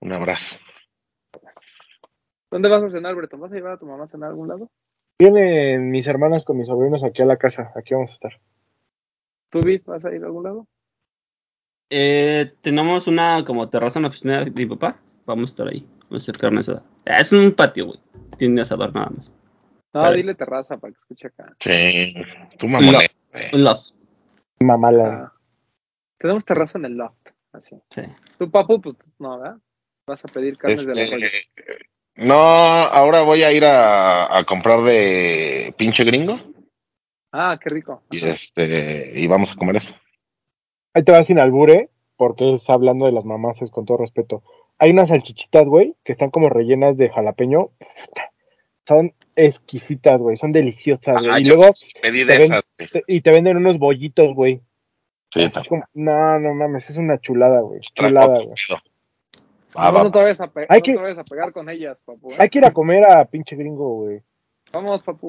[0.00, 0.56] Un abrazo.
[2.52, 3.40] ¿Dónde vas a cenar, Breton?
[3.40, 4.70] ¿Vas a llevar a tu mamá a cenar a algún lado?
[5.18, 7.72] Vienen mis hermanas con mis sobrinos aquí a la casa.
[7.74, 8.40] Aquí vamos a estar.
[9.50, 10.66] ¿Tú, Vic, vas a ir a algún lado?
[11.90, 15.00] Eh, tenemos una como terraza en la oficina de mi papá.
[15.24, 15.86] Vamos a estar ahí.
[16.08, 16.84] Vamos a hacer carne asada.
[17.06, 18.00] Ah, Es un patio, güey.
[18.36, 19.32] Tiene asador nada más.
[19.94, 20.18] No, Vale.
[20.18, 21.56] dile terraza para que escuche acá.
[21.60, 22.14] Sí.
[22.58, 23.08] Tú mamones.
[23.32, 23.44] güey.
[23.54, 23.92] Un loft.
[24.60, 25.06] Mamala.
[25.08, 25.32] Ah,
[26.18, 27.28] tenemos terraza en el loft.
[27.52, 27.76] Así.
[27.88, 28.02] Sí.
[28.38, 29.56] Tú, papu, pues no, ¿verdad?
[30.06, 31.28] Vas a pedir carnes de la Este, roya.
[32.16, 36.38] No, ahora voy a ir a, a comprar de pinche gringo
[37.32, 38.00] Ah, qué rico.
[38.10, 39.94] y este y vamos a comer eso.
[40.94, 44.42] Ahí te vas sin albure, porque está hablando de las mamás, con todo respeto.
[44.78, 47.70] Hay unas salchichitas, güey, que están como rellenas de jalapeño.
[48.88, 51.42] Son exquisitas, güey, son deliciosas, güey.
[51.42, 52.64] Y luego, Pedí Te de esas.
[52.76, 54.60] te- y te venden unos bollitos, güey.
[55.34, 57.80] Sí, Es como- no, no mames, es una chulada, güey.
[57.80, 58.54] Chulada, güey.
[59.76, 59.84] Pedo.
[59.84, 61.52] Va, no, va, no te vayas a, pe- Hay no que- te vayas a pegar
[61.52, 62.32] con ellas, papu.
[62.32, 62.36] ¿eh?
[62.38, 64.22] Hay que ir a comer a pinche gringo, güey.
[64.72, 65.26] Vamos, papu.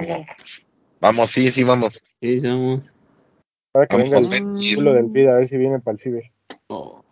[0.99, 1.93] Vamos, sí, sí, vamos.
[2.21, 2.93] Sí, sí, vamos.
[3.73, 6.23] Ahora que Vamos venga el culo del PIB, a ver si viene para el Ciber.
[6.69, 7.03] Oh.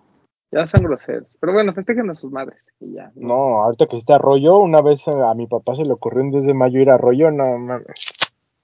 [0.52, 1.28] Ya son groseros.
[1.40, 2.60] Pero bueno, festejen a sus madres.
[2.80, 3.12] Y ya.
[3.16, 6.46] No, ahorita que está Arroyo, una vez a mi papá se le ocurrió un 10
[6.46, 8.14] de mayo ir a Arroyo, no mames.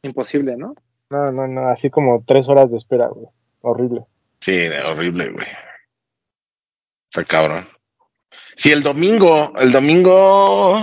[0.03, 0.73] Imposible, ¿no?
[1.09, 3.27] No, no, no, así como tres horas de espera, güey.
[3.61, 4.05] Horrible.
[4.39, 4.57] Sí,
[4.89, 5.47] horrible, güey.
[7.11, 7.67] Fue cabrón.
[8.55, 10.77] Sí, el domingo, el domingo.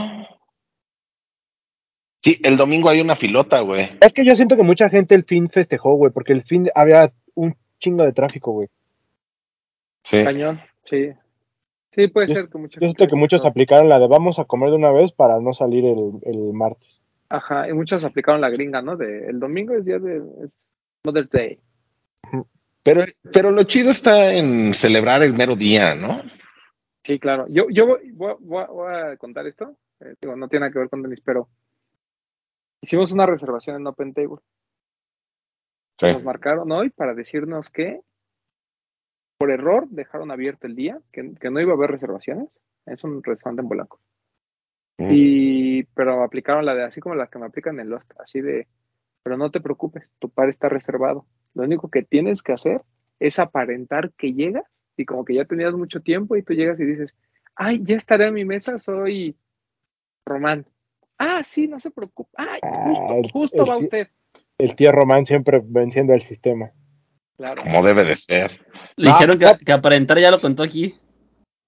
[2.22, 3.90] Sí, el domingo hay una filota, güey.
[4.00, 7.12] Es que yo siento que mucha gente el fin festejó, güey, porque el fin había
[7.34, 8.68] un chingo de tráfico, güey.
[10.02, 10.24] Sí.
[10.24, 11.10] Cañón, sí.
[11.92, 14.44] Sí, puede Yo- ser que mucha Yo siento que muchos aplicaron la de vamos a
[14.44, 17.00] comer de una vez para no salir el, el martes.
[17.30, 18.96] Ajá, y muchos aplicaron la gringa, ¿no?
[18.96, 20.58] De el domingo es día de es
[21.04, 21.60] Mother's Day.
[22.82, 26.22] Pero, pero lo chido está en celebrar el mero día, ¿no?
[27.04, 27.46] Sí, claro.
[27.48, 29.76] Yo, yo voy, voy- voy- voy a contar esto.
[30.00, 31.48] Eh, digo, no tiene nada que ver con tenis, pero
[32.82, 34.38] hicimos una reservación en Open Table.
[35.98, 36.12] Sí.
[36.12, 38.00] Nos marcaron hoy para decirnos que
[39.38, 42.48] por error dejaron abierto el día, que, que no iba a haber reservaciones.
[42.86, 44.00] Es un restaurante en Polanco.
[44.98, 45.08] Mm.
[45.12, 48.66] Y, pero aplicaron la de, así como las que me aplican en Lost, así de,
[49.22, 51.26] pero no te preocupes, tu par está reservado.
[51.54, 52.82] Lo único que tienes que hacer
[53.20, 54.64] es aparentar que llegas
[54.98, 57.14] y como que ya tenías mucho tiempo y tú llegas y dices,
[57.54, 59.36] ay, ya estaré a mi mesa, soy
[60.26, 60.66] Román.
[61.18, 62.30] Ah, sí, no se preocupe.
[62.36, 64.08] Ay, Ah, justo, el- justo el va tío- usted.
[64.58, 66.70] El tío Román siempre venciendo el sistema.
[67.36, 67.62] Claro.
[67.62, 68.60] Como debe de ser.
[68.96, 69.58] Le Ah, dijeron que, ah.
[69.64, 70.96] que aparentar ya lo contó aquí.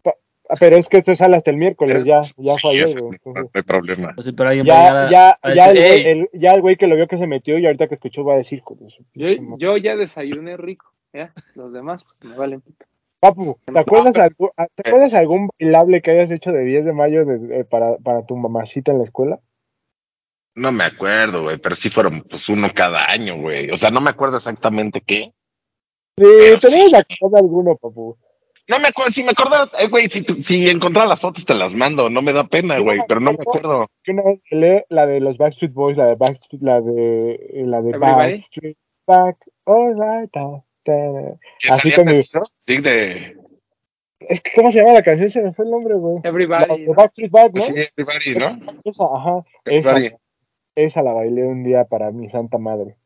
[0.05, 2.95] Ah, pero es que esto sale hasta el miércoles, ya, ya Sí, güey.
[3.25, 4.13] no, hay problema.
[4.17, 6.01] Pues sí, pero alguien va a llegar Ya, a, ya, a ya, el decir, güey,
[6.03, 8.25] "Ey, el, ya el güey que lo vio que se metió y ahorita que escuchó
[8.25, 9.57] va a decir, "Joder, su Yo, pinche madre".
[9.61, 11.33] yo ya desayuné rico, ¿ya?
[11.55, 12.61] Los demás pues, me valen.
[12.63, 12.85] pito.
[13.21, 17.25] Papu, ¿te acuerdas, algún, ¿te acuerdas algún bailable que hayas hecho de 10 de mayo
[17.27, 19.39] de- de- para, para tu mamacita en la escuela?
[20.55, 23.71] No me acuerdo, güey, pero sí fueron pues uno cada año, güey.
[23.71, 25.33] O sea, no me acuerdo exactamente qué.
[26.17, 26.79] Sí, Pero te sí.
[26.91, 28.17] de alguno, papu.
[28.69, 31.73] No me acuerdo, si me acuerdo, eh, güey, si, si encontrara las fotos te las
[31.75, 33.43] mando, no me da pena, No, güey, pero no me no.
[33.43, 33.87] acuerdo.
[34.03, 37.83] Que una vez bailé la de los Backstreet Boys, la de Backstreet, la de, la
[37.83, 38.33] de Everybody.
[38.33, 39.37] Backstreet Back,
[39.67, 40.65] alright, ta, ta.
[40.85, 42.43] ¿Que Así con mi- Pedrito?
[42.67, 43.37] Sí, de...
[44.21, 45.29] Es que, ¿cómo se llama la canción?
[45.29, 46.19] Se me fue el nombre, güey.
[46.25, 46.87] Everybody.
[46.87, 46.95] ¿no?
[46.95, 47.63] Backstreet Back, ¿no?
[47.63, 48.73] Sí, Everybody, ¿no?
[48.85, 49.45] Esa, ajá.
[49.65, 50.17] Esa, Everybody.
[50.77, 52.97] esa la bailé un día para mi santa madre.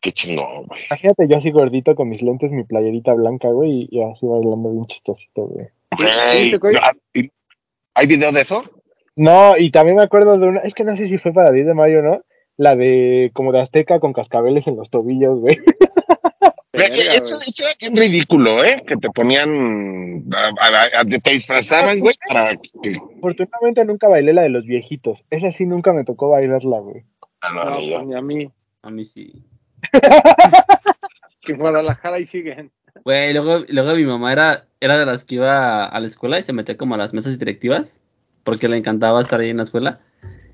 [0.00, 0.80] Qué chingón, güey.
[0.86, 4.84] Imagínate yo así gordito con mis lentes, mi playerita blanca, güey, y, así bailando bien
[4.86, 5.66] chistosito, güey.
[5.98, 6.84] No,
[7.14, 7.28] ¿y-
[7.94, 8.64] ¿Hay video de eso?
[9.16, 11.66] No, y también me acuerdo de una, es que no sé si fue para 10
[11.66, 12.20] de mayo, ¿no?
[12.56, 15.58] La de como de Azteca con cascabeles en los tobillos, güey.
[16.78, 18.82] Verga, eso, eso era bien ridículo, ¿eh?
[18.86, 22.98] Que te ponían, a- a- a- te disfrazaban, güey, para que...
[23.18, 25.24] Afortunadamente nunca bailé la de los viejitos.
[25.30, 27.04] Esa sí nunca me tocó bailarla, güey.
[27.40, 28.02] Ah, no, No, ni yo.
[28.04, 28.50] pues a mí.
[28.82, 29.32] A mí sí.
[31.42, 32.70] Que en Guadalajara y siguen.
[33.04, 36.42] Güey, luego, luego mi mamá era, era de las que iba a la escuela y
[36.42, 38.00] se metía como a las mesas directivas
[38.44, 40.00] porque le encantaba estar ahí en la escuela.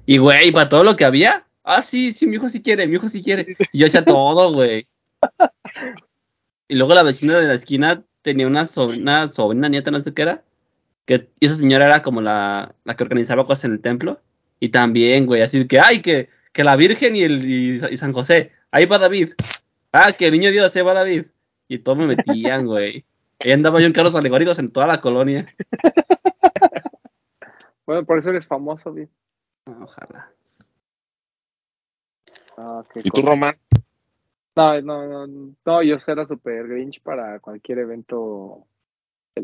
[0.07, 2.97] Y güey, para todo lo que había, ah, sí, sí, mi hijo sí quiere, mi
[2.97, 3.57] hijo sí quiere.
[3.73, 4.87] Y yo hacía todo, güey.
[6.71, 10.23] Y luego la vecina de la esquina tenía una sobrina, sobrina nieta, no sé qué
[10.23, 10.45] era.
[11.05, 14.21] Que y esa señora era como la, la que organizaba cosas en el templo.
[14.61, 18.13] Y también, güey, así que, ay, que, que la Virgen y, el, y, y San
[18.13, 19.33] José, ahí va David.
[19.93, 21.25] Ah, que el niño Dios, ahí va David.
[21.67, 23.05] Y todos me metían, güey.
[23.43, 25.53] Ahí andaba yo en carros alegóricos en toda la colonia.
[27.87, 29.09] Bueno, por eso eres famoso, güey.
[29.67, 30.33] Ojalá.
[32.57, 33.23] Ah, ¿Y tú.
[33.23, 33.59] Román?
[34.61, 38.67] No, no, no, no, yo era super grinch para cualquier evento.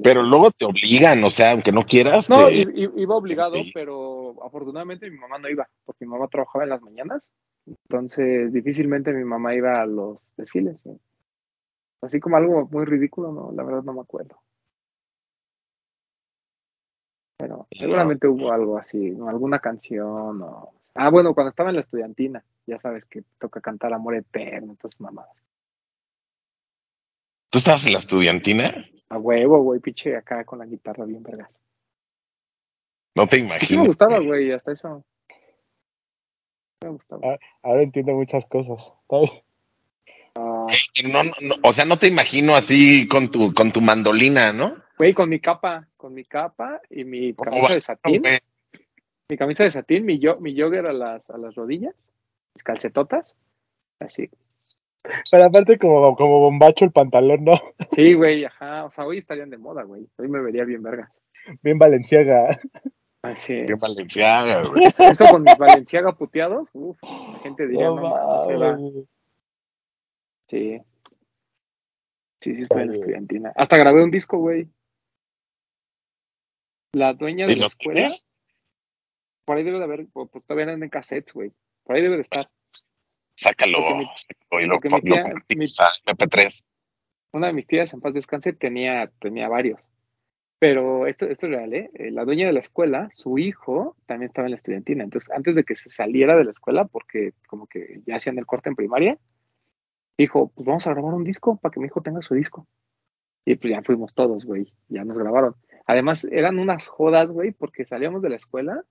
[0.03, 2.29] Pero luego te obligan, o sea, aunque no quieras.
[2.29, 2.67] No, te-
[2.97, 3.71] iba obligado, Sí.
[3.73, 7.31] pero afortunadamente mi mamá no iba, porque mi mamá trabajaba en las mañanas.
[7.67, 10.83] Entonces, difícilmente mi mamá iba a los desfiles.
[10.83, 10.91] ¿sí?
[12.03, 14.39] Así como algo muy ridículo, no, la verdad no me acuerdo.
[17.39, 19.29] Pero seguramente hubo algo así, ¿no?
[19.29, 20.73] alguna canción o...
[20.97, 25.01] Ah, bueno, cuando estaba en la estudiantina, ya sabes que toca cantar Amor Eterno, entonces
[25.01, 25.37] mamadas.
[27.51, 28.87] ¿Tú estabas en la estudiantina?
[29.09, 31.59] A huevo, güey, pinche acá con la guitarra bien vergas.
[33.15, 33.83] No te Y sí imagino.
[33.83, 35.05] me gustaba, güey, hasta eso.
[36.83, 37.39] Me gustaba.
[37.63, 38.83] Ahora entiendo muchas cosas.
[40.35, 40.67] Ah,
[41.05, 44.77] No, no, no, o sea, no te imagino así con tu, con tu mandolina, ¿no?
[44.99, 48.23] Güey, con mi capa, con mi capa y mi ¿Cómo camisa de satín?
[49.29, 51.95] Mi camisa de satín, mi, yo, mi jogger a las, a las rodillas,
[52.55, 53.35] mis calcetotas,
[53.99, 54.31] así.
[55.31, 57.53] Pero aparte como, como bombacho el pantalón, ¿no?
[57.93, 61.13] Sí, güey, ajá, o sea, hoy estarían de moda, güey, hoy me vería bien verga.
[61.63, 62.61] Bien valenciaga.
[63.23, 63.81] Así es.
[63.81, 64.85] valenciaga, güey.
[64.87, 68.79] Eso con mis Valenciaga puteados, uff, la gente diría, no, No mames, se va.
[70.49, 70.81] Sí.
[72.41, 73.53] Sí, sí, estoy en la estudiantina.
[73.57, 74.69] Hasta grabé un disco, güey.
[76.93, 78.09] La dueña de ¿Y la escuela?
[79.47, 81.53] Por ahí debe de haber, pues todavía andan en cassettes, güey.
[81.85, 82.45] Por ahí debe de estar.
[83.35, 86.63] Sácalo, mi- sácalo y lo, mi lo tía- convertimos a MP3.
[87.33, 89.81] Una de mis tías, en paz descanse, tenía, tenía varios.
[90.59, 91.91] Pero esto, esto es real, ¿eh?
[91.95, 95.05] Eh, La dueña de la escuela, su hijo, también estaba en la estudiantina.
[95.05, 98.47] Entonces, antes de que se saliera de la escuela, porque como que ya hacían el
[98.47, 99.19] corte en primaria,
[100.17, 102.67] dijo, pues vamos a grabar un disco para que mi hijo tenga su disco.
[103.45, 104.73] Y pues ya fuimos todos, güey.
[104.89, 105.55] Ya nos grabaron.
[105.85, 108.83] Además, eran unas jodas, güey, porque salíamos de la escuela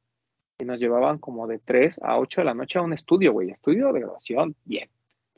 [0.57, 3.52] y nos llevaban como de 3 a 8 de la noche a un estudio, güey.
[3.52, 4.90] Estudio de grabación, bien.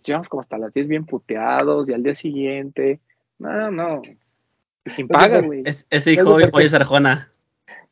[0.03, 2.99] llegamos como hasta las 10 bien puteados y al día siguiente,
[3.39, 4.01] no, no,
[4.85, 5.63] y sin paga, güey.
[5.65, 7.31] Es- ese hijo de Pollo Sarjona.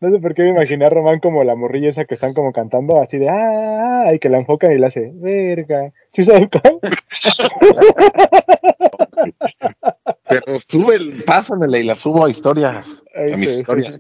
[0.01, 2.51] No sé por qué me imaginé a Román como la morrilla esa que están como
[2.53, 5.91] cantando así de ah, ah", y que la enfocan y le hace verga.
[6.13, 6.79] ¿Sí sabes cuál?
[10.29, 12.85] Pero sube, el- pásamela y la subo a historias.
[13.15, 13.99] Ahí A mis historias.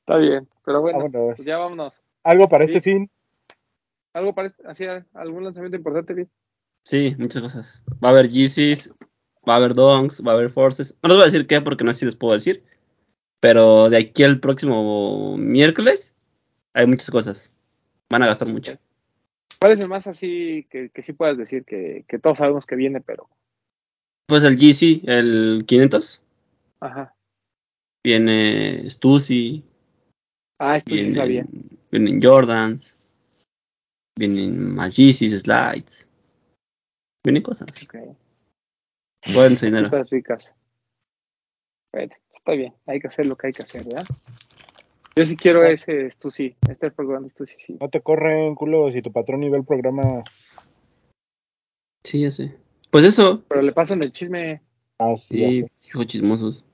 [0.00, 1.36] Está bien, pero bueno, Vámonos.
[1.36, 2.02] pues ya vámonos.
[2.24, 2.72] Algo para Sí.
[2.72, 3.10] este fin.
[4.12, 4.84] ¿Algo para este- así,
[5.14, 6.28] algún lanzamiento importante?
[6.84, 7.82] Sí, muchas cosas.
[8.02, 8.92] Va a haber Yeezys,
[9.48, 10.96] va a haber Donks, va a haber Forces.
[11.02, 12.64] No les voy a decir qué porque no sé si les puedo decir.
[13.40, 16.14] Pero de aquí al próximo miércoles
[16.72, 17.52] hay muchas cosas.
[18.10, 18.78] Van a gastar mucho.
[19.60, 22.76] ¿Cuál es el más así que, que sí puedas decir que, que todos sabemos que
[22.76, 23.28] viene, pero...
[24.26, 26.20] Pues el Yeezy, el 500.
[26.80, 27.14] Ajá.
[28.04, 29.64] Viene Stussy,
[30.58, 31.44] Ah, esto sí sabía.
[31.44, 32.98] vienen, vienen Jordans,
[34.18, 36.08] vienen más Yeezys, Slides.
[37.24, 37.68] Vienen cosas.
[37.84, 37.96] Ok.
[39.32, 39.90] Pueden su dinero.
[39.90, 40.54] Cositas ricas.
[41.92, 44.04] Bueno, está bien, hay que hacer lo que hay que hacer, ¿verdad?
[45.16, 47.76] Yo sí quiero ese Stussy, este programa Stussy, sí.
[47.80, 50.22] No te corren, culo, si tu patrón ni ve el programa.
[52.04, 52.54] Sí, ya sé.
[52.90, 53.42] Pues eso.
[53.48, 54.62] Pero le pasan el chisme.
[54.98, 55.66] Así.
[55.74, 56.64] Sí, hijos chismosos.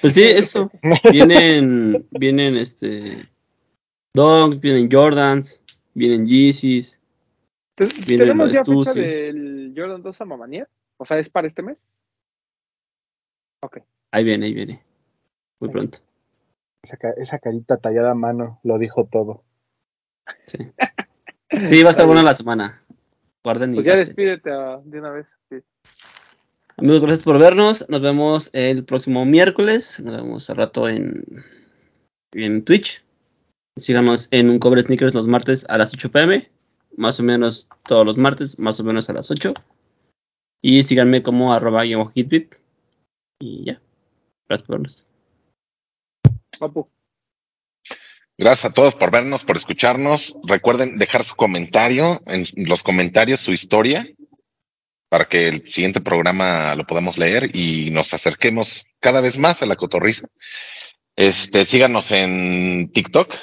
[0.00, 0.70] Pues sí, eso.
[1.10, 3.28] Vienen, vienen este.
[4.14, 5.60] Donks, vienen Jordans,
[5.94, 7.00] vienen Yeezys.
[7.76, 10.68] Entonces, Viene ¿Tenemos ya fecha del Jordan 2 a Mamanier?
[10.96, 11.76] O sea, ¿es para este mes?
[13.62, 13.78] Ok.
[14.12, 14.84] Ahí viene, ahí viene.
[15.60, 15.98] Muy pronto.
[16.84, 19.42] Esa, ca- esa carita tallada a mano lo dijo todo.
[20.46, 20.58] Sí.
[21.64, 22.84] Sí, va a estar buena la semana.
[23.42, 24.06] Guarden y Pues ya gasten.
[24.06, 25.26] despídete ah, de una vez.
[25.50, 25.56] sí.
[26.76, 27.88] Amigos, gracias por vernos.
[27.88, 30.00] Nos vemos el próximo miércoles.
[30.00, 31.24] Nos vemos al rato en,
[32.32, 33.04] en Twitch.
[33.76, 36.50] Síganos en un cover sneakers los martes a las 8 pm.
[36.96, 39.54] Más o menos todos los martes, más o menos a las 8.
[40.62, 42.56] Y síganme como arroba bajo hitbit.
[43.38, 43.80] Y ya.
[44.48, 45.06] Gracias por vernos.
[46.58, 46.88] Papu.
[48.36, 50.34] Gracias a todos por vernos, por escucharnos.
[50.42, 54.08] Recuerden dejar su comentario, en los comentarios su historia,
[55.08, 59.66] para que el siguiente programa lo podamos leer y nos acerquemos cada vez más a
[59.66, 60.26] la cotorriza.
[61.16, 63.34] Este, síganos en TikTok.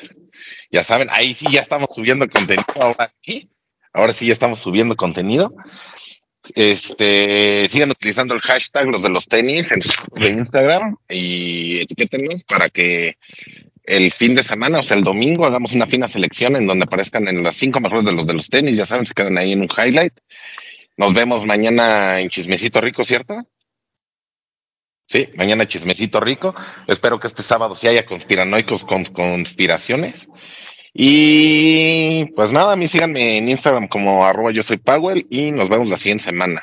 [0.72, 3.50] Ya saben, ahí sí ya estamos subiendo contenido ahora sí.
[3.94, 5.54] Ahora sí ya estamos subiendo contenido.
[6.56, 13.18] Este, sigan utilizando el hashtag los de los tenis en Instagram y etiquétenos para que
[13.84, 17.28] el fin de semana, o sea, el domingo, hagamos una fina selección en donde aparezcan
[17.28, 19.62] en las cinco mejores de los de los tenis, ya saben, se quedan ahí en
[19.62, 20.14] un highlight.
[21.02, 23.34] Nos vemos mañana en Chismecito Rico, ¿cierto?
[25.08, 26.54] Sí, mañana Chismecito Rico.
[26.86, 30.28] Espero que este sábado sí haya conspiranoicos con conspiraciones.
[30.94, 35.70] Y pues nada, a mí síganme en Instagram como arroba yo soy Powell y nos
[35.70, 36.62] vemos la siguiente semana.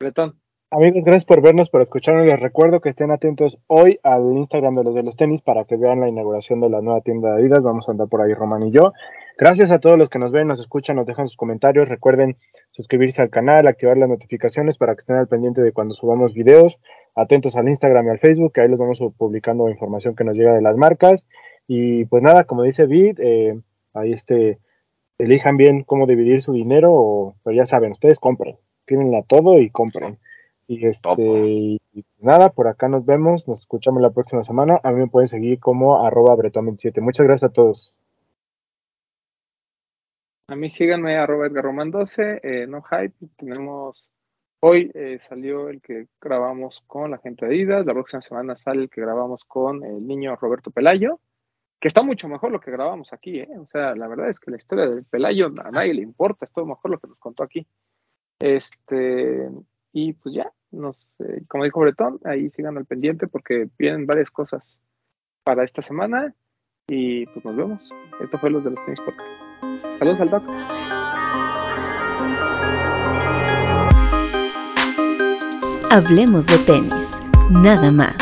[0.00, 0.42] Bretón.
[0.72, 2.28] Amigos, gracias por vernos, por escucharnos.
[2.28, 5.74] Les recuerdo que estén atentos hoy al Instagram de los de los tenis para que
[5.74, 7.64] vean la inauguración de la nueva tienda de Adidas.
[7.64, 8.92] Vamos a andar por ahí, Román y yo.
[9.36, 11.88] Gracias a todos los que nos ven, nos escuchan, nos dejan sus comentarios.
[11.88, 12.36] Recuerden
[12.70, 16.78] suscribirse al canal, activar las notificaciones para que estén al pendiente de cuando subamos videos.
[17.16, 20.54] Atentos al Instagram y al Facebook, que ahí los vamos publicando información que nos llega
[20.54, 21.26] de las marcas.
[21.66, 23.58] Y pues nada, como dice Vid, eh,
[23.92, 24.60] ahí este,
[25.18, 28.56] elijan bien cómo dividir su dinero, o, pero ya saben, ustedes compren,
[28.86, 30.20] tírenla todo y compren.
[30.72, 31.80] Y este, y
[32.20, 34.78] nada, por acá nos vemos, nos escuchamos la próxima semana.
[34.84, 37.00] A mí me pueden seguir como arroba bretón27.
[37.00, 37.96] Muchas gracias a todos.
[40.46, 43.12] A mí síganme arroba Edgar Román 12, eh, no hype.
[43.36, 44.08] Tenemos
[44.60, 48.82] hoy eh, salió el que grabamos con la gente de Adidas, la próxima semana sale
[48.82, 51.18] el que grabamos con el niño Roberto Pelayo,
[51.80, 53.58] que está mucho mejor lo que grabamos aquí, ¿eh?
[53.58, 56.52] O sea, la verdad es que la historia del Pelayo a nadie le importa, es
[56.52, 57.66] todo mejor lo que nos contó aquí.
[58.38, 59.50] Este,
[59.92, 60.96] y pues ya, nos,
[61.48, 64.78] como dijo Bretón, ahí sigan al pendiente porque vienen varias cosas
[65.44, 66.34] para esta semana
[66.88, 67.90] y pues nos vemos.
[68.20, 69.28] Esto fue los de los tenis podcast.
[69.98, 70.42] Saludos al Doc.
[75.90, 77.20] Hablemos de tenis,
[77.50, 78.14] nada más.